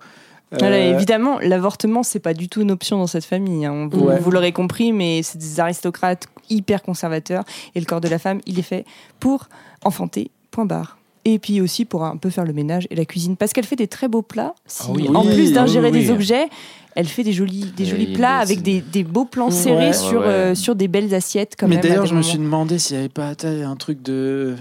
[0.59, 3.65] Voilà, Euh, évidemment, l'avortement, c'est pas du tout une option dans cette famille.
[3.65, 3.87] hein.
[3.89, 4.19] Vous, Ouais.
[4.19, 7.43] vous l'aurez compris, mais c'est des aristocrates hyper conservateurs.
[7.73, 8.83] Et le corps de la femme, il est fait
[9.21, 9.47] pour
[9.85, 10.97] enfanter, point barre.
[11.23, 13.37] Et puis aussi pour un peu faire le ménage et la cuisine.
[13.37, 14.53] Parce qu'elle fait des très beaux plats.
[14.65, 15.07] Si, Ah oui.
[15.13, 16.05] en Oui, plus d'ingérer oui, oui.
[16.05, 16.47] des objets,
[16.95, 19.87] elle fait des jolis, des Et jolis il plats avec des, des beaux plans serrés
[19.87, 20.25] Ouais, sur, ouais.
[20.27, 21.53] euh, sur des belles assiettes.
[21.57, 22.29] Quand Mais même, à d'ailleurs, des je me moments.
[22.29, 24.55] suis demandé s'il n'y avait pas t'as, un truc de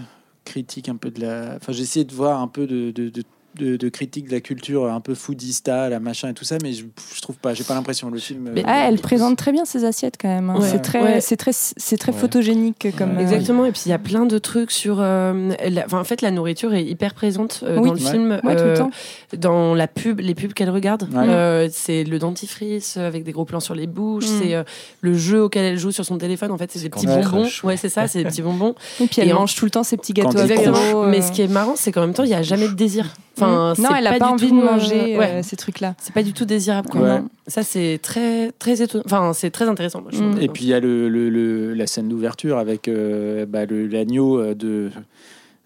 [0.50, 1.56] critique un peu de la.
[1.56, 3.22] Enfin, j'ai essayé de voir un peu de, de, de,
[3.56, 6.72] de- de critique de la culture un peu foodista, la machin et tout ça, mais
[6.72, 6.84] je,
[7.14, 7.54] je trouve pas.
[7.54, 8.10] J'ai pas l'impression.
[8.10, 8.50] Le film.
[8.54, 10.50] Mais- euh, Ah, elle présente très bien ses assiettes quand même.
[10.50, 10.56] hein.
[10.60, 10.68] Ouais.
[10.68, 11.20] C'est très, Ouais.
[11.20, 12.18] c'est très, c'est très Ouais.
[12.18, 13.10] photogénique comme.
[13.12, 13.18] Ouais.
[13.18, 14.98] euh, Exactement, et puis il y a plein de trucs sur.
[15.00, 17.88] euh, la- en fait, la nourriture est hyper présente euh, Oui.
[17.88, 18.10] dans le Ouais.
[18.10, 18.40] film.
[18.44, 18.90] Ouais, tout le temps.
[19.38, 21.04] dans la pub, les pubs qu'elle regarde.
[21.12, 21.28] Ouais.
[21.28, 24.24] Euh, c'est le dentifrice avec des gros plans sur les bouches.
[24.24, 24.40] Mm.
[24.42, 24.64] C'est euh,
[25.00, 26.50] le jeu auquel elle joue sur son téléphone.
[26.50, 27.46] En fait, c'est des petits bonbons.
[27.64, 28.74] Ouais, c'est ça, c'est des petits bonbons.
[29.00, 31.30] Et puis elle Et en- mange tout le temps ses petits gâteaux euh, Mais ce
[31.32, 33.06] qui est marrant, c'est qu'en même temps, il n'y a jamais de désir.
[33.42, 35.26] Enfin, non, elle a pas, envie tout, de euh, manger ouais.
[35.36, 35.94] euh, ces trucs-là.
[35.98, 36.88] C'est pas du tout désirable.
[36.88, 37.00] Quoi.
[37.00, 37.20] Ouais.
[37.46, 39.04] Ça, c'est très, très étonnant.
[39.06, 40.00] Enfin, c'est très intéressant.
[40.02, 40.30] Moi, je Mm.
[40.30, 40.42] trouve.
[40.42, 43.86] Et puis il y a le, le- le- la scène d'ouverture avec euh, bah, le-
[43.86, 44.90] l'agneau euh, de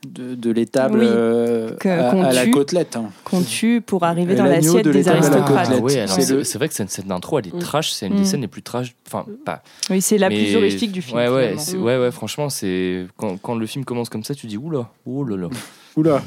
[0.06, 2.94] de, de l'étable Oui, euh, à, la côtelette.
[2.96, 3.06] hein.
[3.24, 5.70] qu'on tue pour arriver dans l'assiette de des aristocrates.
[5.72, 7.58] Ah C'est le- vrai que cette scène d'intro, elle est Mm.
[7.60, 7.90] trash.
[7.90, 8.24] C'est une des Mm.
[8.26, 8.94] scènes les plus trash.
[9.06, 9.62] Enfin, pas.
[9.88, 11.16] Oui, c'est la plus humoristique du film.
[11.16, 14.58] Ouais, ouais, ouais, ouais, franchement, c'est quand, quand le film commence comme ça, tu dis
[14.58, 15.48] oula, oh là.
[15.96, 16.22] Oula.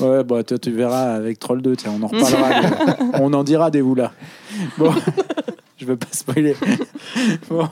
[0.00, 2.96] Ouais, bah toi tu verras avec Troll 2, tiens, on en reparlera.
[3.20, 4.12] on en dira des oula.
[4.78, 4.92] Bon,
[5.78, 6.56] je veux pas spoiler.
[7.48, 7.68] Bon.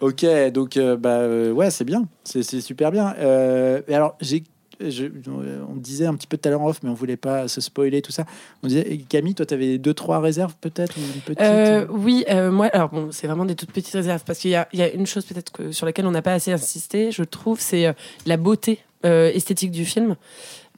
[0.00, 3.14] Ok, donc euh, bah euh, ouais, c'est bien, c'est c'est super bien.
[3.18, 4.42] Euh, et alors j'ai
[4.80, 5.04] je-
[5.68, 7.60] on disait un petit peu tout à l'heure en off, mais on voulait pas se
[7.60, 8.24] spoiler tout ça.
[8.62, 12.24] On disait, Camille, toi, tu avais deux, trois réserves peut-être ou une petite Euh, oui,
[12.30, 14.78] euh, moi, alors bon, c'est vraiment des toutes petites réserves parce qu'il y a, il
[14.78, 17.60] y a une chose peut-être que, sur laquelle on n'a pas assez insisté, je trouve,
[17.60, 17.92] c'est euh,
[18.24, 20.16] la beauté euh, esthétique du film.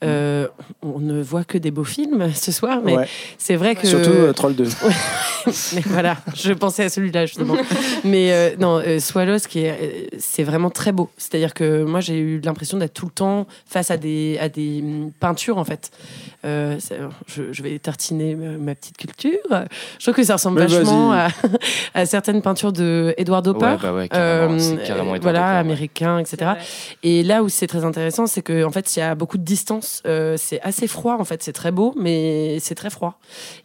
[0.02, 0.48] Euh,
[0.82, 3.08] on ne voit que des beaux films ce soir, mais Ouais.
[3.38, 4.64] c'est vrai que Surtout euh, Troll 2.
[5.74, 7.56] mais voilà, je pensais à celui-là justement.
[8.04, 11.10] Mais euh, non, Swallows, qui est, c'est vraiment très beau.
[11.16, 14.80] C'est-à-dire que moi, j'ai eu l'impression d'être tout le temps face à des, à des
[14.82, 15.90] hum, peintures en fait.
[16.44, 16.78] Euh,
[17.26, 19.30] je, je vais tartiner ma, ma petite culture.
[19.98, 21.28] Je trouve que ça ressemble Mais vachement à,
[21.94, 23.64] à certaines peintures de Edward Hopper.
[23.66, 25.58] Ouais, bah ouais, carrément, Euh, c'est carrément Edward voilà, Hopper, ouais.
[25.60, 26.52] américain, etc.
[27.02, 29.44] Et là où c'est très intéressant, c'est que en fait, il y a beaucoup de
[29.44, 30.02] distance.
[30.06, 31.42] Euh, c'est assez froid, en fait.
[31.42, 33.18] C'est très beau, mais c'est très froid.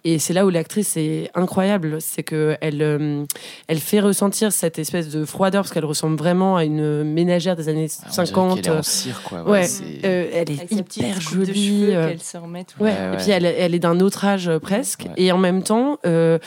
[0.04, 3.24] Et c'est là où l'actrice est incroyable, c'est que elle, euh,
[3.68, 7.70] elle fait ressentir cette espèce de froideur parce qu'elle ressemble vraiment à une ménagère des
[7.70, 8.62] années Ah, on dirait 50.
[8.62, 9.42] qu'elle est en cire, quoi.
[9.50, 9.66] Ouais,
[10.06, 11.68] euh, elle est Avec hyper jolie.
[11.68, 14.48] cheveux qu'elle se remet tout Ouais, Ouais, et puis elle, elle est d'un autre âge
[14.48, 15.04] euh, presque.
[15.08, 15.14] Ouais.
[15.18, 16.38] Et en même temps, euh,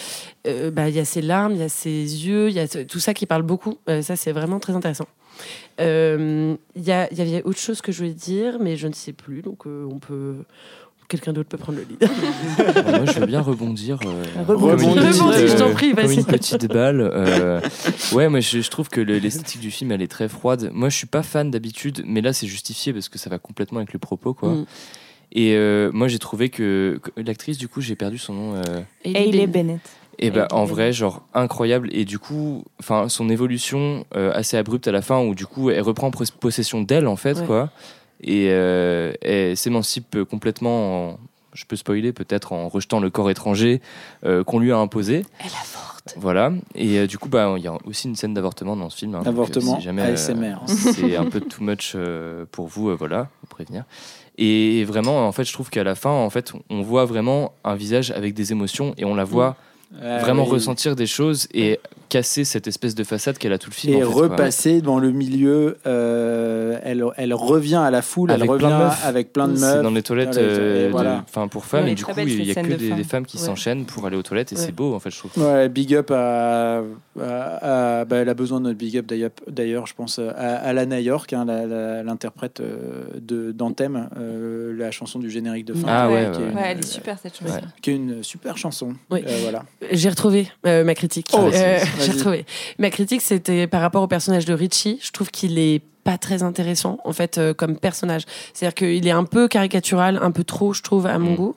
[0.46, 2.68] euh, bah, il y a ses larmes, il y a ses yeux, il y a
[2.68, 3.78] tout ça qui parle beaucoup.
[3.88, 5.06] Euh, ça, c'est vraiment très intéressant.
[5.80, 8.86] Euh, Il y, a- il y avait autre chose que je voulais dire, mais je
[8.88, 9.42] ne sais plus.
[9.42, 10.34] Donc, euh, on peut.
[11.08, 11.98] Quelqu'un d'autre peut prendre le lead.
[12.86, 13.98] Moi, je veux bien rebondir.
[14.06, 16.18] euh, une petite, Rebondis, je t'en euh, prie, Comme vas-y.
[16.18, 17.00] une petite balle.
[17.00, 17.60] euh,
[18.12, 20.70] ouais, moi, je, je trouve que le- l'esthétique du film, elle est très froide.
[20.72, 23.78] Moi, je suis pas fan d'habitude, mais là, c'est justifié parce que ça va complètement
[23.78, 24.50] avec le propos, quoi.
[24.50, 24.66] Mm.
[25.32, 28.54] Et euh, moi, j'ai trouvé que, que l'actrice, du coup, j'ai perdu son nom.
[28.56, 28.62] euh,
[29.04, 29.80] Hailey Bennett.
[30.18, 31.88] Et bah, Hailey en vrai, genre incroyable.
[31.92, 35.70] Et du coup, enfin, son évolution euh, assez abrupte à la fin, où du coup,
[35.70, 37.46] elle reprend pos- possession d'elle, en fait, Ouais.
[37.46, 37.70] quoi.
[38.22, 41.10] Et euh, elle s'émancipe complètement.
[41.12, 41.18] En,
[41.52, 43.80] je peux spoiler peut-être en rejetant le corps étranger
[44.24, 45.24] euh, qu'on lui a imposé.
[45.40, 46.14] Elle avorte.
[46.16, 46.52] Voilà.
[46.74, 49.14] Et euh, du coup, bah, il y a aussi une scène d'avortement dans ce film.
[49.14, 49.18] hein.
[49.18, 50.56] Donc, euh, Avortement, si jamais, euh, ASMR.
[50.66, 53.84] c'est un peu too much euh, pour vous, euh, voilà, vous prévenir.
[54.38, 57.74] Et vraiment, en fait, je trouve qu'à la fin, en fait, on voit vraiment un
[57.74, 59.56] visage avec des émotions et on la voit
[60.02, 60.50] Ah vraiment oui.
[60.50, 63.94] ressentir des choses et casser cette espèce de façade qu'elle a tout le film.
[63.94, 64.22] Et en fait, quoi.
[64.22, 68.74] repasser dans le milieu, euh, elle, elle revient à la foule, Avec elle plein de
[68.74, 69.06] revient meufs.
[69.06, 69.82] avec plein de C'est meufs.
[69.82, 71.24] dans les toilettes, Dans les toilettes, euh, de- voilà.
[71.28, 73.04] enfin pour femmes, Ouais, et du coup, belle, il y a que de des, des
[73.04, 73.26] femmes.
[73.26, 73.42] qui Ouais.
[73.44, 74.62] s'enchaînent pour aller aux toilettes et Ouais.
[74.62, 75.32] c'est beau, en fait, je trouve.
[75.44, 76.82] Ouais, big up à.
[77.20, 80.30] à- à- bah, elle a besoin de notre big up d'ailleurs, d'ailleurs, je pense, à,
[80.30, 85.64] à Lana York, hein, la- la- l'interprète euh, de d'Anthem, euh, la chanson du générique
[85.66, 85.86] de fin.
[85.88, 87.60] Ah ouais, qui est ouais, une- Ouais, elle est super cette chanson.
[87.82, 88.94] Qui est une super chanson.
[89.10, 89.22] Oui.
[89.26, 89.64] Euh, voilà.
[89.90, 91.28] J'ai retrouvé euh, ma critique.
[91.32, 92.44] Oh, Euh, j'ai retrouvé.
[92.78, 94.98] Ma critique, c'était par rapport au personnage de Richie.
[95.02, 98.22] Je trouve qu'il est pas très intéressant en fait euh, comme personnage.
[98.54, 101.36] C'est-à-dire qu'il est un peu caricatural, un peu trop, je trouve, à mon Mm.
[101.36, 101.54] goût.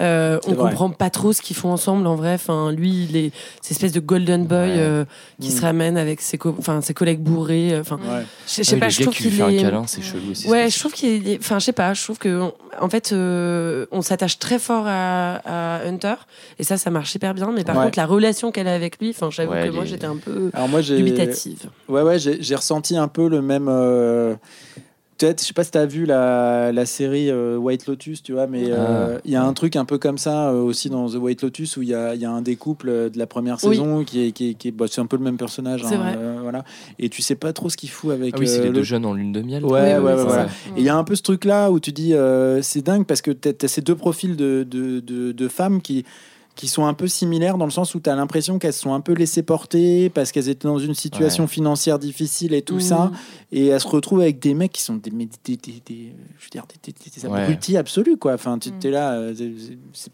[0.00, 0.70] Euh, on vrai.
[0.70, 2.34] comprend pas trop ce qu'ils font ensemble en vrai.
[2.34, 4.74] Enfin, lui, il est cette espèce de golden boy Ouais.
[4.78, 5.04] euh,
[5.40, 5.52] qui Mm.
[5.52, 7.78] se ramène avec ses, co- ses collègues bourrés.
[7.78, 8.22] Enfin, Ouais.
[8.46, 9.60] je Ah sais pas, je trouve qu'il fait un est.
[9.62, 10.48] câlin, c'est chelou aussi.
[10.48, 11.38] Ouais, je trouve qu'il est.
[11.38, 15.36] Enfin, je sais pas, je trouve que, en fait, euh, on s'attache très fort à,
[15.44, 16.14] à Hunter,
[16.58, 17.84] et ça, ça marche hyper bien, mais par Ouais.
[17.84, 20.16] contre, la relation qu'elle a avec lui, enfin, j'avoue Ouais, que moi, les- j'étais un
[20.16, 21.64] peu Alors moi, dubitative.
[21.88, 23.68] Ouais, ouais, j'ai j'ai ressenti un peu le même.
[23.82, 24.34] Euh,
[25.18, 28.32] Peut-être, je sais pas si tu as vu la, la série euh, White Lotus, tu
[28.32, 29.20] vois, mais euh, Ah.
[29.24, 31.76] il y a un truc un peu comme ça euh, aussi dans The White Lotus
[31.76, 33.76] où il y a, il y a un des couples euh, de la première Oui.
[33.76, 34.32] saison qui est.
[34.32, 35.84] Qui est, qui est- bah, c'est un peu le même personnage.
[35.84, 36.14] Hein, vrai.
[36.18, 36.64] euh, voilà.
[36.98, 38.74] Et tu sais pas trop ce qu'il fout avec Ah oui, c'est euh, les le-
[38.74, 39.64] deux jeunes en lune de miel.
[39.64, 40.46] Ouais, ouais, ouais, voilà.
[40.76, 43.22] Et il y a un peu ce truc-là où tu dis, euh, c'est dingue parce
[43.22, 46.04] que tu as, ces deux profils de, de, de, de femmes qui,
[46.54, 48.92] qui sont un peu similaires dans le sens où tu as l'impression qu'elles se sont
[48.92, 52.80] un peu laissées porter parce qu'elles étaient dans une situation financière difficile et tout Mhm.
[52.80, 53.10] ça.
[53.52, 56.44] Et elles se retrouvent avec des mecs qui sont des, des, des, des- des- je
[56.44, 57.40] veux dire, des, des- des Ouais.
[57.42, 58.16] abrutis absolus.
[58.18, 58.34] Quoi.
[58.34, 58.80] Enfin, tu Mm.
[58.84, 59.12] es là.
[59.14, 59.34] euh,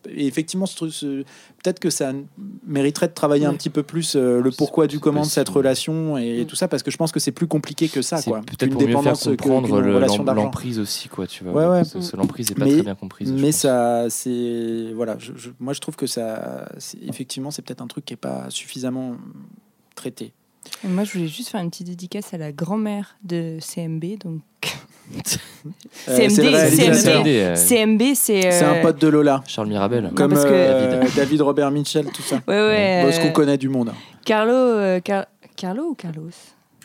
[0.09, 1.25] et effectivement, ce truc- ce-
[1.69, 2.13] peut-être que ça
[2.67, 6.17] mériterait de travailler un petit peu plus euh, le pourquoi du comment de cette relation
[6.17, 6.47] et Mm.
[6.47, 8.23] tout ça parce que je pense que c'est plus compliqué que ça.
[8.23, 10.01] Quoi, peut-être pour mieux faire dépendance que- comprendre le-
[10.35, 11.53] l'emprise aussi, quoi, tu vois.
[11.53, 11.83] Ouais, ouais.
[11.93, 13.31] Parce que L'emprise est pas Mais- très bien comprise.
[13.33, 15.17] Mais ça, c'est voilà.
[15.19, 18.17] Je, je- moi, je trouve que ça, c'est- effectivement, c'est peut-être un truc qui est
[18.17, 19.17] pas suffisamment
[19.95, 20.33] traité.
[20.85, 24.05] Et moi, je voulais juste faire une petite dédicace à la grand-mère de CMB.
[24.23, 24.41] Donc,
[26.09, 26.77] Euh, CMD.
[26.77, 27.27] CMD.
[27.29, 28.47] euh, CMB, c'est.
[28.47, 30.13] euh, C'est un pote de Lola, Charles Mirabel.
[30.15, 32.37] comme parce que- euh, David Robert Mitchell, tout ça.
[32.47, 33.03] Ouais, ouais.
[33.05, 33.93] Bon, ce euh, qu'on connaît du monde.
[34.25, 36.31] Carlo, euh, Car- Carlo ou Carlos?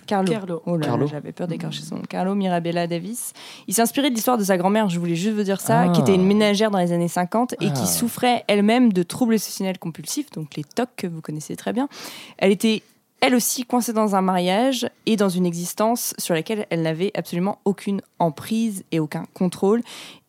[0.06, 0.32] Carlo.
[0.32, 0.62] Carlo.
[0.66, 1.08] Oh là là, Carlo.
[1.08, 2.02] j'avais peur d'écorcher son nom.
[2.10, 3.32] Carlo Mirabella Davis.
[3.68, 5.90] Il s'inspirait de l'histoire de sa grand-mère, je voulais juste vous dire ça, Ah.
[5.90, 7.70] qui était une ménagère dans les années 50 et Ah.
[7.72, 11.88] qui souffrait elle-même de troubles obsessionnels compulsifs, donc les TOC que vous connaissez très bien.
[12.38, 12.82] Elle était
[13.24, 17.58] elle aussi coincée dans un mariage et dans une existence sur laquelle elle n'avait absolument
[17.64, 19.82] aucune emprise et aucun contrôle.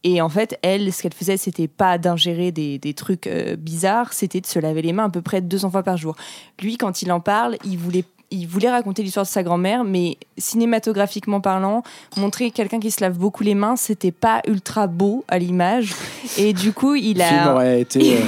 [0.05, 4.13] Et en fait, elle, ce qu'elle faisait, c'était pas d'ingérer des, des trucs euh, bizarres,
[4.13, 6.15] c'était de se laver les mains à peu près 200 fois par jour.
[6.63, 8.05] Lui, quand il en parle, il voulait
[8.35, 11.83] il voulait raconter l'histoire de sa grand-mère, mais cinématographiquement parlant,
[12.17, 15.95] montrer quelqu'un qui se lave beaucoup les mains, c'était pas ultra beau à l'image.
[16.39, 17.53] Et du coup, il Le film a.
[17.55, 18.17] aurait été.
[18.17, 18.19] euh,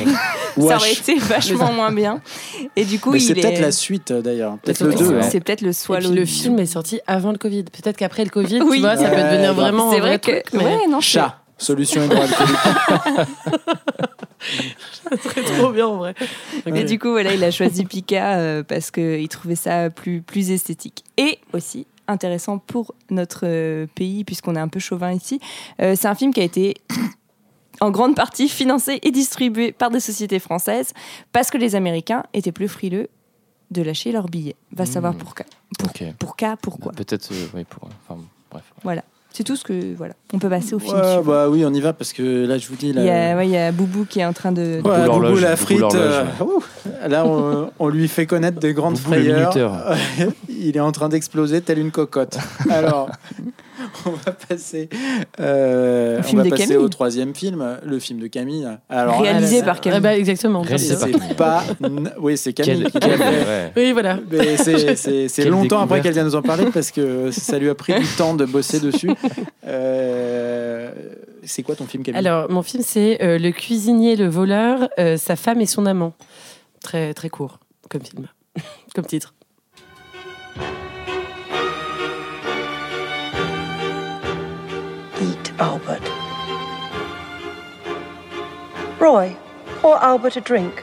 [0.68, 2.20] Ça aurait été vachement moins bien.
[2.76, 4.56] Et du coup, Mais il c'est peut-être est- la suite euh, d'ailleurs.
[4.62, 5.08] Peut-être le c'est- 2.
[5.16, 5.22] ouais.
[5.22, 6.10] C'est peut-être le swallow.
[6.12, 7.64] le film est sorti avant le Covid.
[7.64, 8.76] Peut-être qu'après le Covid, Oui.
[8.76, 10.30] tu vois, ça peut Ouais, devenir vraiment C'est vrai vrai que.
[10.42, 10.44] truc.
[10.54, 11.40] mais Ouais, non, c'est- Chat.
[11.58, 12.56] Solution hydroalcoolique.
[15.20, 16.14] c'est trop bien en vrai.
[16.66, 20.50] Et du coup, voilà, il a choisi Pika euh, parce qu'il trouvait ça plus, plus
[20.50, 21.04] esthétique.
[21.16, 25.40] Et aussi intéressant pour notre euh, pays, puisqu'on est un peu chauvin ici.
[25.80, 26.74] euh, c'est un film qui a été
[27.80, 30.92] en grande partie financé et distribué par des sociétés françaises
[31.32, 33.08] parce que les Américains étaient plus frileux
[33.70, 34.56] de lâcher leurs billets.
[34.72, 34.86] Va Mmh.
[34.86, 35.44] savoir pour, ca-
[35.78, 36.04] pour, Ok.
[36.18, 36.92] pour cas, pourquoi.
[36.92, 37.88] Peut-être, euh, oui, pour.
[38.08, 38.64] Enfin, bref.
[38.84, 39.02] Voilà.
[39.36, 39.94] C'est tout ce que.
[39.94, 40.14] Voilà.
[40.32, 40.96] On peut passer au film.
[40.96, 42.94] Ouais, bah oui, on y va parce que là, je vous dis.
[42.94, 44.80] Là, il, y a, ouais, il y a Boubou qui est en train de.
[44.82, 45.82] Ouais, Boubou la frite.
[45.94, 46.62] euh, ouh,
[47.06, 49.52] là, on, on lui fait connaître des grandes Boubou frayeurs.
[50.48, 52.38] Il est en train d'exploser tel une cocotte.
[52.70, 53.10] Alors,
[54.06, 54.88] on va passer,
[55.40, 56.76] euh, on va passer Camille.
[56.76, 58.68] au troisième film, le film de Camille.
[58.88, 59.98] Alors, Réalisé par Camille.
[59.98, 60.62] Ah bah, exactement.
[60.62, 61.34] Réalisé C'est par Camille.
[61.36, 61.64] pas.
[62.18, 63.72] Oui, c'est Camille Quel, ouais.
[63.76, 64.18] Oui, voilà.
[64.56, 68.06] C'est- longtemps après qu'elle vient nous en parler parce que ça lui a pris du
[68.16, 69.10] temps de bosser dessus.
[69.66, 70.90] Euh,
[71.44, 72.18] c'est quoi ton film, Camille?
[72.18, 76.14] Alors, mon film, c'est euh, Le cuisinier, le voleur, euh, sa femme et son amant.
[76.82, 77.58] Très, très court
[77.88, 78.26] comme film,
[78.94, 79.34] comme titre.
[85.58, 86.02] Oh, Albert.
[89.00, 89.34] Roy,
[89.80, 90.82] pour Albert a drink.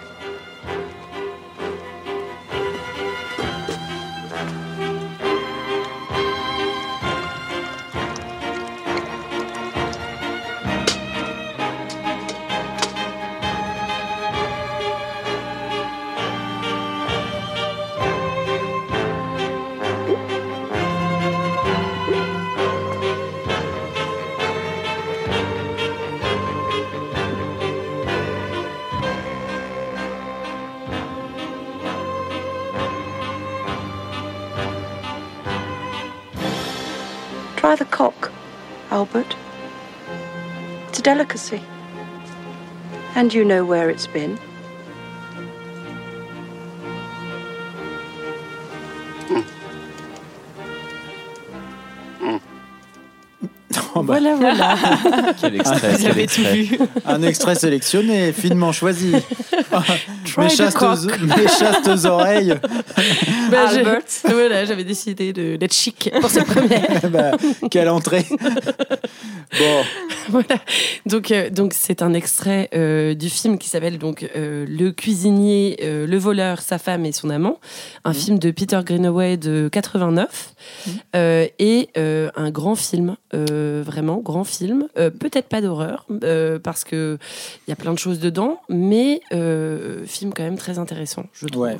[37.74, 38.32] Try the cock,
[38.92, 39.36] Albert.
[40.90, 41.60] It's a delicacy.
[43.16, 44.38] And you know where it's been.
[53.96, 54.40] Oh, bah, Voilà, mm.
[54.40, 55.34] voilà.
[55.42, 56.68] Quel extrait, quel extrait.
[57.06, 59.14] Un extrait sélectionné, finement choisi.
[60.38, 61.00] mes, chastes, cock.
[61.22, 62.56] mes chastes oreilles.
[63.52, 64.02] Bah, Albert.
[64.26, 67.10] voilà, j'avais décidé de- d'être chic pour cette première.
[67.12, 67.32] Bah,
[67.70, 68.26] quelle entrée.
[69.60, 69.84] Bon,
[70.30, 70.56] voilà.
[71.06, 75.78] Donc, euh, donc c'est un extrait euh, du film qui s'appelle donc euh, Le cuisinier,
[75.84, 77.60] euh, le voleur, sa femme et son amant,
[78.06, 80.56] un film de Peter Greenaway de 89
[81.16, 84.88] euh, et euh, un grand film, euh, vraiment grand film.
[84.98, 87.18] Euh, Peut-être pas d'horreur euh, parce que
[87.68, 91.48] il y a plein de choses dedans, mais euh, film quand même très intéressant, je
[91.48, 91.64] trouve.
[91.64, 91.78] Ouais.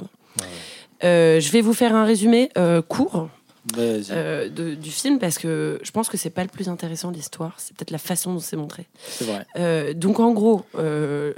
[1.04, 3.30] Euh, je vais vous faire un résumé euh, court
[3.78, 7.16] euh, de- du film parce que je pense que c'est pas le plus intéressant de
[7.16, 8.86] l'histoire, c'est peut-être la façon dont c'est montré.
[9.08, 9.46] c'est vrai.
[9.58, 11.34] Euh, donc en gros, euh,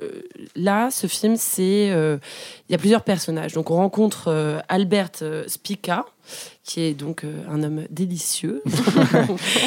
[0.55, 3.53] là, ce film, c'est il y a plusieurs personnages.
[3.53, 5.11] Donc on rencontre Albert
[5.47, 6.05] Spica,
[6.65, 8.63] qui est donc euh, un homme délicieux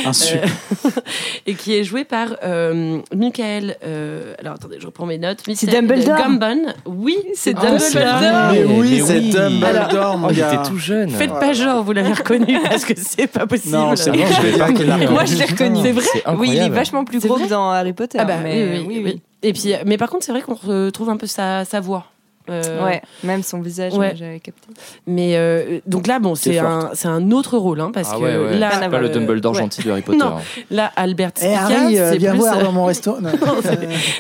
[0.06, 0.46] Euh,
[1.46, 3.76] et qui est joué par euh, Michael.
[3.84, 5.40] euh, alors attendez, je reprends mes notes.
[5.54, 6.16] C'est Dumbledore.
[6.16, 6.72] Gambon.
[6.86, 8.52] Oui, c'est Ah, Dumbledore.
[8.52, 9.30] Mais oui, c'est oui.
[9.30, 10.54] Dumbledore, mon Oh, il gars.
[10.54, 11.10] était tout jeune.
[11.10, 13.76] Faites pas genre, vous l'avez reconnu parce que c'est pas possible.
[13.76, 15.10] Non, c'est bon, je l'ai pas.
[15.10, 15.78] Moi, je l'ai reconnu.
[15.82, 18.18] C'est vrai Oui, il est vachement plus gros que dans Harry Potter.
[18.20, 21.10] Ah bah mais oui, oui, oui, Et puis, mais par contre, c'est vrai qu'on retrouve
[21.10, 22.06] un peu sa, sa voix.
[22.50, 24.14] Euh, Ouais, même son visage, Ouais.
[24.16, 24.68] j'avais capté.
[25.06, 28.22] Mais euh, donc là, bon, c'est un, c'est un autre rôle, hein, parce Ah que
[28.22, 28.58] ouais, ouais.
[28.58, 29.58] là, C'est pas le euh, Dumbledore ouais.
[29.60, 30.18] gentil de Harry Potter.
[30.18, 30.36] Non.
[30.36, 30.40] hein.
[30.70, 33.16] Là, Albert Eh Spica, Harry, euh, c'est voir euh, dans mon resto.
[33.20, 33.30] Non.
[33.30, 33.74] Euh,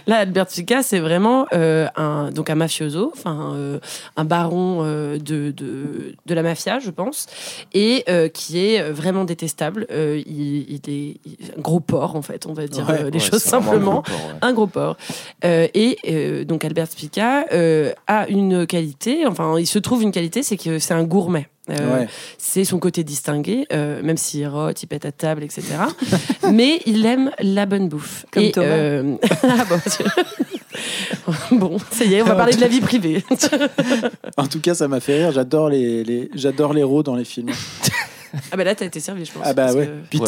[0.06, 3.78] Là, Albert Spica, c'est vraiment euh, un, donc un mafioso, enfin euh,
[4.16, 7.26] un baron euh, de, de, de la mafia, je pense,
[7.74, 9.86] et euh, qui est euh, vraiment détestable.
[9.90, 11.16] Euh, il, il est
[11.56, 14.02] un gros porc, en fait, on va dire Ouais, euh, les Ouais, choses simplement.
[14.02, 14.38] un gros porc, ouais.
[14.42, 14.96] un gros porc.
[15.44, 20.02] Euh, et euh, donc Albert Spica euh, a a une qualité, enfin, il se trouve
[20.02, 21.48] une qualité, c'est que c'est un gourmet.
[21.70, 22.08] Euh, Ouais.
[22.38, 25.62] C'est son côté distingué, euh, même s'il rote, il pète à table, etc.
[26.52, 28.24] Mais il aime la bonne bouffe.
[28.30, 32.68] Comme Et, euh, ah bon, tu- bon, ça y est, on va parler de la
[32.68, 33.22] vie privée.
[34.38, 35.32] En tout cas, ça m'a fait rire.
[35.32, 37.50] J'adore les, les- j'adore l'héros dans les films.
[38.52, 39.42] Ah bah là, t'as été servi, je pense.
[39.44, 39.86] Ah bah ouais.
[39.86, 40.26] que- Puis Ouais.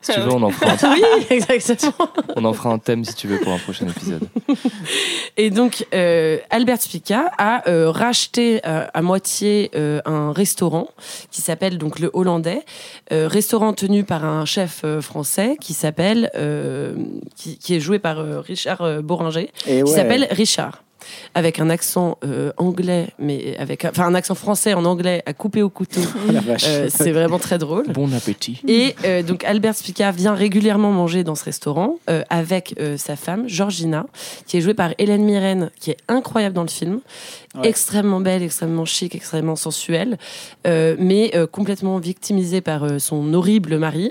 [0.00, 1.92] Si tu veux, on en fera un, Oui, exactement.
[2.36, 4.28] on en fera un thème si tu veux pour un prochain épisode.
[5.36, 10.88] Et donc, euh, Albert Spica a euh, racheté euh, à moitié euh, un restaurant
[11.30, 12.62] qui s'appelle donc le Hollandais,
[13.12, 16.94] euh, restaurant tenu par un chef euh, français qui s'appelle, euh,
[17.36, 19.86] qui, qui est joué par euh, Richard euh, Boringer, Et qui ouais.
[19.86, 20.82] s'appelle Richard.
[21.34, 25.62] Avec un accent euh, anglais, mais avec, enfin un accent français en anglais à couper
[25.62, 26.00] au couteau.
[26.26, 26.32] Oh.
[26.66, 27.86] Euh, c'est vraiment très drôle.
[27.88, 28.60] Bon appétit.
[28.66, 33.16] Et euh, donc Albert Spica vient régulièrement manger dans ce restaurant euh, avec euh, sa
[33.16, 34.06] femme Georgina,
[34.46, 37.00] qui est jouée par Hélène Mirren, qui est incroyable dans le film,
[37.56, 37.68] Ouais.
[37.68, 40.18] extrêmement belle, extrêmement chic, extrêmement sensuelle,
[40.66, 44.10] euh, mais euh, complètement victimisée par euh, son horrible mari.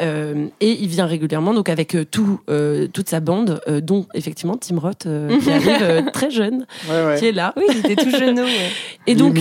[0.00, 4.06] Euh, et il vient régulièrement donc avec euh, tout, euh, toute sa bande, euh, dont
[4.14, 7.18] effectivement Tim Roth euh, qui arrive euh, très jeune, Ouais, ouais.
[7.18, 7.52] qui est là.
[7.56, 8.38] Oui, il était tout jeune.
[8.40, 8.70] Ouais.
[9.06, 9.38] Et donc,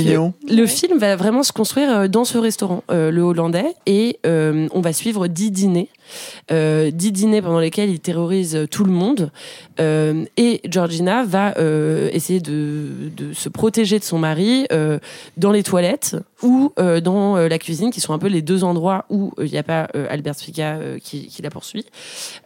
[0.50, 4.82] le film va vraiment se construire dans ce restaurant, euh, le Hollandais, et euh, on
[4.82, 5.90] va suivre dix dîners.
[6.52, 9.32] Euh, dix dîners pendant lesquels il terrorise tout le monde.
[9.80, 12.88] Euh, et Georgina va euh, essayer de,
[13.18, 15.00] de se protéger de son mari euh,
[15.38, 16.16] dans les toilettes
[16.46, 19.46] ou euh, dans euh, la cuisine, qui sont un peu les deux endroits où euh,
[19.46, 21.86] il n'y a pas Albert Spica qui, qui la poursuit.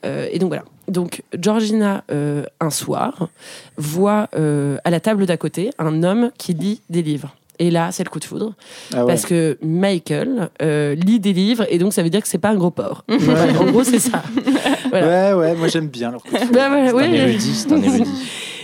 [0.03, 0.63] Et donc voilà.
[0.87, 2.03] Donc Georgina,
[2.59, 3.29] un soir,
[3.77, 7.35] voit à la table d'à côté un homme qui lit des livres.
[7.59, 8.53] Et là, c'est le coup de foudre.
[8.93, 9.11] Ah ouais.
[9.11, 12.49] Parce que Michael euh, lit des livres et donc ça veut dire que c'est pas
[12.49, 13.03] un gros porc.
[13.59, 14.23] En gros, c'est ça.
[14.89, 15.37] Voilà.
[15.37, 16.51] Ouais, ouais, moi j'aime bien leur coup de foudre.
[16.51, 18.09] Bah, voilà, C'est ouais, un érudit, c'est un érudit.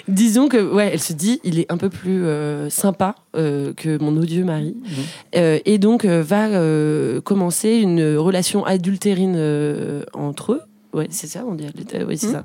[0.07, 3.97] Disons que, ouais, elle se dit, il est un peu plus euh, sympa euh, que
[4.01, 4.75] mon odieux mari.
[4.83, 4.89] Mhm.
[5.37, 10.61] Euh, et donc, euh, va euh, commencer une relation adultérine euh, entre eux.
[10.93, 12.33] Ouais, c'est ça, on dit adultère, oui, c'est Mhm.
[12.33, 12.43] ça.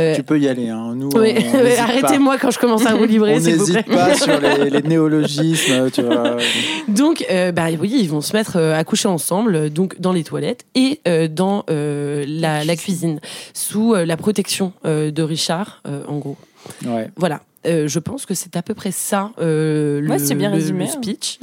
[0.00, 0.94] Euh, Tu peux y aller, hein.
[0.96, 3.84] Nous, oui, on- on arrêtez-moi quand je commence à vous On livrer, s'il vous plaît.
[3.86, 6.38] n'hésite pas sur les, les néologismes, tu vois.
[6.88, 10.64] Donc, euh, bah oui, ils vont se mettre à coucher ensemble, donc dans les toilettes
[10.74, 13.20] et euh, dans euh, la, la cuisine,
[13.52, 16.36] sous euh, la protection euh, de Richard, euh, en gros.
[16.84, 17.10] Ouais.
[17.16, 17.42] Voilà.
[17.64, 20.84] Euh, je pense que c'est à peu près ça euh, le, Ouais, bien le- résumé,
[20.84, 20.92] le hein.
[20.92, 21.38] speech.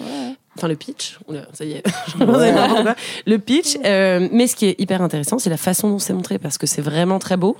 [0.59, 1.17] Enfin, le pitch.
[1.53, 1.83] Ça y est.
[2.19, 2.53] Ouais.
[3.25, 3.77] Le pitch.
[3.85, 6.67] euh, mais ce qui est hyper intéressant, c'est la façon dont c'est montré parce que
[6.67, 7.55] c'est vraiment très beau.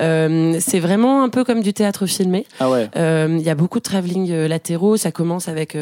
[0.00, 2.46] Euh, c'est vraiment un peu comme du théâtre filmé.
[2.58, 2.88] Ah ouais.
[2.96, 4.96] Euh, Il y a beaucoup de travelling latéraux.
[4.96, 5.76] Ça commence avec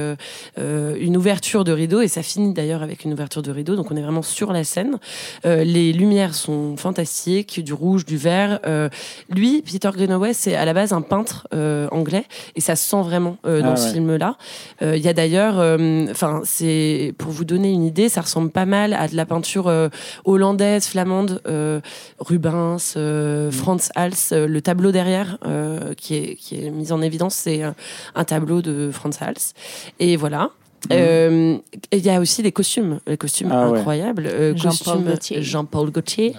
[0.56, 3.76] une ouverture de rideau et ça finit d'ailleurs avec une ouverture de rideau.
[3.76, 4.98] Donc on est vraiment sur la scène.
[5.44, 8.58] Les lumières sont fantastiques, du rouge, du vert.
[9.30, 11.46] Lui, Peter Greenaway, c'est à la base un peintre
[11.92, 12.24] anglais
[12.56, 14.36] et ça se sent vraiment dans Ah ce film-là.
[14.82, 15.56] Il y a d'ailleurs,
[16.10, 19.68] enfin c'est pour vous donner une idée, ça ressemble pas mal à de la peinture
[19.68, 19.88] euh,
[20.24, 21.80] hollandaise, flamande, euh,
[22.18, 24.12] Rubens, euh, Franz Hals.
[24.32, 27.70] Euh, le tableau derrière euh, qui, est, qui est mis en évidence, c'est euh,
[28.14, 29.52] un tableau de Franz Hals.
[30.00, 30.50] Et voilà.
[30.92, 31.56] Euh,
[31.90, 33.78] et Il y a aussi les costumes, les costumes Ah ouais.
[33.80, 34.26] incroyables.
[34.26, 35.42] Euh, Jean-Paul Gaultier.
[35.42, 36.34] Jean-Paul Gaultier.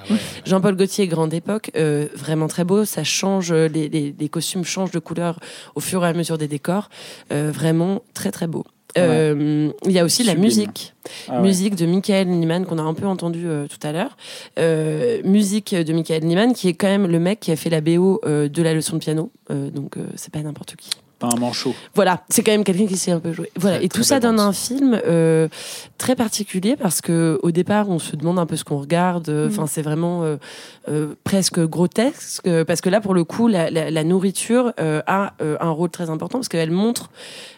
[0.46, 2.86] Jean-Paul Gaultier, grande époque, euh, vraiment très beau.
[2.86, 5.40] Ça change, les, les- les costumes changent de couleur
[5.76, 6.90] au fur et à mesure des décors.
[7.34, 8.64] Euh, vraiment très très beau.
[8.98, 10.94] Euh, Il y a aussi la musique,
[11.28, 11.42] Ah ouais.
[11.48, 14.18] musique de Michael Nyman qu'on a un peu entendu euh, tout à l'heure.
[14.60, 17.82] Euh, musique de Michael Nyman qui est quand même le mec qui a fait la
[17.82, 19.32] BO de la leçon de piano.
[19.50, 20.90] Donc c'est pas n'importe qui.
[21.20, 21.74] Pas un manchot.
[21.96, 23.52] Voilà, c'est quand même quelqu'un qui sait un peu jouer.
[23.56, 25.48] Voilà, et tout ça donne un film euh,
[25.98, 29.28] très particulier parce que au départ, on se demande un peu ce qu'on regarde.
[29.30, 29.48] Mm.
[29.48, 30.38] Enfin, c'est vraiment euh,
[30.90, 35.34] euh, presque grotesque parce que là, pour le coup, la, la- la nourriture euh, a
[35.42, 37.10] euh, un rôle très important parce qu'elle montre,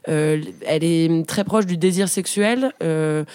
[0.07, 2.71] euh, elle est très proche du désir sexuel.
[2.81, 3.25] euh,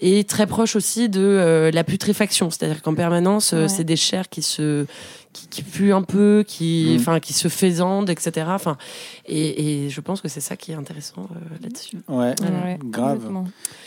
[0.00, 3.68] et très proche aussi de euh, la putréfaction, c'est-à-dire qu'en permanence, Ouais.
[3.68, 4.86] c'est des chairs qui se
[5.34, 7.00] qui, qui puent un peu, qui, Mm.
[7.00, 8.46] enfin, qui se faisandent, etc.
[8.48, 8.78] Enfin,
[9.26, 11.98] et, et je pense que c'est ça qui est intéressant euh, là-dessus.
[12.08, 13.20] Ouais, Ouais, grave.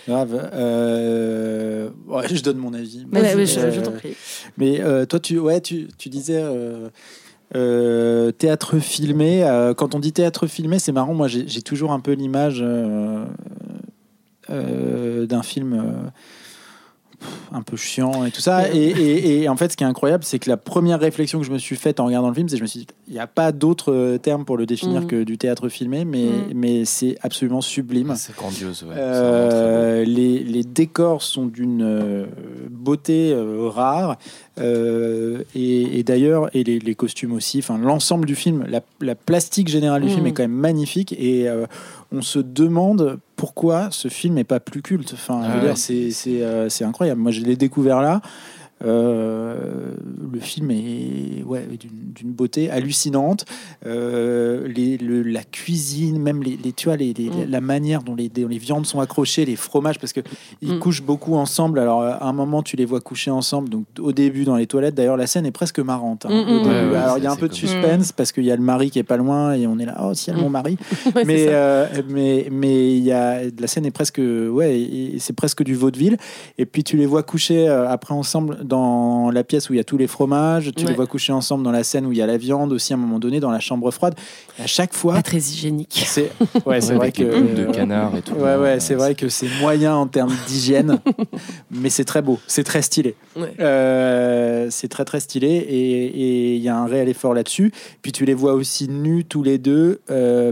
[0.07, 0.49] Grave.
[0.53, 3.05] Euh, ouais, je donne mon avis.
[3.11, 4.13] Ouais, je, Euh, je t'en prie.
[4.57, 6.89] Mais euh, toi, tu, ouais, tu, tu disais euh,
[7.55, 9.43] euh, théâtre filmé.
[9.43, 11.13] Euh, quand on dit théâtre filmé, c'est marrant.
[11.13, 13.25] Moi, j'ai toujours un peu l'image euh,
[14.49, 16.11] euh, d'un film.
[17.51, 18.71] Un peu chiant et tout ça.
[18.73, 21.45] Et, et- et en fait, ce qui est incroyable, c'est que la première réflexion que
[21.45, 23.13] je me suis faite en regardant le film, c'est que je me suis dit, il
[23.13, 25.07] n'y a pas d'autre euh, terme pour le définir Mhm.
[25.07, 26.51] que du théâtre filmé, mais, Mhm.
[26.53, 28.13] mais c'est absolument sublime.
[28.15, 28.95] C'est grandiose, ouais.
[28.97, 32.25] Euh, les, les décors sont d'une euh,
[32.69, 34.17] beauté euh, rare
[34.59, 39.13] Euh, et, et d'ailleurs et les, les costumes aussi enfin l'ensemble du film la, la
[39.13, 41.67] plastique générale du film est quand même magnifique et euh,
[42.11, 45.13] on se demande pourquoi ce film n'est pas plus culte.
[45.13, 45.75] Enfin Ah ouais.
[45.75, 46.11] c'est
[46.41, 47.21] euh, c'est incroyable.
[47.21, 48.21] Moi je l'ai découvert là
[48.85, 49.55] Euh,
[50.31, 51.67] le film est ouais,
[52.15, 53.45] d'une beauté hallucinante.
[53.85, 57.45] Euh, les, le- la cuisine, même les, les- tu vois, les, les- Mm.
[57.49, 60.21] la manière dont les, dont les viandes sont accrochées, les fromages, parce que
[60.61, 60.79] ils Mm.
[60.79, 61.79] couchent beaucoup ensemble.
[61.79, 63.69] Alors à un moment, tu les vois coucher ensemble.
[63.69, 64.95] Donc au début dans les toilettes.
[64.95, 66.25] D'ailleurs, la scène est presque marrante.
[66.25, 66.69] hein, Mm, au début.
[66.69, 68.61] Ouais, ouais, Alors il y a un peu de suspense parce qu'il y a le
[68.63, 69.97] mari qui est pas loin et on est là.
[70.03, 70.77] Oh, si elle mon mari.
[71.25, 75.73] Mais euh, mais mais il y a la scène est presque ouais c'est presque du
[75.75, 76.17] vaudeville
[76.57, 79.83] et puis tu les vois coucher après ensemble dans la pièce où il y a
[79.83, 80.89] tous les fromages tu Ouais.
[80.91, 82.95] les vois coucher ensemble dans la scène où il y a la viande aussi à
[82.95, 84.15] un moment donné dans la chambre froide
[84.59, 86.03] et à chaque fois Pas très hygiénique.
[86.05, 86.31] c'est
[86.65, 88.33] ouais c'est Ouais, vrai avec que les de canard et tout.
[88.33, 90.99] ouais ouais Ouais, c'est vrai que c'est moyen en termes d'hygiène
[91.71, 93.53] mais c'est très beau c'est très stylé Ouais.
[93.59, 97.71] euh, c'est très très stylé et et il y a un réel effort là-dessus.
[98.01, 100.51] Puis tu les vois aussi nus tous les deux euh,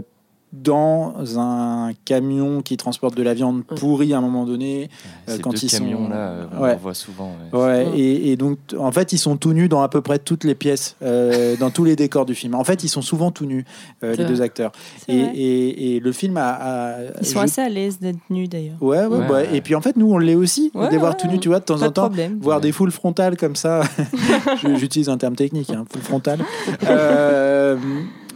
[0.62, 4.88] dans un camion qui transporte de la viande pourrie à un moment donné.
[5.28, 6.72] euh, Ces quand deux ils sont- camions là, euh, on Ouais.
[6.74, 7.32] en voit souvent.
[7.52, 7.58] ouais.
[7.60, 10.44] Ouais, et, et donc en fait ils sont tout nus dans à peu près toutes
[10.44, 12.54] les pièces, euh, dans tous les décors du film.
[12.54, 13.64] En fait ils sont souvent tout nus,
[14.02, 14.24] euh, les vrai.
[14.26, 14.72] deux acteurs.
[15.08, 16.48] Et, et- et le film a...
[16.50, 18.76] a- Ils sont je- assez à l'aise d'être nus d'ailleurs.
[18.80, 19.48] Ouais, ouais, Ouais, bah, ouais.
[19.56, 21.34] Et puis en fait nous on l'est aussi, Ouais, de les voir ouais, tout nus,
[21.34, 21.38] ouais.
[21.40, 22.02] tu vois, de temps en temps.
[22.06, 22.38] problème.
[22.40, 22.62] voir Ouais.
[22.62, 23.82] des foules frontales comme ça.
[24.76, 26.38] J'utilise un terme technique, hein, full frontale.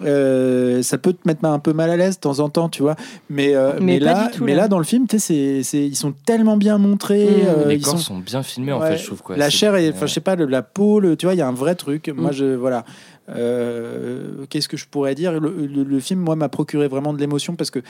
[0.03, 2.83] Euh, ça peut te mettre un peu mal à l'aise de temps en temps, tu
[2.83, 2.97] vois.
[3.29, 4.69] Mais, euh, Mais là, tout, mais là.
[4.69, 7.27] dans le film, tu sais, ils sont tellement bien montrés.
[7.27, 7.49] Mmh.
[7.49, 8.19] euh, Les ils corps sont, sont...
[8.19, 9.23] bien filmés en fait, je trouve.
[9.23, 9.37] Quoi.
[9.37, 11.43] la chair, et, enfin, je sais pas, le- la peau, le, tu vois, il y
[11.43, 12.09] a un vrai truc.
[12.15, 12.35] Moi, Mm.
[12.35, 12.85] je voilà.
[13.29, 15.33] Euh, Qu'est-ce que je pourrais dire?
[15.33, 17.81] Le, le- le film, moi, m'a procuré vraiment de l'émotion parce que.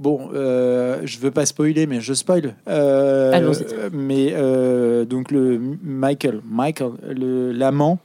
[0.00, 2.54] Bon, euh, je veux pas spoiler, mais je spoil.
[2.68, 3.64] Euh, Allons-y.
[3.92, 7.98] Mais euh, donc le Michael, Michael, le l'amant,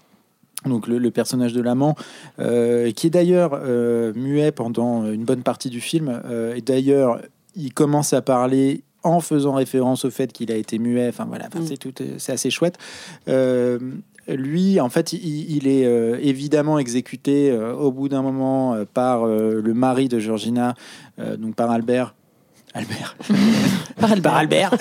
[0.65, 1.95] donc le, le personnage de l'amant,
[2.39, 7.19] euh, qui est d'ailleurs euh, muet pendant une bonne partie du film, euh, et d'ailleurs
[7.55, 11.09] il commence à parler en faisant référence au fait qu'il a été muet.
[11.09, 11.67] Enfin voilà, enfin, Mm.
[11.67, 12.77] c'est tout, c'est assez chouette.
[14.27, 18.85] Lui, en fait, il, il est euh, évidemment exécuté euh, au bout d'un moment euh,
[18.85, 20.75] par le mari de Georgina,
[21.37, 22.15] donc par Albert.
[22.73, 23.15] Albert.
[23.99, 24.29] Par Albert.
[24.31, 24.71] Par Albert.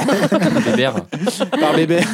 [0.66, 0.95] Weber,
[1.61, 2.05] par Weber.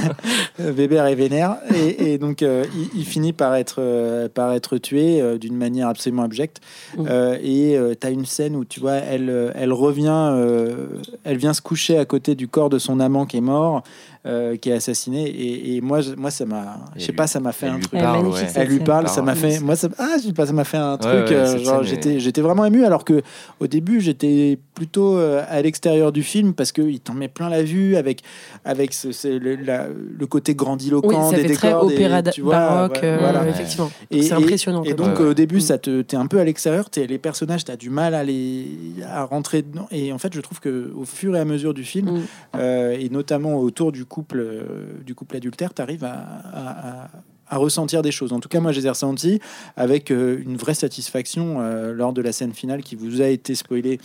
[0.58, 1.56] Weber est vénère.
[1.74, 5.56] Et, et donc, euh, il, il finit par être, euh, par être tué euh, d'une
[5.56, 6.60] manière absolument abjecte.
[6.98, 10.88] Et tu as une scène où, tu vois, elle, elle revient, euh,
[11.24, 13.82] elle vient se coucher à côté du corps de son amant qui est mort,
[14.26, 15.28] euh, qui est assassiné.
[15.28, 17.78] Et, et moi, je- moi, ça m'a, je Et sais pas, ça m'a fait un
[17.78, 18.00] truc.
[18.00, 18.46] Parle, ouais.
[18.54, 19.60] Elle lui parle, ça m'a fait.
[19.60, 21.28] Moi, ça, ah, je sais pas, ça m'a fait un truc.
[21.28, 23.22] ouais, euh, genre, j'étais, j'étais vraiment ému, alors que
[23.60, 27.62] au début, j'étais plutôt euh, à l'extérieur du film parce qu'il t'en met plein la
[27.62, 28.22] vue avec,
[28.64, 31.94] avec ce, ce- le, la- le côté grandiloquent Oui, ça des fait très décors, des-
[31.94, 33.48] opéra da- tu vois, baroque, ouais, euh, voilà.
[33.48, 33.90] effectivement.
[34.10, 34.82] Et- C'est et- impressionnant.
[34.84, 35.06] Et quoi.
[35.06, 35.26] donc Ouais.
[35.26, 35.60] au début, Mm.
[35.60, 38.66] ça te, t'es un peu à l'extérieur, t'es, les personnages, t'as du mal à les
[39.08, 39.86] à rentrer dedans.
[39.90, 42.20] Et en fait, je trouve que au fur et à mesure du film, Mm.
[42.56, 44.62] euh, et notamment autour du couple, euh,
[45.04, 47.08] du couple adultère, t'arrives à,
[47.50, 48.32] à- ressentir des choses.
[48.32, 49.40] En tout cas, moi, je les ai ressentis
[49.76, 53.54] avec euh, une vraie satisfaction euh, lors de la scène finale qui vous a été
[53.54, 54.00] spoilée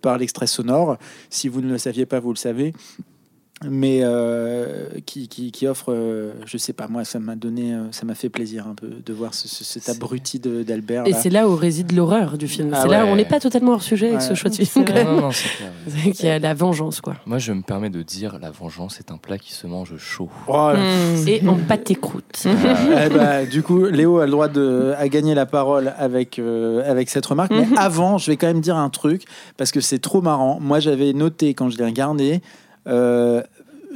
[0.00, 0.96] par l'extrait sonore.
[1.30, 2.72] Si vous ne le saviez pas, vous le savez.
[3.70, 7.90] Mais euh, qui, qui, qui offre, euh, je sais pas, moi, ça m'a donné, euh,
[7.92, 11.06] ça m'a fait plaisir un peu de voir ce, ce- cet abruti d'Albert.
[11.06, 12.70] Et c'est là où réside l'horreur du film.
[12.74, 14.84] Ah c'est là où on n'est pas totalement hors sujet avec ce choix de film.
[15.04, 15.70] Non, non, c'est clair.
[15.88, 17.14] C'est qu'il y a la vengeance, quoi.
[17.26, 20.30] Moi, je me permets de dire, la vengeance est un plat qui se mange chaud.
[20.48, 21.28] Oh là Mm.
[21.28, 22.44] Et en pâté croûte.
[22.46, 26.88] Eh ben, du coup, Léo a le droit de à gagner la parole avec, euh,
[26.90, 27.50] avec cette remarque.
[27.52, 29.24] Mais avant, je vais quand même dire un truc
[29.56, 30.58] parce que c'est trop marrant.
[30.60, 32.40] Moi, j'avais noté quand je l'ai regardé,
[32.86, 33.42] euh,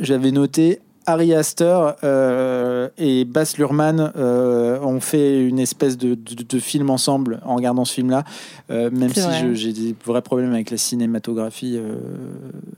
[0.00, 6.42] j'avais noté Harry Astor euh, et Baz Luhrmann euh, ont fait une espèce de, de-
[6.46, 8.24] de film ensemble en regardant ce film-là.
[8.70, 11.96] Euh, même si j'ai des vrais problèmes avec la cinématographie, euh,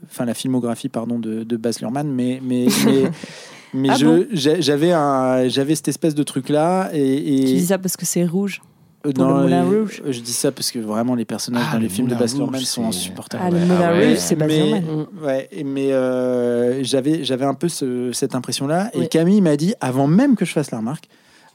[0.05, 3.03] enfin la filmographie pardon de, de Baz Luhrmann, mais mais mais,
[3.73, 4.25] mais Ah je- bon?
[4.31, 7.97] j'ai- j'avais un j'avais cette espèce de truc là et, et- Tu dis ça parce
[7.97, 8.61] que c'est rouge.
[9.05, 10.01] Euh, pour le non, Moulin euh, Rouge.
[10.07, 12.35] Je dis ça parce que vraiment les personnages Ah, dans les le films de Baz
[12.35, 13.43] Luhrmann sont insupportables.
[13.45, 14.07] Ah, le ouais, Moulin ah ouais.
[14.09, 15.05] Rouge, c'est Baz mais, Luhrmann.
[15.23, 19.09] ouais, et- mais euh, j'avais j'avais un peu ce- cette impression là et Oui.
[19.09, 21.05] Camille m'a dit avant même que je fasse la remarque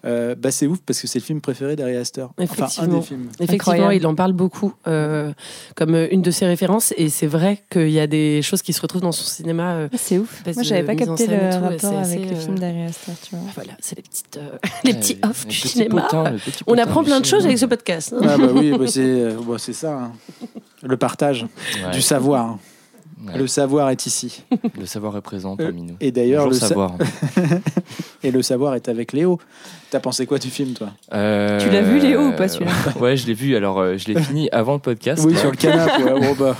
[0.07, 2.23] Euh, bah, c'est ouf parce que c'est le film préféré d'Ari Aster.
[2.23, 2.99] Enfin, un Effectivement.
[3.01, 3.29] des films.
[3.41, 3.95] Effectivement, Incroyable.
[3.97, 5.33] il en parle beaucoup euh,
[5.75, 6.95] comme euh, une de ses références.
[6.97, 9.75] Et c'est vrai qu'il y a des choses qui se retrouvent dans son cinéma.
[9.75, 10.43] euh, Ah, C'est ouf.
[10.55, 13.45] Moi, j'avais pas capté le tout, rapport avec assez, le film d'Ari Aster, tu vois.
[13.55, 16.03] voilà, c'est les, petites, euh, les petits off les du petits cinéma.
[16.03, 16.33] potins,
[16.69, 18.15] On apprend plein de choses avec ce podcast.
[18.17, 18.21] hein.
[18.29, 19.93] Ah bah oui, bah, c'est bah, c'est ça.
[19.93, 20.13] hein.
[20.83, 21.45] Le partage
[21.85, 21.91] Ouais.
[21.93, 22.59] du savoir.
[23.25, 23.39] Ouais.
[23.39, 24.45] Le savoir est ici.
[24.79, 25.97] Le savoir est présent parmi nous.
[26.01, 26.95] Et d'ailleurs, le, sa- savoir.
[28.23, 29.41] et le savoir est avec Léo.
[29.91, 30.91] T'as pensé quoi du film, toi?
[31.15, 32.73] Euh, Tu l'as vu, Léo, ou pas, celui-là?
[33.01, 33.57] Ouais, je l'ai vu.
[33.57, 35.25] Alors, euh, je l'ai fini avant le podcast.
[35.25, 36.03] Oui, sur le canapé.
[36.05, 36.57] ouais, bon, bah,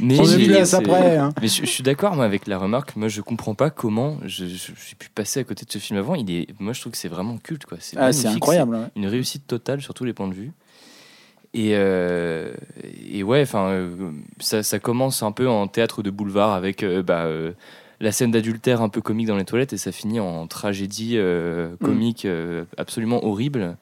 [0.00, 1.32] Mais on est hein.
[1.40, 2.96] Mais je, je suis d'accord moi, avec la remarque.
[2.96, 5.98] Moi, je comprends pas comment je- je- j'ai pu passer à côté de ce film
[5.98, 6.14] avant.
[6.14, 7.64] Il est, moi, je trouve que c'est vraiment culte.
[7.66, 7.78] quoi.
[7.80, 8.90] C'est Ah, incroyable.
[8.96, 10.50] Une réussite totale sur tous les points de vue.
[11.54, 12.52] Et, euh,
[13.10, 17.02] et ouais, enfin, euh, ça, ça commence un peu en théâtre de boulevard avec euh,
[17.02, 17.26] bah,
[18.00, 21.76] la scène d'adultère un peu comique dans les toilettes et ça finit en tragédie euh,
[21.82, 22.26] comique
[22.78, 23.76] absolument horrible.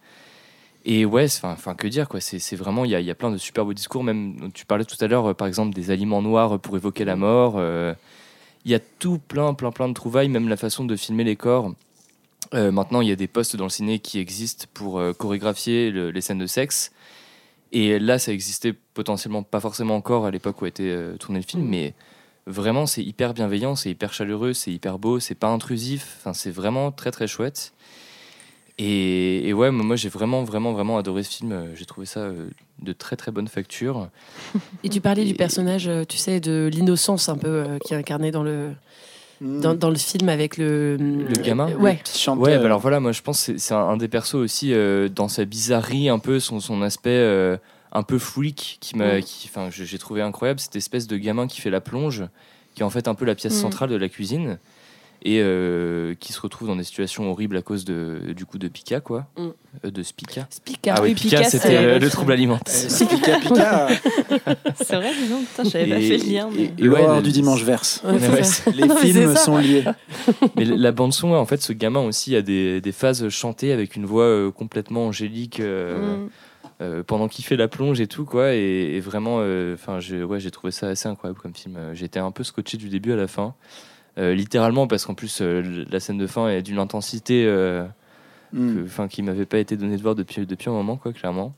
[0.85, 2.21] Et ouais, enfin, que dire quoi.
[2.21, 4.03] C'est vraiment, il y a, il y a plein de super beaux discours.
[4.03, 7.55] Même, tu parlais tout à l'heure, par exemple, des aliments noirs pour évoquer la mort.
[7.59, 7.95] euh,
[8.65, 10.29] Il y a tout plein, plein, plein de trouvailles.
[10.31, 11.73] Même la façon de filmer les corps.
[12.55, 15.91] Euh, maintenant, il y a des postes dans le ciné qui existent pour euh, chorégraphier
[15.91, 16.93] le- les scènes de sexe.
[17.73, 21.39] Et là, ça existait potentiellement pas forcément encore à l'époque où a été euh, tourné
[21.39, 21.95] le film, mais
[22.47, 26.17] vraiment, c'est hyper bienveillant, c'est hyper chaleureux, c'est hyper beau, c'est pas intrusif.
[26.19, 27.73] Enfin, c'est vraiment très très chouette.
[28.83, 31.75] Et, et ouais, moi j'ai vraiment vraiment vraiment adoré ce film.
[31.75, 32.49] J'ai trouvé ça euh,
[32.81, 34.09] de très très bonne facture.
[34.85, 37.97] Et tu parlais du personnage, euh, tu sais, de l'innocence un peu euh, qui est
[37.99, 38.73] incarné dans le,
[39.41, 39.61] Mm.
[39.61, 40.97] dans, dans le film avec le.
[40.97, 41.99] Le gamin Euh, Ouais.
[42.15, 42.43] Chanteur.
[42.45, 45.09] Ouais, bah alors voilà, moi je pense que c'est- un, un des persos aussi euh,
[45.09, 47.57] dans sa bizarrerie, un peu son, son aspect euh,
[47.93, 51.47] un peu freak qui m'a, qui, enfin, je- j'ai trouvé incroyable cette espèce de gamin
[51.47, 52.25] qui fait la plonge,
[52.75, 53.61] qui est en fait un peu la pièce Mm.
[53.63, 54.59] centrale de la cuisine
[55.23, 58.69] et euh, qui se retrouve dans des situations horribles à cause de du coup de
[58.69, 59.49] Pika quoi, Mm.
[59.85, 60.47] Euh, de Spica.
[60.51, 60.95] Spica.
[60.99, 62.75] Ah oui, Pika, Pika, c'était euh, le trouble alimentaire.
[62.75, 63.89] c'est Pika Pika.
[64.77, 66.49] C'est vrai, dis donc, putain, j'avais pas fait le lien.
[66.55, 68.03] mais- et- et ouais, le- du dimanche verse.
[68.05, 68.43] Ouais, Ouais.
[68.75, 69.85] Les films sont liés.
[70.57, 73.97] Mais la bande son, en fait, ce gamin aussi a des, des phases chantées avec
[73.97, 75.61] une voix euh, complètement angélique.
[75.61, 76.29] euh, Mm.
[76.83, 80.25] euh, pendant qu'il fait la plonge et tout quoi et, et vraiment euh, enfin j'ai
[80.25, 83.17] ouais j'ai trouvé ça assez incroyable comme film j'étais un peu scotché du début à
[83.17, 87.45] la fin Euh, littéralement parce qu'en plus euh, la scène de fin est d'une intensité
[87.47, 87.85] euh,
[88.53, 88.87] Mm.
[88.87, 91.55] que- qui m'avait pas été donnée de voir depuis depuis un moment quoi clairement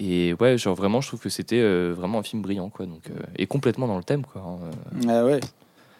[0.00, 3.02] et ouais genre vraiment je trouve que c'était euh, vraiment un film brillant quoi donc
[3.08, 4.58] euh, et complètement dans le thème quoi hein.
[5.08, 5.38] Ah ouais.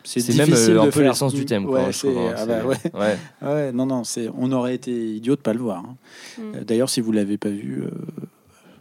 [0.03, 2.35] c'est même euh, un peu faire- l'essence du thème quoi Ouais, je trouve, c'est- hein.
[2.37, 3.01] ah bah C'est- ouais.
[3.01, 3.17] ouais.
[3.49, 5.85] Ouais, non, non, c'est, on aurait été idiot de pas le voir.
[5.85, 5.97] hein.
[6.39, 6.43] Mm.
[6.57, 7.91] Euh, D'ailleurs, si vous l'avez pas vu, euh,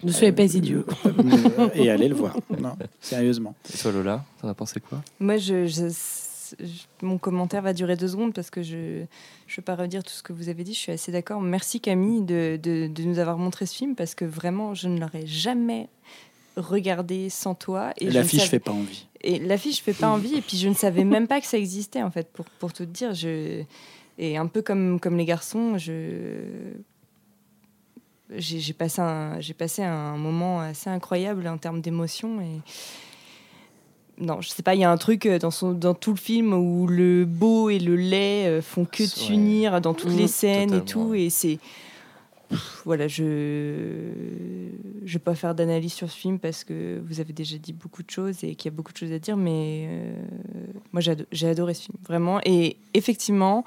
[0.03, 0.85] Ne soyez pas idiot.
[1.05, 2.35] euh, et allez le voir.
[2.59, 3.53] Non, sérieusement.
[3.73, 5.01] et toi Lola t'en as pensé quoi?
[5.19, 5.65] Moi, je-
[7.01, 9.05] mon commentaire va durer deux secondes parce que je ne
[9.55, 10.73] veux pas redire tout ce que vous avez dit.
[10.73, 11.41] Je suis assez d'accord.
[11.41, 14.99] Merci Camille de, de- de nous avoir montré ce film parce que vraiment, je ne
[14.99, 15.89] l'aurais jamais
[16.55, 17.91] regardé sans toi.
[17.97, 19.07] Et je ne L'affiche savais- fait pas envie.
[19.21, 20.35] Et l'affiche fait pas envie.
[20.35, 22.27] Et puis je ne savais même pas que ça existait en fait.
[22.31, 23.63] Pour, pour tout te dire, je
[24.19, 26.41] et un peu comme comme les garçons, je
[28.35, 32.59] j'ai j'ai passé un j'ai passé un moment assez incroyable en termes d'émotion et
[34.19, 36.17] non, je sais pas, il y a un truc euh, dans, son, dans tout le
[36.17, 39.07] film où le beau et le laid euh, font que de Ouais.
[39.07, 41.13] s'unir dans toutes Mmh, les scènes et tout.
[41.13, 41.59] Et c'est.
[42.85, 43.23] Voilà, je
[45.05, 48.03] je vais pas faire d'analyse sur ce film parce que vous avez déjà dit beaucoup
[48.03, 50.13] de choses et qu'il y a beaucoup de choses à dire, mais euh,
[50.93, 52.39] moi j'ai ado- j'ai adoré ce film, vraiment.
[52.45, 53.65] Et effectivement,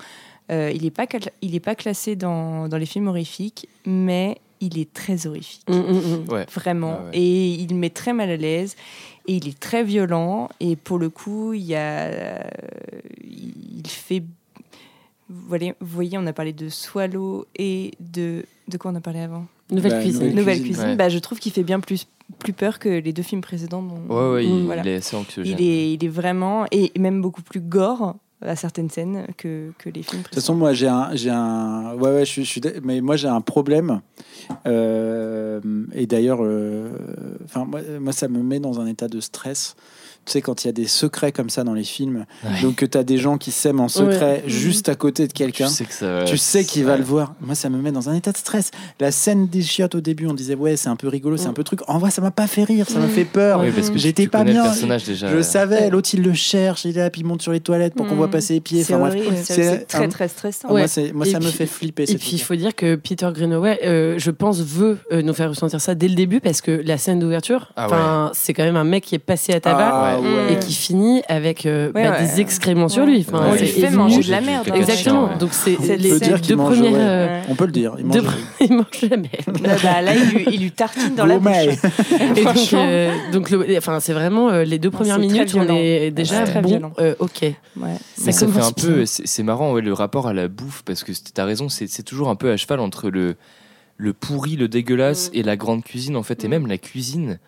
[0.51, 4.39] euh, il n'est pas, cla- il est pas classé dans, dans les films horrifiques, mais
[4.61, 5.63] il est très horrifique.
[5.69, 6.33] Mm, mm, mm.
[6.33, 6.99] ouais Vraiment.
[7.01, 7.19] Ah ouais.
[7.19, 8.77] Et il met très mal à l'aise.
[9.27, 10.49] Et il est très violent.
[10.61, 12.05] Et pour le coup, il y a.
[12.07, 12.39] euh,
[13.25, 14.23] il fait.
[15.29, 18.45] Vous voyez, vous voyez, on a parlé de Swallow et de.
[18.69, 19.47] De quoi on a parlé avant?
[19.71, 20.21] Nouvelle Bah, cuisine.
[20.21, 20.73] nouvelle Nouvelle cuisine.
[20.75, 20.89] cuisine.
[20.91, 20.97] Ouais.
[20.97, 22.07] Bah, je trouve qu'il fait bien plus,
[22.41, 23.83] plus peur que les deux films précédents.
[23.83, 24.65] dont- ouais ouais il.
[24.65, 24.83] Voilà.
[24.83, 26.67] il est assez anxiogène il, est, il est vraiment.
[26.73, 30.55] Et même beaucoup plus gore à certaines scènes que, que les films De toute façon,
[30.55, 34.01] moi, j'ai un, j'ai un, ouais, ouais, je suis, mais moi, j'ai un problème.
[34.67, 35.61] Euh,
[35.93, 36.91] et d'ailleurs, euh,
[37.55, 39.77] moi, moi, ça me met dans un état de stress.
[40.27, 42.61] Tu sais, quand il y a des secrets comme ça dans les films, Ouais.
[42.63, 44.49] donc que tu as des gens qui s'aiment en secret Ouais.
[44.49, 45.69] juste à côté de tu quelqu'un.
[45.69, 47.35] sais que ça Tu sais qu'il va le voir.
[47.41, 48.71] Moi, ça me met dans un état de stress.
[49.01, 51.53] La scène des chiottes au début, on disait ouais, c'est un peu rigolo, c'est un
[51.55, 51.81] peu truc.
[51.89, 53.11] En vrai, ça m'a pas fait rire, ça m'a Mm.
[53.11, 53.61] fait peur.
[53.61, 54.63] Oui, parce que J'étais tu pas connais bien.
[54.65, 57.43] le personnage déjà Je savais, l'autre il le cherche, il est là, puis il monte
[57.43, 58.19] sur les toilettes pour qu'on Mm.
[58.19, 58.31] voit Mm.
[58.31, 58.85] passer les pieds.
[58.85, 59.11] C'est Enfin,
[59.43, 60.69] c'est- c'est très un- très stressant.
[60.71, 62.03] Ah, Moi, moi, ça me fait flipper.
[62.05, 65.33] Et ces puis il faut dire que Peter Greenaway, euh, je pense, veut euh, nous
[65.35, 68.65] faire ressentir ça dès le début parce que la scène d'ouverture, Ah enfin, c'est quand
[68.65, 70.10] même un mec qui est passé à tabac Ah, Ouais.
[70.19, 70.53] Ouais.
[70.55, 72.27] et qui finit avec euh, Ouais, bah, ouais.
[72.27, 73.25] des excréments sur lui.
[73.29, 74.67] Enfin, On lui c'est fait manger de la merde.
[74.71, 74.75] hein.
[74.75, 75.25] Exactement.
[75.29, 75.39] Ouais.
[75.39, 76.93] Donc c'est les, deux mange, premières.
[76.93, 76.99] ouais.
[77.01, 77.95] euh, On peut le dire.
[77.99, 78.17] Il mange
[78.61, 79.61] il mange la merde.
[79.63, 81.53] Là, bah, là, il lui, il lui tartine dans la bouche.
[82.37, 86.11] Et donc, euh, donc le- enfin, c'est vraiment euh, les deux premières minutes, on est
[86.11, 86.69] déjà bon.
[86.69, 86.93] violent.
[86.99, 87.53] euh, ok.
[87.77, 87.97] Mais
[88.33, 91.69] Ça fait un peu, c'est marrant le rapport à la bouffe parce que t'as raison,
[91.69, 93.37] c'est toujours un peu à cheval entre le
[93.97, 95.37] le pourri, le dégueulasse Mm.
[95.37, 96.51] et la grande cuisine en fait et Mm.
[96.51, 97.39] même la cuisine.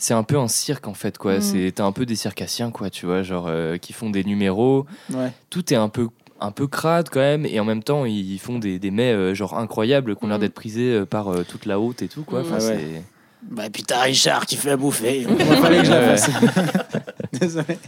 [0.00, 1.38] C'est un peu un cirque en fait quoi.
[1.38, 1.40] Mm.
[1.42, 4.86] C'est t'as un peu des circassiens quoi, tu vois, genre euh, qui font des numéros.
[5.12, 5.32] Ouais.
[5.50, 6.08] Tout est un peu
[6.40, 9.34] un peu crade quand même et en même temps ils font des, des mets euh,
[9.34, 10.42] genre incroyables qui ont l'air Mm.
[10.42, 12.40] d'être prisés euh, par euh, toute la haute et tout quoi.
[12.40, 12.46] Mm.
[12.46, 12.78] Enfin, Ah ouais.
[12.78, 13.02] c'est-
[13.50, 15.22] Bah, puis t'as Richard qui fait à bouffer.
[15.62, 16.16] Fallait que je la Ouais.
[16.16, 16.30] fasse.
[17.40, 17.78] Désolé.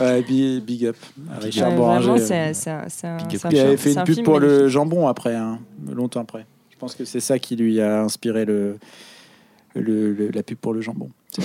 [0.00, 0.96] Ouais, big, big up.
[1.34, 2.18] à Richard Boranger.
[2.18, 3.18] c'est un,
[3.50, 5.58] Il avait fait une un pub pour le jambon après, hein,
[5.90, 6.46] longtemps après.
[6.70, 8.78] Je pense que c'est ça qui lui a inspiré le,
[9.74, 11.08] le- le- la pub pour le jambon.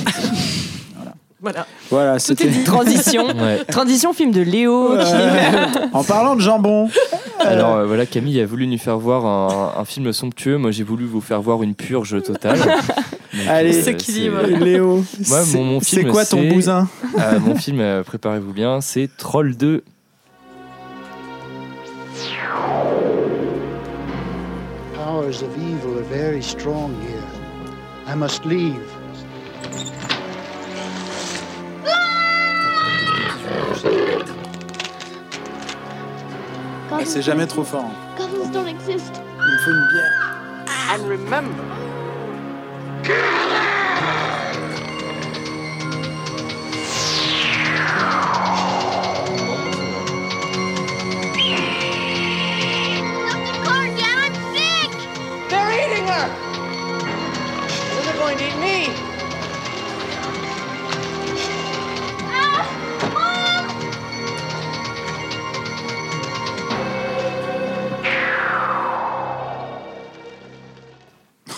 [1.42, 1.68] Voilà.
[1.92, 2.46] Voilà, Tout c'était.
[2.48, 2.64] est dit.
[2.64, 3.28] Transition.
[3.28, 3.64] Ouais.
[3.66, 4.98] Transition film de Léo.
[4.98, 5.90] qui- Ouais.
[5.94, 6.90] en parlant de jambon,
[7.40, 10.58] Alors euh, voilà, Camille a voulu nous faire voir un, un film somptueux.
[10.58, 12.58] Moi, j'ai voulu vous faire voir une purge totale.
[12.58, 13.74] Donc, Allez.
[13.74, 14.38] S'équilibre.
[14.44, 15.04] c'est- Léo,
[15.54, 19.56] mon- mon c'est quoi ton c'est- bousin Ah, mon film, euh, préparez-vous bien, c'est Troll
[19.56, 19.84] 2.
[24.96, 27.15] powers of evil are very strong here.
[28.08, 28.80] I must leave.
[37.04, 37.92] C'est jamais trop fort.
[38.18, 39.22] Goblins don't exist.
[39.38, 40.26] Il me faut une bière.
[40.96, 41.08] Stop
[43.08, 43.65] the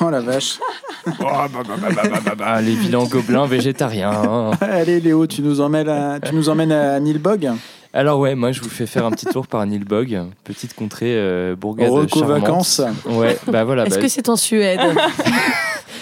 [0.02, 0.60] Oh la vache.
[2.42, 4.52] Ah, les vilains gobelins végétariens.
[4.60, 7.50] Allez Léo, tu nous emmènes à, tu nous emmènes à Nilbog
[7.94, 11.56] Alors ouais, moi je vous fais faire un petit tour par Nilbog, petite contrée euh,
[11.56, 12.42] bourgade Reco charmante.
[12.42, 12.82] vacances.
[13.06, 13.86] Ouais, bah voilà.
[13.86, 14.82] Est-ce bah, que c'est en Suède?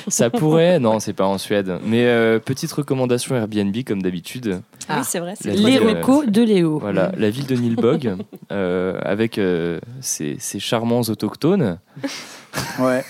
[0.08, 1.80] Ça pourrait, non, c'est pas en Suède.
[1.84, 4.62] Mais euh, petite recommandation Airbnb comme d'habitude.
[4.90, 5.34] Oui, c'est vrai.
[5.40, 5.72] c'est La vrai.
[5.72, 6.80] Les ville, recos de Léo.
[6.80, 8.16] Voilà, la ville de Nilbog,
[8.52, 11.80] euh, avec euh, ses, ses charmants autochtones,
[12.80, 13.04] Ouais.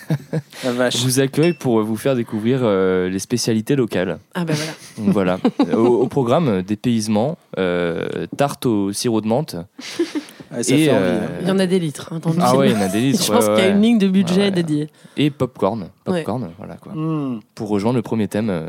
[0.63, 0.95] La vache.
[1.03, 4.17] vous accueille pour vous faire découvrir euh, les spécialités locales.
[4.33, 4.71] Ah ben voilà.
[4.97, 5.39] Donc voilà,
[5.77, 9.55] au, au programme dépaysement, euh, tarte au sirop de menthe.
[10.51, 10.99] Ouais, ça et, fait envie.
[11.03, 11.29] euh, hein.
[11.41, 12.87] Il y en a des litres hein, dans le Ah ouais, il y en a
[12.87, 13.23] des litres.
[13.23, 13.75] Je pense ouais, qu'il y a ouais.
[13.75, 14.51] une ligne de budget Ouais.
[14.51, 14.89] dédiée.
[15.17, 16.93] Et popcorn, popcorn, voilà quoi.
[16.93, 17.39] Mmh.
[17.55, 18.67] Pour rejoindre le premier thème euh,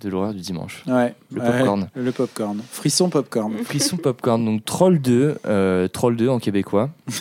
[0.00, 0.82] de l'horaire du dimanche.
[0.86, 1.14] Ouais.
[1.32, 1.88] Le Ouais, popcorn.
[1.94, 2.60] Le popcorn.
[2.70, 3.52] Frisson popcorn.
[3.64, 6.90] Frisson popcorn, donc Troll 2, euh, Troll 2 en québécois.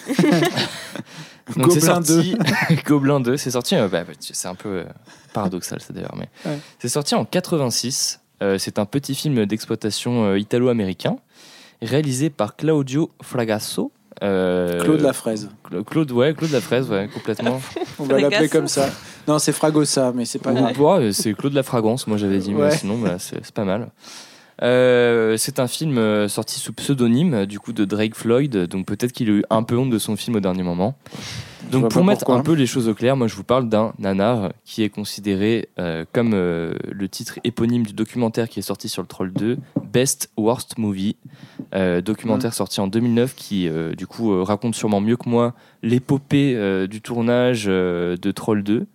[1.56, 2.04] Donc c'est Gobelin 2.
[2.24, 2.38] sorti,
[2.86, 4.84] Gobelin 2, c'est sorti, euh, bah, bah, c'est un peu euh,
[5.34, 6.58] paradoxal ça d'ailleurs, mais Ouais.
[6.80, 8.20] c'est sorti en 86.
[8.44, 11.16] Euh, c'est un petit film d'exploitation euh, italo-américain
[11.82, 13.92] réalisé par Claudio Fragasso.
[14.24, 15.50] Euh, Claude la fraise.
[15.70, 17.62] Cla- Claude, ouais, Claude la fraise, ouais, complètement.
[18.00, 18.90] On va l'appeler comme ça.
[19.28, 20.80] Non, c'est Fragossa, mais c'est pas grave.
[20.80, 23.90] Ouais, c'est Claude la fragrance, moi j'avais dit, mais sinon bah, c'est c'est pas mal.
[24.64, 28.88] Euh, c'est un film euh, sorti sous pseudonyme euh, du coup de Drake Floyd, donc
[28.88, 30.96] peut-être qu'il a eu un peu honte de son film au dernier moment.
[31.72, 32.38] Donc pour mettre pourquoi.
[32.38, 35.70] un peu les choses au clair, moi je vous parle d'un nanar qui est considéré
[35.80, 39.58] euh, comme euh, le titre éponyme du documentaire qui est sorti sur le Troll 2,
[39.92, 41.18] Best Worst Movie,
[42.04, 45.54] documentaire sorti en 2009 qui du coup raconte sûrement mieux que moi
[45.84, 48.88] l'épopée du tournage de Troll 2.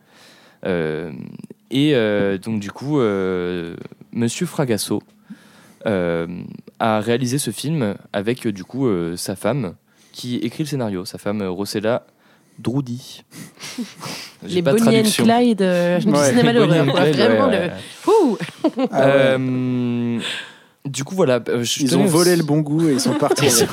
[0.65, 1.13] Euh,
[1.71, 1.95] et
[2.39, 2.99] donc du coup,
[4.13, 5.03] Monsieur Fragasso
[5.85, 9.75] a réalisé ce film avec euh, du coup euh, sa femme
[10.13, 12.07] qui écrit le scénario, sa femme euh, Rossella
[12.59, 13.23] Droudi.
[14.43, 15.03] Les pas Bonnie and.
[15.25, 16.29] Clyde euh, du Ouais.
[16.29, 16.85] cinéma d'horreur.
[16.85, 17.73] Vraiment ouais, le.
[17.73, 17.73] ouais.
[18.09, 18.39] Ouh
[18.91, 19.01] Ah.
[19.03, 20.21] Euh,
[20.85, 21.41] du coup, voilà.
[21.49, 23.71] euh, je Ils ont volé aussi- le bon goût et ils sont partis avec.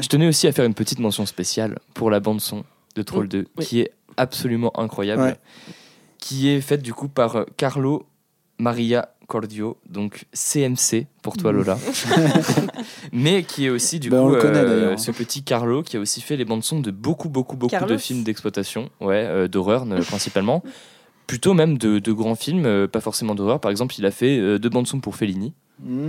[0.00, 2.64] Je tenais aussi à faire une petite mention spéciale pour la bande son
[2.96, 3.64] de Troll 2, oui.
[3.66, 5.36] qui est absolument incroyable, Ouais.
[6.18, 8.06] qui est faite du coup par euh, Carlo
[8.58, 11.78] Maria Cordio, donc CMC pour toi Lola,
[13.12, 16.00] mais qui est aussi du on coup le connaît, euh, ce petit Carlo qui a
[16.00, 19.84] aussi fait les bandes son de beaucoup beaucoup beaucoup de films d'exploitation, ouais, euh, d'horreur
[19.90, 20.62] euh, principalement.
[21.26, 23.58] Plutôt même de, de grands films, euh, pas forcément d'horreur.
[23.58, 25.54] Par exemple, il a fait euh, deux bandes son pour Fellini.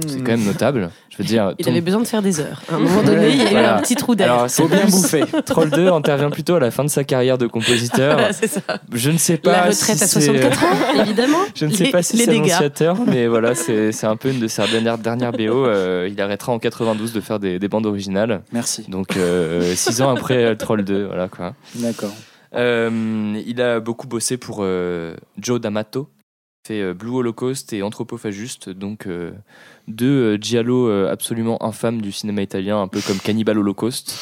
[0.07, 0.89] C'est quand même notable.
[1.09, 2.61] Je veux dire, Il ton- avait besoin de faire des heures.
[2.71, 3.77] À un moment donné, il y a eu Voilà.
[3.77, 4.31] un petit trou d'air.
[4.31, 5.23] Alors, c'est Faut bien bouffer.
[5.45, 8.13] Troll 2 intervient plutôt à la fin de sa carrière de compositeur.
[8.13, 8.47] Voilà, ça.
[8.93, 9.51] Je ne sais pas.
[9.51, 10.67] La retraite si à c'est- 64 ans,
[11.01, 11.37] évidemment.
[11.55, 14.39] Je ne sais Les- pas si c'est annonciateur, mais voilà, c'est c'est un peu une
[14.39, 15.65] de ses dernières, dernières BO.
[15.65, 18.41] Euh, il arrêtera en 92 de faire des, des bandes originales.
[18.53, 18.85] Merci.
[18.87, 19.07] Donc,
[19.73, 21.53] 6 ans après euh, Troll 2, voilà quoi.
[21.75, 22.13] D'accord.
[22.55, 26.07] Euh, il a beaucoup bossé pour euh, Joe D'Amato,
[26.65, 29.31] fait euh, Blue Holocaust et Anthropophaguste, donc euh,
[29.87, 34.15] deux euh, giallo euh, absolument infâmes du cinéma italien, un peu comme Cannibal Holocaust,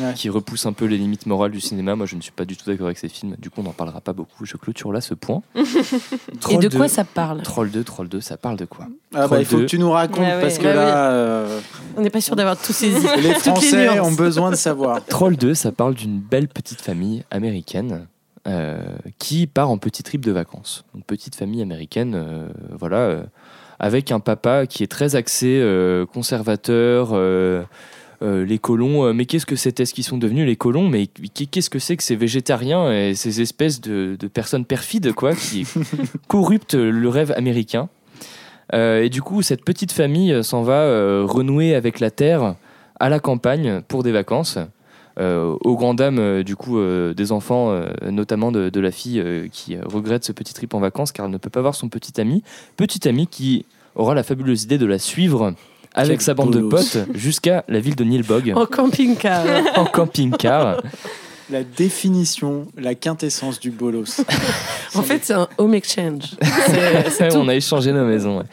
[0.00, 0.14] Ouais.
[0.14, 1.96] qui repousse un peu les limites morales du cinéma.
[1.96, 3.34] Moi, je ne suis pas du tout d'accord avec ces films.
[3.40, 4.46] Du coup, on n'en parlera pas beaucoup.
[4.46, 5.42] Je clôture là ce point.
[5.56, 7.42] Et Troll de 2, quoi ça parle?
[7.42, 8.86] Troll 2, Troll 2, ça parle de quoi?
[9.12, 9.62] Ah bah, Troll il faut 2.
[9.64, 10.40] que tu nous racontes Ah ouais.
[10.42, 11.60] parce que Ouais, là, euh,
[11.96, 13.04] On n'est pas sûr d'avoir tout saisi.
[13.20, 15.04] les Français ont besoin de savoir.
[15.04, 18.06] Troll 2, ça parle d'une belle petite famille américaine
[19.18, 20.84] qui part en petit trip de vacances.
[20.94, 22.48] Donc petite famille américaine, euh,
[22.78, 23.22] voilà, euh,
[23.78, 27.10] avec un papa qui est très axé euh, conservateur.
[27.12, 27.62] euh,
[28.22, 30.90] euh, les colons, euh, mais qu'est-ce que c'était ce qu'ils sont devenus les colons?
[30.90, 35.34] Mais qu'est-ce que c'est que ces végétariens et ces espèces de, de personnes perfides quoi
[35.34, 35.66] qui
[36.28, 37.88] corruptent le rêve américain?
[38.74, 42.56] Euh, Et du coup, cette petite famille euh, s'en va euh, renouer avec la terre
[42.98, 44.58] à la campagne pour des vacances.
[45.20, 48.90] Euh, aux grandes dames euh, du coup euh, des enfants, euh, notamment de, de la
[48.90, 51.74] fille euh, qui regrette ce petit trip en vacances car elle ne peut pas voir
[51.74, 52.42] son petit ami.
[52.76, 53.66] Petit ami qui
[53.96, 55.52] aura la fabuleuse idée de la suivre
[55.94, 59.44] avec Quel sa bande de potes jusqu'à la ville de Nilbog En camping-car.
[59.76, 60.80] en camping-car.
[61.50, 64.22] La définition, la quintessence du bolos.
[64.96, 66.34] En fait, c'est un home exchange.
[67.10, 68.38] C'est- on a échangé nos maisons.
[68.38, 68.44] ouais.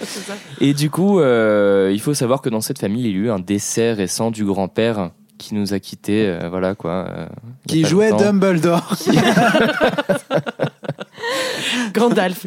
[0.61, 3.29] Et du coup, euh, il faut savoir que dans cette famille, il y a eu
[3.31, 6.27] un décès récent du grand-père qui nous a quittés.
[6.27, 7.07] euh, voilà quoi.
[7.09, 7.25] euh,
[7.67, 8.25] il y a qui pas jouait longtemps.
[8.25, 8.95] Dumbledore.
[11.93, 12.45] Gandalf.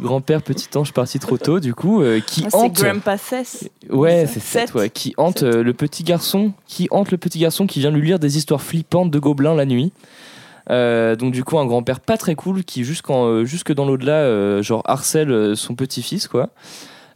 [0.00, 2.82] Grand-père petit ange parti trop tôt, du coup, euh, qui Ah, c'est hante.
[2.82, 3.68] Grandpa Cess.
[3.90, 7.80] Ouais, c'est ouais, qui hante euh, le petit garçon, qui hante le petit garçon qui
[7.80, 9.92] vient lui lire des histoires flippantes de gobelins la nuit.
[10.70, 14.16] Euh, donc du coup un grand-père pas très cool qui jusqu'en euh, jusque dans l'au-delà
[14.16, 16.50] euh, genre harcèle euh, son petit-fils quoi.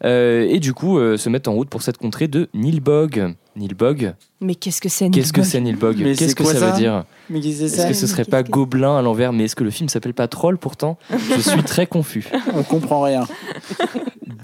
[0.05, 3.35] Euh, et du coup euh, se mettent en route pour cette contrée de Nilbog.
[3.55, 6.79] Nilbog, Mais qu'est-ce que c'est qu'est-ce que Nilbog c'est Nilbog Qu'est-ce que ça, ça veut
[6.79, 9.89] dire Est-ce que ce serait pas que- gobelin à l'envers Mais est-ce que le film
[9.89, 12.27] s'appelle pas Troll pourtant Je suis très confus.
[12.55, 13.27] On comprend rien.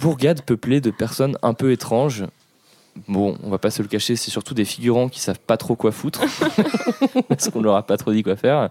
[0.01, 2.25] bourgade peuplée de personnes un peu étranges.
[3.07, 5.77] Bon, on va pas se le cacher, c'est surtout des figurants qui savent pas trop
[5.77, 6.21] quoi foutre.
[7.29, 8.71] Parce qu'on leur a pas trop dit quoi faire.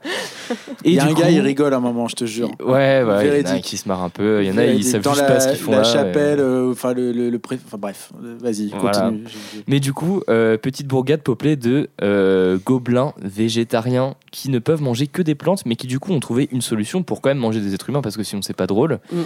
[0.83, 2.25] Et Il y a du un coup- gars, il rigole à un moment, je te
[2.25, 2.49] jure.
[2.59, 4.65] Ouais, ouais, il y en a qui se marre un peu, il y en a,
[4.65, 5.83] ils savent juste la, pas ce qu'ils font la là.
[5.83, 9.23] chapelle, et- euh, enfin le, le, le pré- enfin bref, euh, vas-y, continue.
[9.67, 15.07] Mais du coup, euh, petite bourgade peuplée de euh, gobelins végétariens qui ne peuvent manger
[15.07, 17.59] que des plantes, mais qui du coup ont trouvé une solution pour quand même manger
[17.61, 18.99] des êtres humains parce que sinon c'est pas drôle.
[19.11, 19.21] Mm.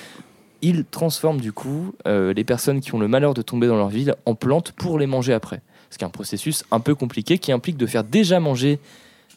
[0.62, 3.90] Ils transforment du coup euh, les personnes qui ont le malheur de tomber dans leur
[3.90, 5.62] ville en plantes pour les manger après.
[5.90, 8.80] Ce qui est un processus un peu compliqué qui implique de faire déjà manger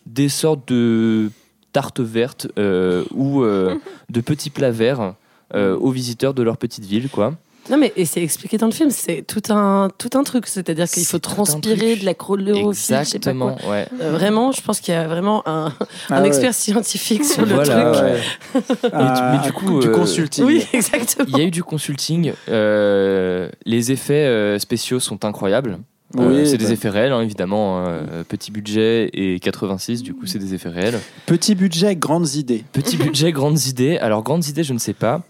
[0.06, 1.30] des sortes de
[1.72, 3.76] tartes vertes euh, ou euh,
[4.10, 5.14] de petits plats verts
[5.54, 7.32] aux visiteurs de leur petite ville, quoi.
[7.70, 10.46] Non, mais et c'est expliqué dans le film, c'est tout un, tout un truc.
[10.46, 13.70] C'est-à-dire qu'il faut transpirer de la chlorophylle, je sais pas Exactement, quoi.
[13.70, 13.86] ouais.
[14.02, 15.72] Euh, vraiment, je pense qu'il y a vraiment un,
[16.10, 16.28] Ah un ouais.
[16.28, 18.02] expert scientifique sur le Voilà, truc.
[18.04, 18.90] ouais.
[18.92, 20.44] Ah, mais du coup, du euh, consulting.
[20.44, 21.26] Oui, exactement.
[21.28, 22.32] Il y a eu du consulting.
[22.48, 25.78] euh, les effets euh, spéciaux sont incroyables.
[26.18, 26.64] Euh, Oui, c'est bah.
[26.64, 27.84] des effets réels, hein, évidemment.
[27.86, 31.00] euh, petit budget et 86, du coup, c'est des effets réels.
[31.26, 32.62] Petit budget, grandes idées.
[32.72, 33.96] Petit budget, grandes idées.
[33.98, 35.22] Alors, grandes idées, je ne sais pas.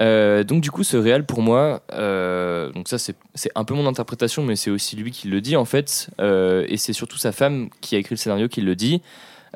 [0.00, 3.86] Euh, donc, du coup, ce réel, pour moi, euh, donc ça, c'est un peu mon
[3.86, 6.10] interprétation, mais c'est aussi lui qui le dit, en fait.
[6.20, 9.02] euh, et c'est surtout sa femme qui a écrit le scénario qui le dit.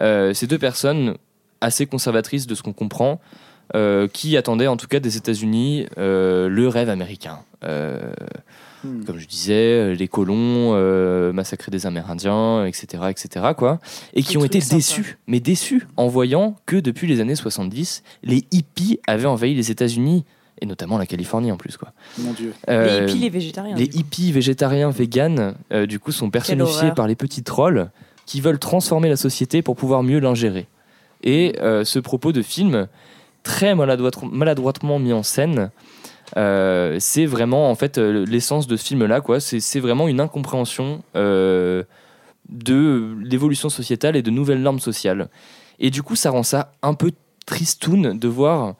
[0.00, 1.16] Ces deux personnes,
[1.60, 3.20] assez conservatrices de ce qu'on comprend,
[4.12, 7.40] qui attendaient en tout cas des États-Unis le rêve américain.
[8.84, 9.04] Euh, Hmm.
[9.04, 13.80] comme je disais, euh, les colons, euh, massacrer des Amérindiens, etc., etc., quoi,
[14.14, 18.44] et qui ont été déçus, mais déçus en voyant que depuis les années 70, les
[18.52, 20.24] hippies avaient envahi les États-Unis
[20.60, 21.92] et notamment la Californie en plus, quoi.
[22.18, 22.52] Mon Dieu.
[22.68, 23.74] Les Euh, hippies, les végétariens.
[23.76, 27.90] les hippies végétariens véganes, euh, du coup, sont personnifiés par les petits trolls
[28.26, 30.66] qui veulent transformer la société pour pouvoir mieux l'ingérer.
[31.24, 32.86] Et euh, ce propos de film,
[33.42, 35.70] très maladroit- maladroitement mis en scène,
[36.36, 39.20] euh, c'est vraiment en fait euh, l'essence de ce film-là.
[39.20, 39.40] quoi.
[39.40, 41.82] C'est c'est vraiment une incompréhension euh,
[42.48, 45.28] de l'évolution sociétale et de nouvelles normes sociales.
[45.78, 47.12] Et du coup, ça rend ça un peu
[47.46, 48.74] tristoun de voir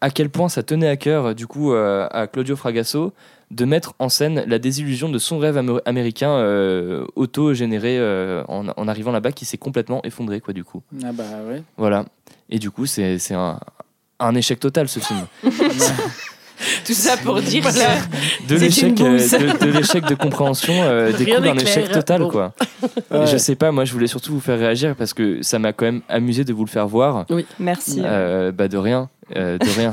[0.00, 3.12] à quel point ça tenait à cœur du coup euh, à Claudio Fragasso
[3.52, 8.68] de mettre en scène la désillusion de son rêve amé- américain euh, auto-généré euh, en,
[8.68, 10.82] en arrivant là-bas qui s'est complètement effondré quoi du coup.
[11.04, 11.62] Ah bah ouais.
[11.76, 12.04] Voilà.
[12.50, 13.60] Et du coup c'est c'est un,
[14.18, 15.20] un échec total ce film.
[16.86, 17.96] Tout ça pour dire Voilà.
[18.48, 22.28] de l'échec euh, de, de l'échec de compréhension euh, découle un échec total Bon.
[22.30, 22.52] quoi
[23.10, 23.26] Ouais.
[23.26, 25.84] je sais pas moi je voulais surtout vous faire réagir parce que ça m'a quand
[25.86, 27.24] même amusé de vous le faire voir
[27.58, 28.00] Merci.
[28.04, 29.92] Euh, bah de rien euh, de rien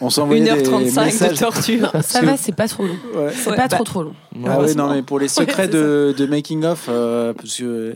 [0.00, 1.32] On s'envoyait des 1h35 messages.
[1.32, 1.90] de torture.
[1.94, 2.96] Non, ça va, c'est pas trop long.
[3.14, 3.30] Ouais.
[3.34, 4.14] C'est Ouais, pas bah- trop trop long.
[4.46, 7.94] Ah oui, non, mais pour les secrets de, de making of, euh, parce que euh,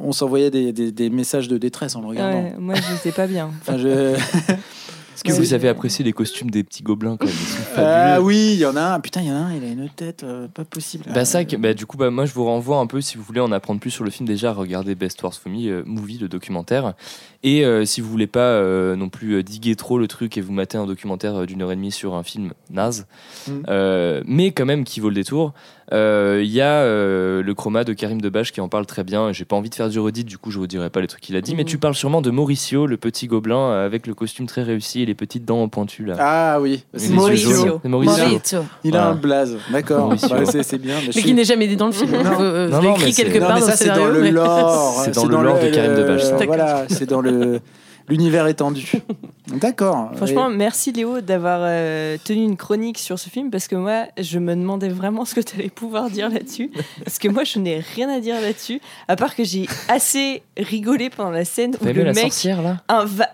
[0.00, 2.42] on s'envoyait des, des- des messages de détresse en le regardant.
[2.44, 3.50] Ouais, moi, je sais pas bien.
[3.60, 4.14] Enfin, je-
[5.16, 8.10] est-ce que vous avez apprécié les costumes des petits gobelins quand même Ils sont Ah
[8.14, 8.26] fabuleux.
[8.26, 9.00] oui, il y en a un.
[9.00, 11.04] Putain, il y en a un, il a une tête euh, pas possible.
[11.12, 13.22] Bah ça, que- bah, du coup, bah, moi je vous renvoie un peu, si vous
[13.24, 16.28] voulez en apprendre plus sur le film, déjà regardez Best Wars Family euh, Movie, le
[16.28, 16.94] documentaire.
[17.48, 20.40] Et euh, si vous voulez pas euh, non plus euh, diguer trop le truc et
[20.40, 23.06] vous mater un documentaire d'une heure et demie sur un film naze,
[23.48, 23.52] Mm.
[23.68, 25.52] euh, mais quand même qui vaut le détour,
[25.92, 29.30] euh, il y a euh, le chroma de Karim Debache qui en parle très bien.
[29.32, 31.20] J'ai pas envie de faire du redit, du coup je vous dirai pas les trucs
[31.22, 31.66] qu'il a dit, mais Mm.
[31.66, 35.14] tu parles sûrement de Mauricio, le petit gobelin avec le costume très réussi et les
[35.14, 36.16] petites dents pointues là.
[36.18, 37.80] Ah oui, c'est Mauricio.
[37.84, 38.24] Mauricio.
[38.24, 38.58] Mauricio.
[38.82, 40.00] Il a un blaze, d'accord.
[40.06, 40.28] Mauricio.
[40.30, 40.96] Bah, c'est bien.
[40.98, 42.10] mais Mais suis- qui n'est jamais dit dans le film.
[42.10, 42.40] Non.
[42.40, 45.00] Euh, Non, je l'ai non, écrit quelque Non, part dans c'est dans le lore.
[45.04, 46.36] C'est dans le lore de Karim Debache, ça.
[46.46, 47.35] Voilà, c'est dans le
[48.08, 48.92] l'univers étendu.
[49.48, 50.10] D'accord.
[50.16, 54.38] Franchement, merci Léo d'avoir euh, tenu une chronique sur ce film parce que moi, je
[54.38, 56.70] me demandais vraiment ce que tu allais pouvoir dire là-dessus.
[57.04, 61.10] Parce que moi, je n'ai rien à dire là-dessus, à part que j'ai assez rigolé
[61.10, 62.82] pendant la scène où le la mec sorcière là?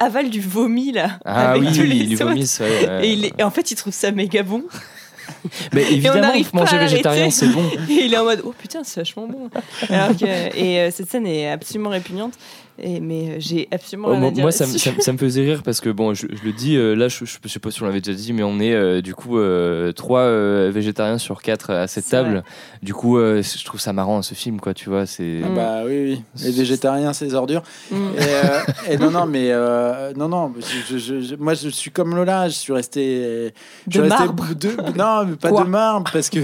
[0.00, 1.18] avale du vomi là.
[1.24, 3.06] Ah avec oui, tous les du vomi, ouais, ouais.
[3.06, 4.64] Et, il est- et en fait, il trouve ça méga bon.
[5.72, 7.62] Mais évidemment, n'arrive pas manger à végétarien, c'est bon.
[7.88, 9.50] Et il est en mode oh putain c'est vachement bon.
[9.88, 10.24] Alors que,
[10.56, 12.34] et euh, cette scène est absolument répugnante.
[12.78, 14.42] Et, mais euh, j'ai absolument Oh, rien moi, à dire.
[14.44, 14.88] moi, ça, me- là-dessus.
[14.90, 17.08] ça me- ça me faisait rire parce que bon, je, je le dis euh, là,
[17.08, 19.38] je, je sais pas si on l'avait déjà dit, mais on est euh, du coup
[19.38, 22.30] euh, trois euh, végétariens sur quatre à cette table.
[22.30, 22.42] vrai.
[22.82, 24.72] Du coup, euh, je trouve ça marrant ce film, quoi.
[24.74, 25.40] Tu vois, c'est.
[25.44, 26.22] Ah bah oui, oui.
[26.44, 27.62] Les végétariens, c'est ordures.
[27.90, 27.94] Mm.
[28.16, 30.52] Et, euh, et non, non, mais euh, non, non.
[30.88, 32.48] je- je- je- moi, je suis comme Lola.
[32.48, 33.52] Je suis resté.
[33.86, 34.46] Je De suis resté marbre.
[34.54, 36.40] de- non, mais pas Quoi de marbre parce que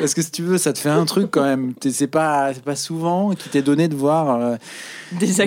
[0.00, 1.74] parce que si tu veux, ça te fait un truc quand même.
[1.90, 4.40] C'est pas c'est pas souvent qui t'est donné de voir.
[4.40, 4.56] euh,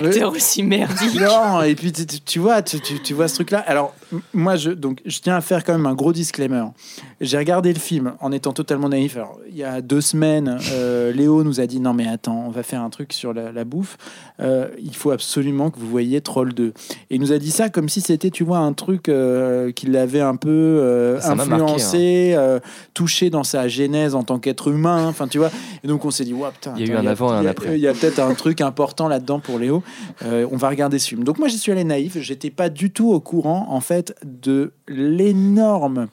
[0.00, 1.20] Des acteurs aussi merdiques.
[1.20, 3.58] non, et puis tu, vois, tu, tu- tu vois ce truc-là.
[3.66, 3.94] Alors,
[4.34, 6.64] moi, je, donc, je tiens à faire quand même un gros disclaimer.
[7.20, 9.16] J'ai regardé le film en étant totalement naïf.
[9.16, 12.50] Alors, il y a deux semaines, euh, Léo nous a dit Non, mais attends, on
[12.50, 13.96] va faire un truc sur la, la bouffe.
[14.40, 16.72] Euh, il faut absolument que vous voyiez Troll 2.
[17.10, 19.86] Et il nous a dit ça comme si c'était, tu vois, un truc euh, qui
[19.86, 22.58] l'avait un peu euh, marqué, influencé, euh,
[22.92, 25.06] touché dans sa genèse en tant qu'être humain.
[25.06, 25.50] Enfin, tu vois.
[25.84, 27.40] Et donc, on s'est dit Ouais, putain, Il y a eu un avant et un
[27.40, 27.74] il y a- après.
[27.76, 29.71] Il y a peut-être un truc important là-dedans pour Léo.
[30.22, 31.24] Euh, on va regarder ce film.
[31.24, 32.18] Donc moi, j'y suis allé naïf.
[32.18, 36.08] J'étais pas du tout au courant, en fait, de l'énorme,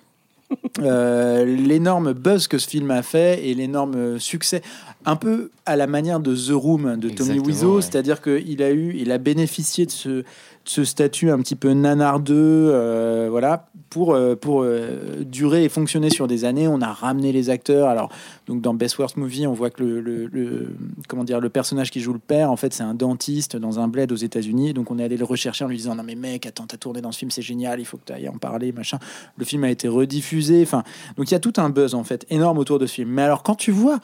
[0.79, 4.61] euh, l'énorme buzz que ce film a fait et l'énorme succès.
[5.05, 7.81] Un peu à la manière de The Room de Tommy Wiseau, ouais.
[7.81, 10.23] c'est-à-dire qu'il a eu, il a bénéficié de ce,
[10.69, 12.35] ce statut un petit peu nanardeux,
[12.71, 16.67] euh, voilà, pour euh, pour euh, durer et fonctionner sur des années.
[16.67, 17.87] On a ramené les acteurs.
[17.87, 18.11] Alors
[18.45, 20.69] donc dans Best Worst Movie, on voit que le, le- le-
[21.07, 23.87] comment dire le personnage qui joue le père, en fait, c'est un dentiste dans un
[23.87, 24.75] bled aux États-Unis.
[24.75, 27.01] Donc on est allé le rechercher en lui disant non mais mec, attends, t'as tourné
[27.01, 28.99] dans ce film, c'est génial, il faut que tu ailles en parler, machin.
[29.37, 30.61] Le film a été rediffusé.
[30.61, 30.83] Enfin,
[31.17, 33.09] donc il y a tout un buzz en fait énorme autour de ce film.
[33.09, 33.99] Mais alors quand tu vois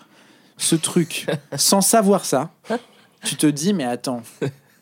[0.57, 1.27] ce truc
[1.57, 2.49] sans savoir ça,
[3.23, 4.23] tu te dis mais attends.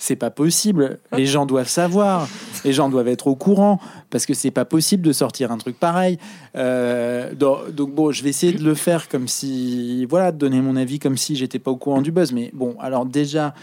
[0.04, 1.00] C'est pas possible.
[1.14, 2.28] Les gens doivent savoir.
[2.66, 5.80] Les gens doivent être au courant parce que c'est pas possible de sortir un truc
[5.80, 6.18] pareil.
[6.58, 10.76] Euh, donc, bon, je vais essayer de le faire comme si, voilà, de donner mon
[10.76, 12.34] avis comme si j'étais pas au courant du buzz.
[12.34, 13.54] Mais bon, alors déjà,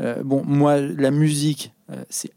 [0.00, 2.32] euh, bon, moi, la musique, euh, c'est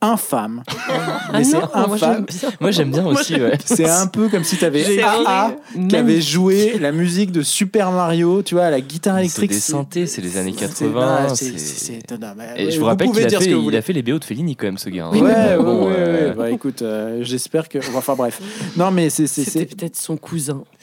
[0.00, 0.62] infâme.
[1.32, 2.24] Mais c'est Ah moi, j'aime infâme.
[2.26, 2.50] bien.
[2.60, 3.58] Moi, j'aime bien aussi, ouais.
[3.64, 5.56] C'est un peu comme si tu avais J'ai AA
[5.88, 9.50] qui avait joué la musique de Super Mario, tu vois, à la guitare C'est électrique.
[9.50, 12.78] des synthés, c'est les années c'est- 80, non, c'est- c'est- c'est- non, mais, Et je
[12.78, 15.06] vous rappelle qu'il a, il a fait les BO de Fellini quand même, ce gars.
[15.06, 15.10] hein.
[15.12, 16.34] Ouais, ouais, Bon, ouais, euh, ouais.
[16.36, 17.78] Bah, écoute, euh, j'espère que.
[17.96, 18.40] Enfin, bref.
[18.76, 20.62] Non, mais c'est c'est- C'était c'est peut-être son cousin.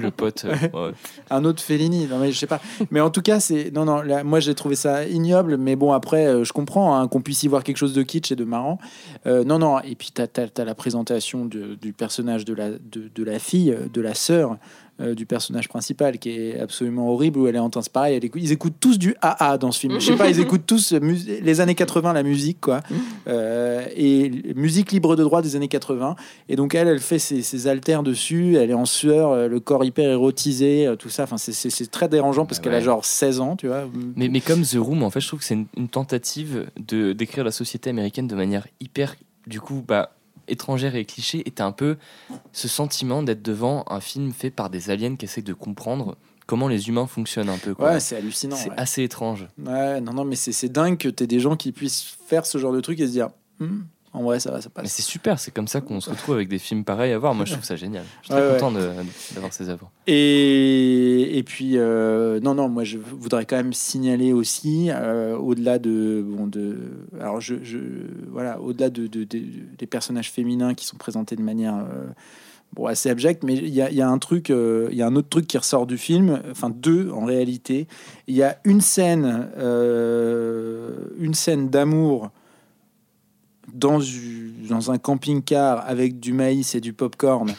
[0.00, 0.44] Le pote.
[0.46, 0.52] euh,
[0.88, 0.92] ouais.
[1.30, 2.06] un autre Fellini.
[2.06, 2.60] Non, mais je sais pas.
[2.90, 3.72] Mais en tout cas, c'est.
[3.74, 5.56] Non, non, là, moi, j'ai trouvé ça ignoble.
[5.56, 8.44] Mais bon, après, je comprends hein, qu'on puisse y voir quelque chose de kitsch de
[8.44, 8.78] marrant.
[9.26, 9.80] Euh, non, non.
[9.80, 14.14] Et puis, tu as, la présentation du personnage de la, de, la fille, de la
[14.14, 14.58] sœur.
[15.00, 18.30] Euh, du personnage principal qui est absolument horrible où elle est en c'est pareil elle
[18.36, 19.94] ils écoutent tous du AA dans ce film.
[19.98, 22.80] Je sais pas ils écoutent tous euh, les années 80 la musique quoi.
[23.28, 26.16] Euh, et musique libre de droit des années 80
[26.48, 28.56] et donc elle elle fait ses, ses haltères dessus.
[28.56, 31.24] Elle est en sueur le corps hyper érotisé tout ça.
[31.24, 33.88] Enfin c'est- très dérangeant parce Ouais, qu'elle a genre 16 ans tu vois.
[34.16, 37.12] Mais, mais comme The Room, en fait, je trouve que c'est une, une tentative de
[37.12, 39.14] d'écrire la société américaine de manière hyper,
[39.46, 40.14] du coup, bah,
[40.48, 41.42] étrangère et cliché.
[41.46, 41.96] Et t'as un peu
[42.52, 46.16] ce sentiment d'être devant un film fait par des aliens qui essaient de comprendre
[46.46, 47.74] comment les humains fonctionnent un peu.
[47.74, 47.92] quoi.
[47.92, 48.76] ouais c'est hallucinant c'est ouais.
[48.78, 49.46] assez étrange.
[49.58, 52.72] Ouais, non non mais c'est dingue que tu des gens qui puissent faire ce genre
[52.72, 53.82] de truc et se dire Hmm,
[54.14, 54.92] En vrai, ça va, ça Mais passe.
[54.92, 57.34] c'est super, c'est comme ça qu'on se retrouve avec des films pareils à voir.
[57.34, 58.04] Moi, je trouve ça génial.
[58.20, 58.60] Je suis Ouais, très ouais.
[58.60, 58.72] content
[59.34, 59.90] d'avoir ces œuvres.
[60.06, 65.78] Et, et puis, euh, non, non, moi, je voudrais quand même signaler aussi, euh, au-delà
[65.78, 66.76] de, bon, de,
[67.20, 67.78] alors, je, je-
[68.30, 69.42] voilà, au-delà de, de- de-
[69.78, 72.04] des personnages féminins qui sont présentés de manière euh,
[72.74, 75.02] bon, assez abjecte, mais il y a, il y a un truc, euh, il y
[75.02, 77.86] a un autre truc qui ressort du film, enfin deux en réalité.
[78.26, 82.30] Il y a une scène, euh, une scène d'amour
[83.72, 84.00] dans,
[84.90, 87.52] un camping-car avec du maïs et du popcorn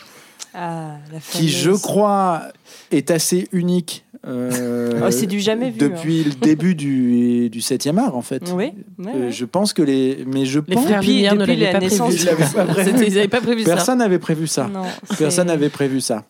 [0.54, 2.44] Ah, la qui, je crois,
[2.92, 4.06] est assez unique.
[4.26, 8.44] euh, Oh, c'est du jamais vu, Depuis le début du, du 7e art, en fait.
[8.54, 9.32] Oui, ouais, Euh, ouais.
[9.32, 10.24] je pense que les.
[10.28, 10.86] Mais je Les pense.
[10.86, 12.30] frères Depuis- ne l'avaient pas naissance prévu.
[12.32, 13.10] Ils pas prévu.
[13.10, 13.74] N'avaient pas prévu ça.
[13.76, 14.68] Personne n'avait prévu ça.
[14.68, 14.84] Non,
[15.18, 16.24] Personne n'avait prévu ça.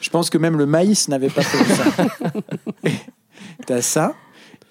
[0.00, 2.04] Je pense que même le maïs n'avait pas prévu ça.
[2.84, 2.92] Et
[3.66, 4.14] T'as ça,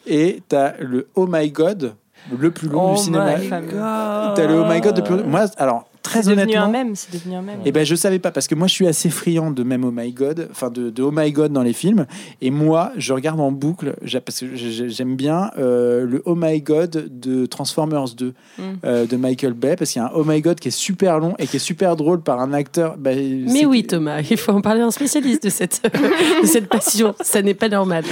[0.06, 1.96] et t'as le Oh My God,
[2.38, 3.38] le plus long Oh du cinéma.
[3.38, 4.36] my God.
[4.36, 5.24] T'as le Oh My God, le plus.
[5.24, 6.72] Moi, alors, très C'est devenu un honnêtement.
[6.72, 7.60] même, c'est devenu un même.
[7.64, 9.92] Eh ben je savais pas parce que moi je suis assez friand de même Oh
[9.92, 12.06] My God, enfin de, de Oh My God dans les films.
[12.42, 13.96] Et moi je regarde en boucle
[14.26, 18.62] parce que j'ai- j'aime bien euh, le Oh My God de Transformers 2 Mm.
[18.86, 21.20] euh, de Michael Bay parce qu'il y a un Oh My God qui est super
[21.20, 22.96] long et qui est super drôle par un acteur.
[22.98, 25.82] bah, Mais oui, Thomas, il faut en parler un spécialiste de cette,
[26.42, 27.16] de cette passion.
[27.22, 28.04] Ça n'est pas normal.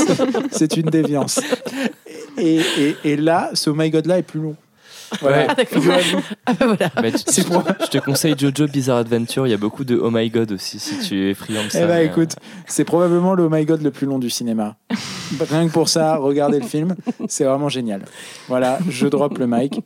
[0.52, 1.40] c'est une déviance.
[2.40, 4.56] Et, et, et là, ce Oh My God là est plus long.
[5.20, 5.38] Voilà.
[5.38, 5.46] Ouais.
[5.48, 5.82] Ah, d'accord.
[6.46, 6.90] Ah, bah voilà.
[7.02, 9.44] Mais tu- C'est pour- Je te conseille Jojo Bizarre Adventure.
[9.46, 11.80] Il y a beaucoup de Oh My God aussi si tu es friand de ça.
[11.82, 12.36] Eh ben mais, écoute,
[12.66, 14.76] c'est probablement le Oh My God le plus long du cinéma.
[15.50, 16.94] Rien que pour ça, regardez le film,
[17.28, 18.02] c'est vraiment génial.
[18.46, 19.80] Voilà, je drop le mic.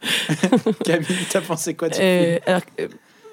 [0.84, 1.90] Camille, t'as pensé quoi Euh,
[2.36, 2.38] film?
[2.46, 2.88] alors, euh,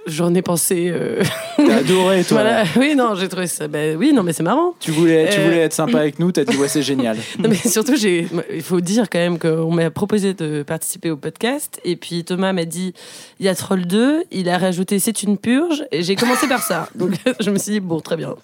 [0.05, 0.87] j'en ai pensé.
[0.89, 1.21] euh,
[1.57, 2.41] T'as adoré, toi.
[2.41, 2.63] voilà.
[2.77, 3.67] Oui, non, j'ai trouvé ça.
[3.67, 4.73] bah, oui, non, mais c'est marrant.
[4.79, 7.17] Tu voulais, tu Euh, voulais être sympa avec nous, t'as dit ouais, c'est génial.
[7.39, 11.17] Non, mais surtout, j'ai, il faut dire quand même qu'on m'a proposé de participer au
[11.17, 11.79] podcast.
[11.85, 12.93] Et puis Thomas m'a dit
[13.39, 14.23] il y a Troll 2.
[14.31, 15.83] Il a rajouté c'est une purge.
[15.91, 16.89] Et j'ai commencé par ça.
[16.95, 18.35] Donc je me suis dit bon, très bien.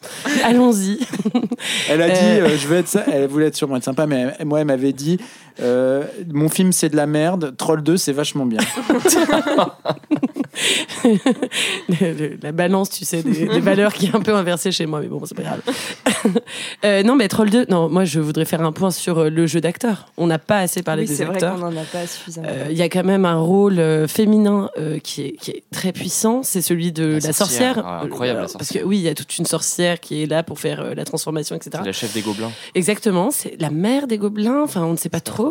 [0.43, 0.99] Allons-y.
[1.89, 2.45] Elle a dit Euh.
[2.47, 3.03] euh, je veux être ça.
[3.11, 5.17] Elle voulait être sûrement être sympa, mais moi, elle m'avait dit
[5.61, 8.59] euh, mon film c'est de la merde, Troll 2 c'est vachement bien.
[11.03, 14.85] Le- le- la balance, tu sais, des, des valeurs qui est un peu inversée chez
[14.85, 15.61] moi, mais bon, c'est pas grave.
[16.85, 19.47] Euh, non, mais Troll 2, non, moi je voudrais faire un point sur euh, le
[19.47, 20.07] jeu d'acteur.
[20.17, 21.55] On n'a pas assez parlé Oui, des c'est vrai acteurs.
[21.55, 22.47] qu'on n'en a pas suffisamment.
[22.49, 25.91] Euh, Il y a quand même un rôle féminin euh, qui, est, qui est très
[25.91, 27.75] puissant, c'est celui de la, La sorcière.
[27.75, 27.83] sorcière.
[27.85, 28.85] Ah, incroyable, la Parce que sorcière.
[28.87, 31.55] oui, il y a toute une sorcière qui est là pour faire euh, la transformation,
[31.55, 31.71] etc.
[31.79, 32.51] C'est la chef des gobelins.
[32.75, 35.50] Exactement, c'est la mère des gobelins, enfin on ne sait pas trop.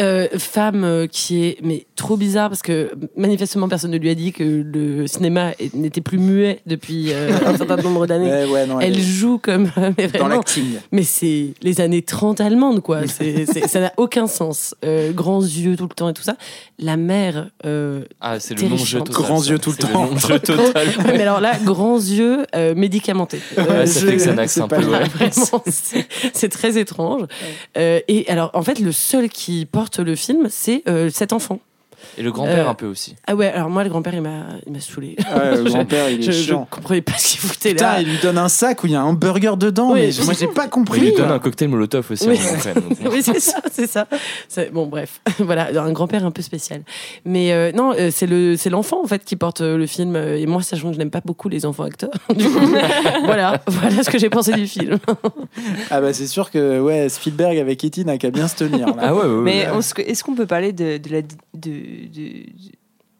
[0.00, 4.14] euh, femme euh, qui est mais trop bizarre parce que manifestement personne ne lui a
[4.16, 8.28] dit que le cinéma n'était plus muet depuis euh, un certain nombre d'années.
[8.30, 10.28] Ouais, ouais, non, Elle elle est joue comme mais dans vraiment.
[10.28, 10.64] l'acting.
[10.90, 13.06] Mais c'est les années 30 allemandes, quoi.
[13.06, 14.74] C'est, c'est- ça n'a aucun sens.
[14.84, 16.36] Euh, grands yeux tout le temps et tout ça.
[16.80, 17.50] La mère.
[17.64, 18.78] euh, Ah, c'est le Terrifiant.
[18.78, 19.14] non-jeu total.
[19.24, 20.08] Grands yeux tout le C'est temps.
[20.40, 20.88] total.
[20.88, 23.40] Ouais, mais alors là, grands yeux euh, médicamentés.
[23.58, 24.76] Euh, Ouais, ça je- fait Xanax c'est un peu.
[24.80, 27.22] Vraiment, c'est c'est très étrange.
[27.76, 31.60] Euh, et alors, en fait, le seul qui porte le film, c'est euh, cet enfant.
[32.16, 33.14] Et le grand-père Euh, un peu aussi.
[33.26, 35.16] Ah ouais, alors moi, le grand-père, il m'a, il m'a saoulé.
[35.36, 36.66] Ouais, le grand-père, il est Je, je chiant.
[36.70, 38.00] comprenais pas ce qu'il foutait Putain, là.
[38.00, 40.12] il lui donne un sac où il y a un burger dedans, Oui.
[40.18, 40.98] mais moi j'ai pas compris.
[41.00, 42.28] Il lui donne un cocktail Molotov aussi.
[42.28, 42.38] Oui.
[43.12, 44.06] oui, c'est ça, c'est ça.
[44.48, 46.82] C'est- Bon, bref, voilà, un grand-père un peu spécial.
[47.24, 50.16] Mais euh, non, euh, c'est le, c'est l'enfant en fait qui porte euh, le film.
[50.16, 52.58] Et moi, sachant que je n'aime pas beaucoup les enfants acteurs, du coup,
[53.24, 54.98] voilà, voilà ce que j'ai pensé du film.
[55.90, 58.04] Ah bah c'est sûr que ouais, Spielberg avec E.T.
[58.04, 58.86] n'a qu'à bien se tenir.
[58.88, 58.94] là.
[59.00, 59.42] Ah ouais, ouais, ouais.
[59.42, 59.66] Mais
[60.06, 61.22] est-ce qu'on peut parler de, de la.
[61.22, 61.70] De,
[62.08, 62.72] de,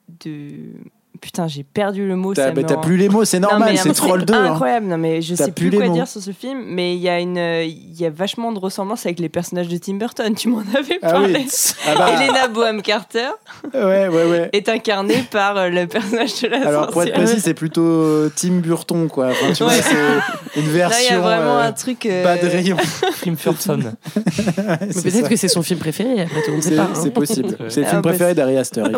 [0.08, 0.90] de-
[1.20, 2.32] Putain, j'ai perdu le mot.
[2.34, 4.34] T'as bah, t'as rend- plus les mots, c'est normal, c'est un Troll truc 2.
[4.34, 4.52] hein.
[4.52, 5.94] Incroyable, non mais je T'as sais plus plus quoi mots.
[5.94, 9.04] dire sur ce film, mais il y a une, il y a vachement de ressemblance
[9.06, 10.34] avec les personnages de Tim Burton.
[10.34, 11.40] Tu m'en avais Ah parlé.
[11.40, 11.48] oui.
[11.86, 13.28] Ah bah, Helena Boham Carter
[13.74, 14.50] ouais, ouais, ouais.
[14.52, 17.24] est incarnée par euh, le personnage de la Alors pour être sorcière.
[17.26, 19.28] précis, c'est plutôt euh, Tim Burton quoi.
[19.30, 20.20] Enfin, tu vois, c'est une Là,
[20.56, 22.06] il y a version vraiment euh, un truc.
[22.06, 22.76] euh, bas de rayon.
[23.24, 23.34] Tim
[24.90, 26.22] c'est peut-être que c'est son film préféré.
[26.22, 26.82] Après tout, on ne sait C'est pas.
[26.84, 26.90] hein.
[26.94, 27.56] c'est possible.
[27.68, 28.82] C'est le Ah, film bah, préféré c'est- d'Ari Aster.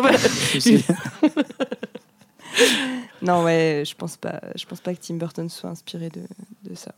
[3.21, 4.41] Non ouais, je pense pas.
[4.55, 6.21] Je pense pas que Tim Burton soit inspiré de,
[6.63, 6.93] de ça.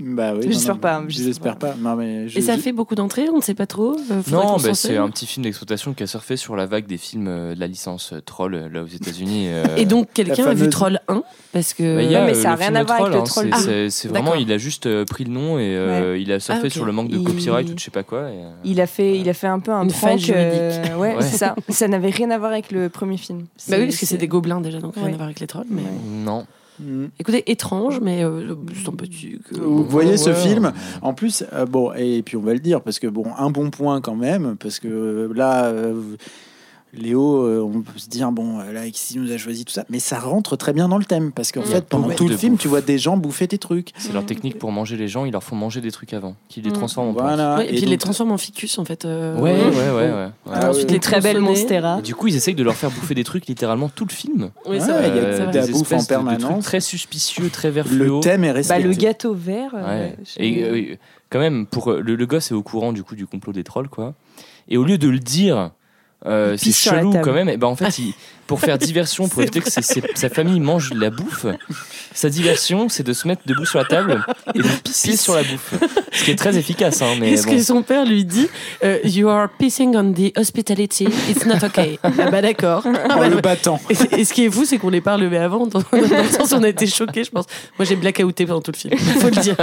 [0.00, 0.46] Bah oui.
[0.50, 1.76] J'espère pas, j'espère pas.
[1.78, 3.92] Non mais je- Et ça fait beaucoup d'entrées, on ne sait pas trop.
[4.10, 6.96] euh, Non, bah, c'est un petit film d'exploitation qui a surfé sur la vague des
[6.96, 9.46] films euh, de la licence euh, Troll là aux États-Unis.
[9.50, 9.64] euh.
[9.76, 11.22] Et donc, quelqu'un a vu Troll 1
[11.52, 12.10] Parce que.
[12.12, 13.50] Bah, a, mais ça a le rien à voir avec le hein, Troll.
[13.56, 16.40] c'est- Ah, C'est vraiment, il a juste euh, pris le nom et euh, il a
[16.40, 18.22] surfé Ah, sur le manque de Il- copyright ou de je sais pas quoi.
[18.30, 20.42] et, euh, Il a fait, il a fait un peu un faille juridique.
[20.60, 21.22] euh, ouais, Ouais.
[21.22, 21.54] c'est ça.
[21.68, 23.44] Ça n'avait rien à voir avec le premier film.
[23.68, 25.66] Bah oui, parce que c'est des gobelins déjà, donc rien à voir avec les trolls.
[26.24, 26.46] Non.
[26.80, 27.04] Mm.
[27.20, 29.38] Écoutez, étrange, mais euh, c'est un petit.
[29.48, 30.72] que- Vous voyez ce Ouais, film.
[31.02, 33.70] En plus, euh, bon, et puis on va le dire, parce que bon, un bon
[33.70, 36.16] point quand même, parce que euh, là, euh,
[36.96, 39.84] Léo, euh, on peut se dire, bon, euh, là, Alexis nous a choisi tout ça,
[39.90, 42.36] mais ça rentre très bien dans le thème, parce qu'en a fait, pendant tout le
[42.36, 42.62] film, bouffe.
[42.62, 43.90] tu vois des gens bouffer tes trucs.
[43.98, 46.60] C'est leur technique pour manger les gens, ils leur font manger des trucs avant, qui
[46.62, 46.74] les Mm.
[46.74, 47.12] transforment en.
[47.12, 47.56] Voilà.
[47.56, 49.04] Ouais, et, puis ils donc- les transforment en ficus en fait.
[49.04, 50.28] euh, Ouais, ouais, ouais, ouais.
[50.52, 50.92] Ah ensuite, oui.
[50.94, 51.60] les très belle tronçonner.
[51.60, 52.00] Monstera.
[52.02, 54.50] Du coup, ils essayent de leur faire bouffer des trucs littéralement tout le film.
[54.66, 55.08] Oui, Ouais, c'est vrai.
[55.10, 56.42] il y a des bouffe en permanence.
[56.42, 58.82] trucs très suspicieux, très vert Le thème est Bah, respecté.
[58.84, 59.74] le gâteau vert.
[60.38, 60.98] Et
[61.30, 63.88] quand même, pour le, le gosse est au courant du coup du complot des trolls,
[63.88, 64.14] quoi.
[64.68, 65.70] Et au lieu de le dire,
[66.26, 67.48] euh, Il c'est chelou quand même.
[67.48, 68.14] Et ben en fait, il-
[68.46, 71.46] pour faire diversion, pour éviter que ses- ses- sa famille mange de la bouffe,
[72.14, 74.24] sa diversion, c'est de se mettre debout sur la table
[74.54, 75.74] et de pisser sur la bouffe.
[76.12, 77.52] Ce qui est très efficace, hein, mais Qu'est-ce bon.
[77.56, 78.48] que son père lui dit
[78.84, 81.98] euh, You are pissing on the hospitality, it's not okay.
[82.02, 82.86] ah bah d'accord.
[82.86, 83.80] En le battant.
[83.90, 85.66] Et, et ce qui est fou, c'est qu'on l'ait pas relevé avant.
[85.66, 87.46] Dans, dans le sens où on a été choqués, je pense.
[87.78, 88.96] Moi, j'ai blackouté pendant tout le film.
[88.96, 89.56] Faut le dire.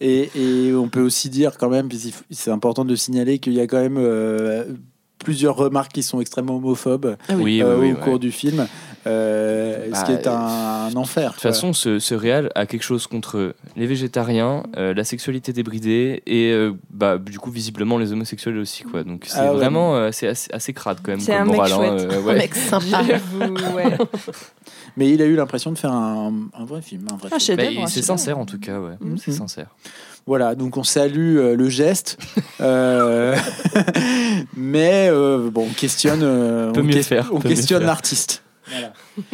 [0.00, 3.60] Et, et on peut aussi dire quand même, il c'est important de signaler qu'il y
[3.60, 4.64] a quand même euh,
[5.24, 7.60] plusieurs remarques qui sont extrêmement homophobes Ah oui.
[7.62, 8.66] Euh, oui, oui, au cours du film,
[9.06, 10.32] euh, Bah, ce qui est un,
[10.90, 11.30] un enfer.
[11.30, 15.52] De toute façon, ce, ce réal a quelque chose contre les végétariens, euh, la sexualité
[15.52, 19.02] débridée et euh, bah, du coup visiblement les homosexuels aussi quoi.
[19.04, 19.56] Donc c'est Ah ouais.
[19.56, 21.72] vraiment euh, assez, assez crade quand même C'est un mec moral.
[21.72, 22.12] hein, chouette.
[22.28, 23.02] Un mec sympa.
[23.74, 23.98] Ouais.
[24.96, 27.06] Mais il a eu l'impression de faire un, un vrai film.
[27.12, 27.56] Un vrai film.
[27.58, 28.92] Bah, c'est sincère en tout cas, ouais.
[29.00, 29.18] Mhm.
[29.18, 29.66] C'est sincère.
[30.26, 32.16] Voilà, donc on salue euh, le geste,
[32.60, 33.36] euh,
[34.56, 37.80] mais euh, bon, on questionne, euh, Peut on, mieux ques- faire, on peut mieux questionne
[37.80, 37.86] faire.
[37.88, 38.42] l'artiste.
[38.70, 38.92] Voilà.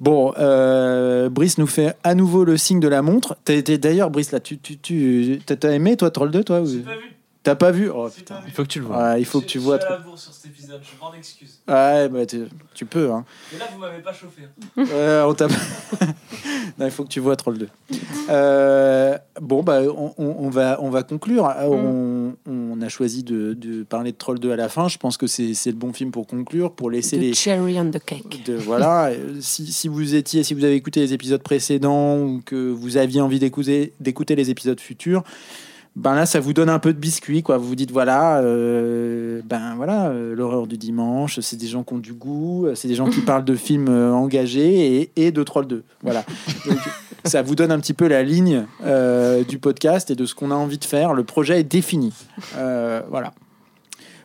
[0.00, 3.36] Bon, euh, Brice nous fait à nouveau le signe de la montre.
[3.44, 6.62] T'as été d'ailleurs, Brice, là, tu, tu, tu t'as- t'as aimé toi Troll 2 toi
[6.62, 6.66] ou-
[7.42, 7.88] T'as pas vu?
[7.88, 8.40] Oh putain.
[8.46, 8.98] Il faut que tu le vois.
[9.12, 9.76] Ouais, il faut que tu vois.
[9.78, 11.58] Je suis à la bourre sur cet épisode, je m'en excuse.
[11.66, 12.26] Ouais, bah,
[12.74, 13.10] tu, peux.
[13.10, 13.24] Hein.
[13.52, 14.42] Mais là, vous m'avez pas chauffé.
[14.76, 15.48] Ouais, on t'a-
[16.78, 17.68] non, il faut que tu vois Troll 2.
[18.28, 21.46] Euh, bon, bah, on, on- on va, on va conclure.
[21.48, 24.88] Euh, On, on a choisi de, de parler de Troll 2 à la fin.
[24.88, 27.34] Je pense que c'est c'est le bon film pour conclure, pour laisser The les.
[27.34, 28.44] cherry on the cake.
[28.44, 32.42] de- voilà, Euh, si, si vous étiez, si vous avez écouté les épisodes précédents ou
[32.44, 35.22] que vous aviez envie d'écouter, d'écouter les épisodes futurs,
[35.96, 37.58] ben là, ça vous donne un peu de biscuit, quoi.
[37.58, 41.94] Vous vous dites, voilà, euh, ben voilà, euh, l'horreur du dimanche, c'est des gens qui
[41.94, 45.42] ont du goût, c'est des gens qui parlent de films euh, engagés et, et de
[45.42, 45.82] Troll 2.
[46.02, 46.24] Voilà.
[46.66, 46.78] Donc,
[47.24, 50.50] ça vous donne un petit peu la ligne euh, du podcast et de ce qu'on
[50.50, 51.12] a envie de faire.
[51.12, 52.12] Le projet est défini.
[52.56, 53.32] Euh, voilà.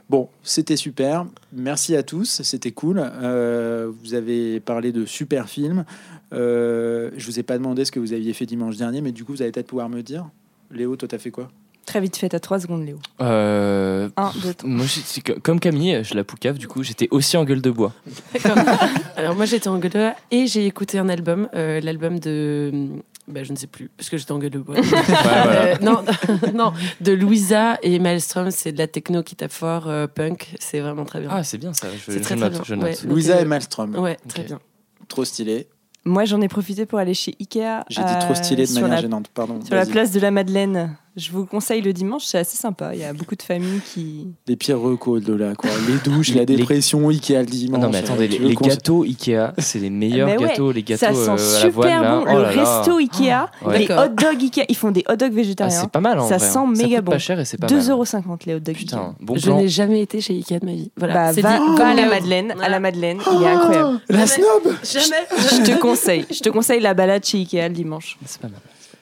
[0.10, 1.26] Bon, c'était super.
[1.52, 2.42] Merci à tous.
[2.44, 3.02] C'était cool.
[3.04, 5.84] Euh, vous avez parlé de super films.
[6.32, 9.26] Euh, je vous ai pas demandé ce que vous aviez fait dimanche dernier, mais du
[9.26, 10.30] coup, vous allez peut-être pouvoir me dire.
[10.72, 11.50] Léo, toi, t'as fait quoi
[11.86, 12.98] Très vite fait, à 3 secondes, Léo.
[13.22, 14.70] Euh, 1, 2, 3.
[14.70, 17.94] moi, c'est comme Camille, je la poucave, du coup, j'étais aussi en gueule de bois.
[18.34, 18.58] D'accord.
[19.18, 22.88] Alors moi j'étais en gueule de bois et j'ai écouté un album, euh, l'album de,
[23.28, 24.76] bah, je ne sais plus, parce que j'étais en gueule de bois.
[24.82, 25.66] voilà.
[25.66, 26.04] Euh, non,
[26.56, 30.80] non, de Louisa et Maelstrom, c'est de la techno qui tape fort, euh, punk, c'est
[30.80, 31.30] vraiment très bien.
[31.32, 31.88] Ah, c'est bien ça.
[31.96, 32.54] Je, C'est je très, très note.
[32.54, 32.62] bien.
[32.66, 32.84] je note.
[32.86, 32.96] Ouais.
[33.08, 33.96] Louisa et Malmström.
[34.00, 34.48] ouais, très Ok.
[34.48, 34.60] bien.
[35.08, 35.68] Trop stylé.
[36.06, 37.84] Moi, j'en ai profité pour aller chez Ikea.
[37.90, 39.28] J'ai dit trop euh, stylé de sur manière la- gênante.
[39.30, 39.60] Pardon.
[39.64, 40.96] Sur la place de la Madeleine.
[41.18, 42.94] Je vous conseille le dimanche, c'est assez sympa.
[42.94, 44.28] Il y a beaucoup de familles qui.
[44.48, 45.70] Les pires recos de là, quoi.
[45.88, 47.82] Les douches, la Les- dépression, Ikea le dimanche.
[47.82, 50.74] Non, mais attendez, les, gâteaux Ikea, c'est les meilleurs Mais ouais, gâteaux.
[50.74, 52.26] Les gâteaux ça sent euh, super voile, bon.
[52.30, 52.78] Oh le là là.
[52.80, 53.80] resto Ikea, Ouais.
[53.80, 55.80] les hot dogs Ikea, ils font des hot dogs Ah, végétariens.
[55.84, 56.74] c'est pas mal en Ça vrai, sent hein.
[56.76, 57.12] méga coûte bon.
[57.14, 57.80] pas cher et c'est pas mal.
[57.82, 58.86] 2,50€ les hot dogs Ikea.
[58.86, 60.92] Putain, bon je n'ai jamais été chez Ikea de ma vie.
[60.98, 62.08] Voilà, Bah, c'est va, à la Voilà.
[62.10, 64.02] Madeleine, à la Madeleine, il est incroyable.
[64.10, 65.28] La snob Jamais.
[65.32, 68.18] Je te conseille, je te conseille la balade chez Ikea le dimanche.
[68.26, 68.60] C'est pas mal.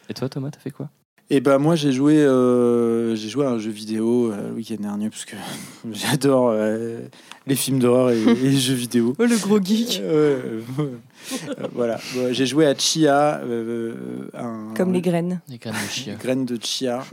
[0.09, 0.89] Et toi, Thomas, t'as fait quoi?
[1.29, 4.75] Et ben moi j'ai joué euh, j'ai joué à un jeu vidéo euh, le week-end
[4.79, 5.35] dernier parce que
[5.91, 6.99] j'adore euh,
[7.47, 9.15] les films d'horreur et, et les jeux vidéo.
[9.17, 9.99] Oh le gros geek.
[10.03, 10.85] Euh, euh,
[11.73, 13.93] voilà, Bon, j'ai joué à Chia, euh,
[14.37, 15.39] un- Comme les graines.
[15.47, 16.15] Les graines de chia.
[16.15, 17.03] graines de chia.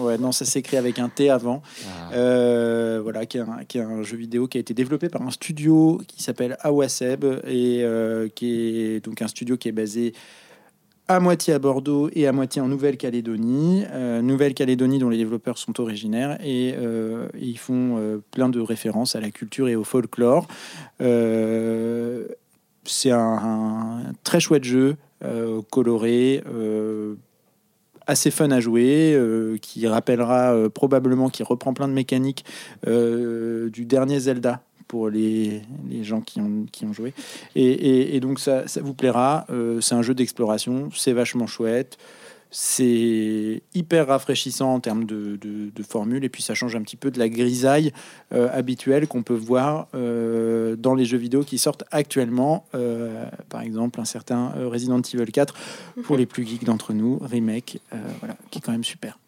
[0.00, 1.62] Ouais, non, ça s'écrit avec un T avant.
[1.86, 2.12] Ah.
[2.14, 5.22] Euh, voilà, qui est, un, qui est un jeu vidéo qui a été développé par
[5.22, 10.12] un studio qui s'appelle Awaseb et euh, qui est donc un studio qui est basé
[11.06, 13.84] à moitié à Bordeaux et à moitié en Nouvelle-Calédonie.
[13.90, 19.14] Euh, Nouvelle-Calédonie dont les développeurs sont originaires et, euh, ils font euh, plein de références
[19.14, 20.46] à la culture et au folklore.
[22.86, 24.96] C'est un, très chouette jeu,
[25.70, 26.42] coloré,
[28.06, 29.18] assez fun à jouer,
[29.62, 32.44] qui rappellera probablement, qui reprend plein de mécaniques
[32.86, 37.12] du dernier Zelda pour les, les gens qui ont, qui ont joué.
[37.54, 39.46] Et, et- et donc ça, ça vous plaira.
[39.50, 41.96] Euh, c'est un jeu d'exploration, c'est vachement chouette.
[42.56, 46.94] C'est hyper rafraîchissant en termes de, de, de formule et puis ça change un petit
[46.94, 47.90] peu de la grisaille
[48.32, 52.64] euh, habituelle qu'on peut voir euh, dans les jeux vidéo qui sortent actuellement.
[53.48, 55.52] Par exemple, un certain Resident Evil 4
[56.04, 57.80] pour les plus geeks d'entre nous, remake,
[58.20, 59.18] voilà, qui est quand même super.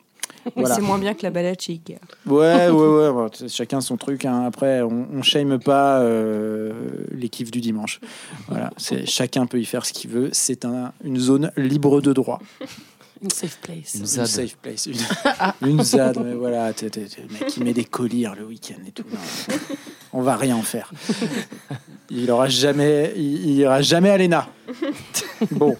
[0.46, 0.74] Mais Voilà.
[0.76, 1.98] c'est moins bien que la balade chez Ikea.
[2.26, 3.12] Ouais, ouais, ouais.
[3.12, 4.24] bon, chacun son truc.
[4.24, 4.44] hein.
[4.46, 6.72] Après, on, on shame pas euh,
[7.12, 8.00] les kiffs du dimanche.
[8.48, 10.30] Voilà, c'est chacun peut y faire ce qu'il veut.
[10.32, 12.40] C'est un, une zone libre de droit.
[13.22, 13.94] Une safe place.
[13.94, 14.26] Une Une ZAD.
[14.26, 14.86] safe place.
[14.86, 14.96] Une,
[15.70, 16.72] une ZAD, mais voilà.
[16.74, 19.04] t'es- t'es- t'es le mec qui met des colliers le week-end et tout.
[19.10, 19.18] Non,
[20.12, 20.92] on va rien en faire.
[22.10, 24.46] Il aura jamais, il, il ira jamais à l'ENA.
[25.50, 25.76] Bon.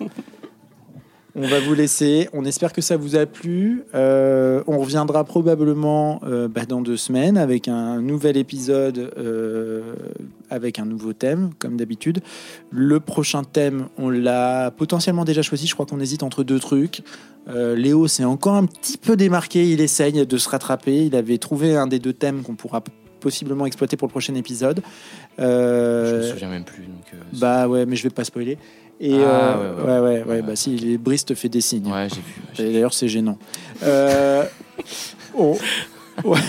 [1.39, 2.31] On va vous laisser.
[2.33, 3.85] On espère que ça vous a plu.
[3.95, 9.83] Euh, on reviendra probablement euh, bah, dans deux semaines avec un nouvel épisode, euh,
[10.49, 12.21] avec un nouveau thème, comme d'habitude.
[12.71, 15.67] Le prochain thème, on l'a potentiellement déjà choisi.
[15.67, 17.03] Je crois qu'on hésite entre deux trucs.
[17.49, 19.71] Léo s'est encore un petit peu démarqué.
[19.71, 21.05] Il essaye de se rattraper.
[21.05, 22.83] Il avait trouvé un des deux thèmes qu'on pourra
[23.21, 24.81] possiblement exploiter pour le prochain épisode.
[25.39, 25.45] Je
[26.17, 26.85] me souviens même plus.
[26.85, 28.57] Donc, bah ouais, mais je vais pas spoiler.
[29.01, 30.23] Et Ah, euh, ouais, ouais, ouais.
[30.25, 31.91] ouais, ouais, bah si, les Brice te fait des signes.
[31.93, 32.73] Ouais, j'ai vu.
[32.73, 33.39] D'ailleurs, c'est gênant.
[33.83, 34.45] Euh,
[35.37, 35.57] on-
[36.25, 36.41] ouais.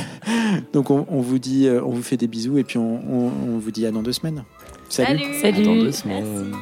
[0.73, 3.31] Donc, on, on vous dit, euh, on vous fait des bisous et puis on, on-
[3.55, 4.43] on vous dit à dans deux semaines.
[4.89, 5.19] Salut.
[5.41, 5.63] Salut.
[5.63, 6.53] Dans deux semaines.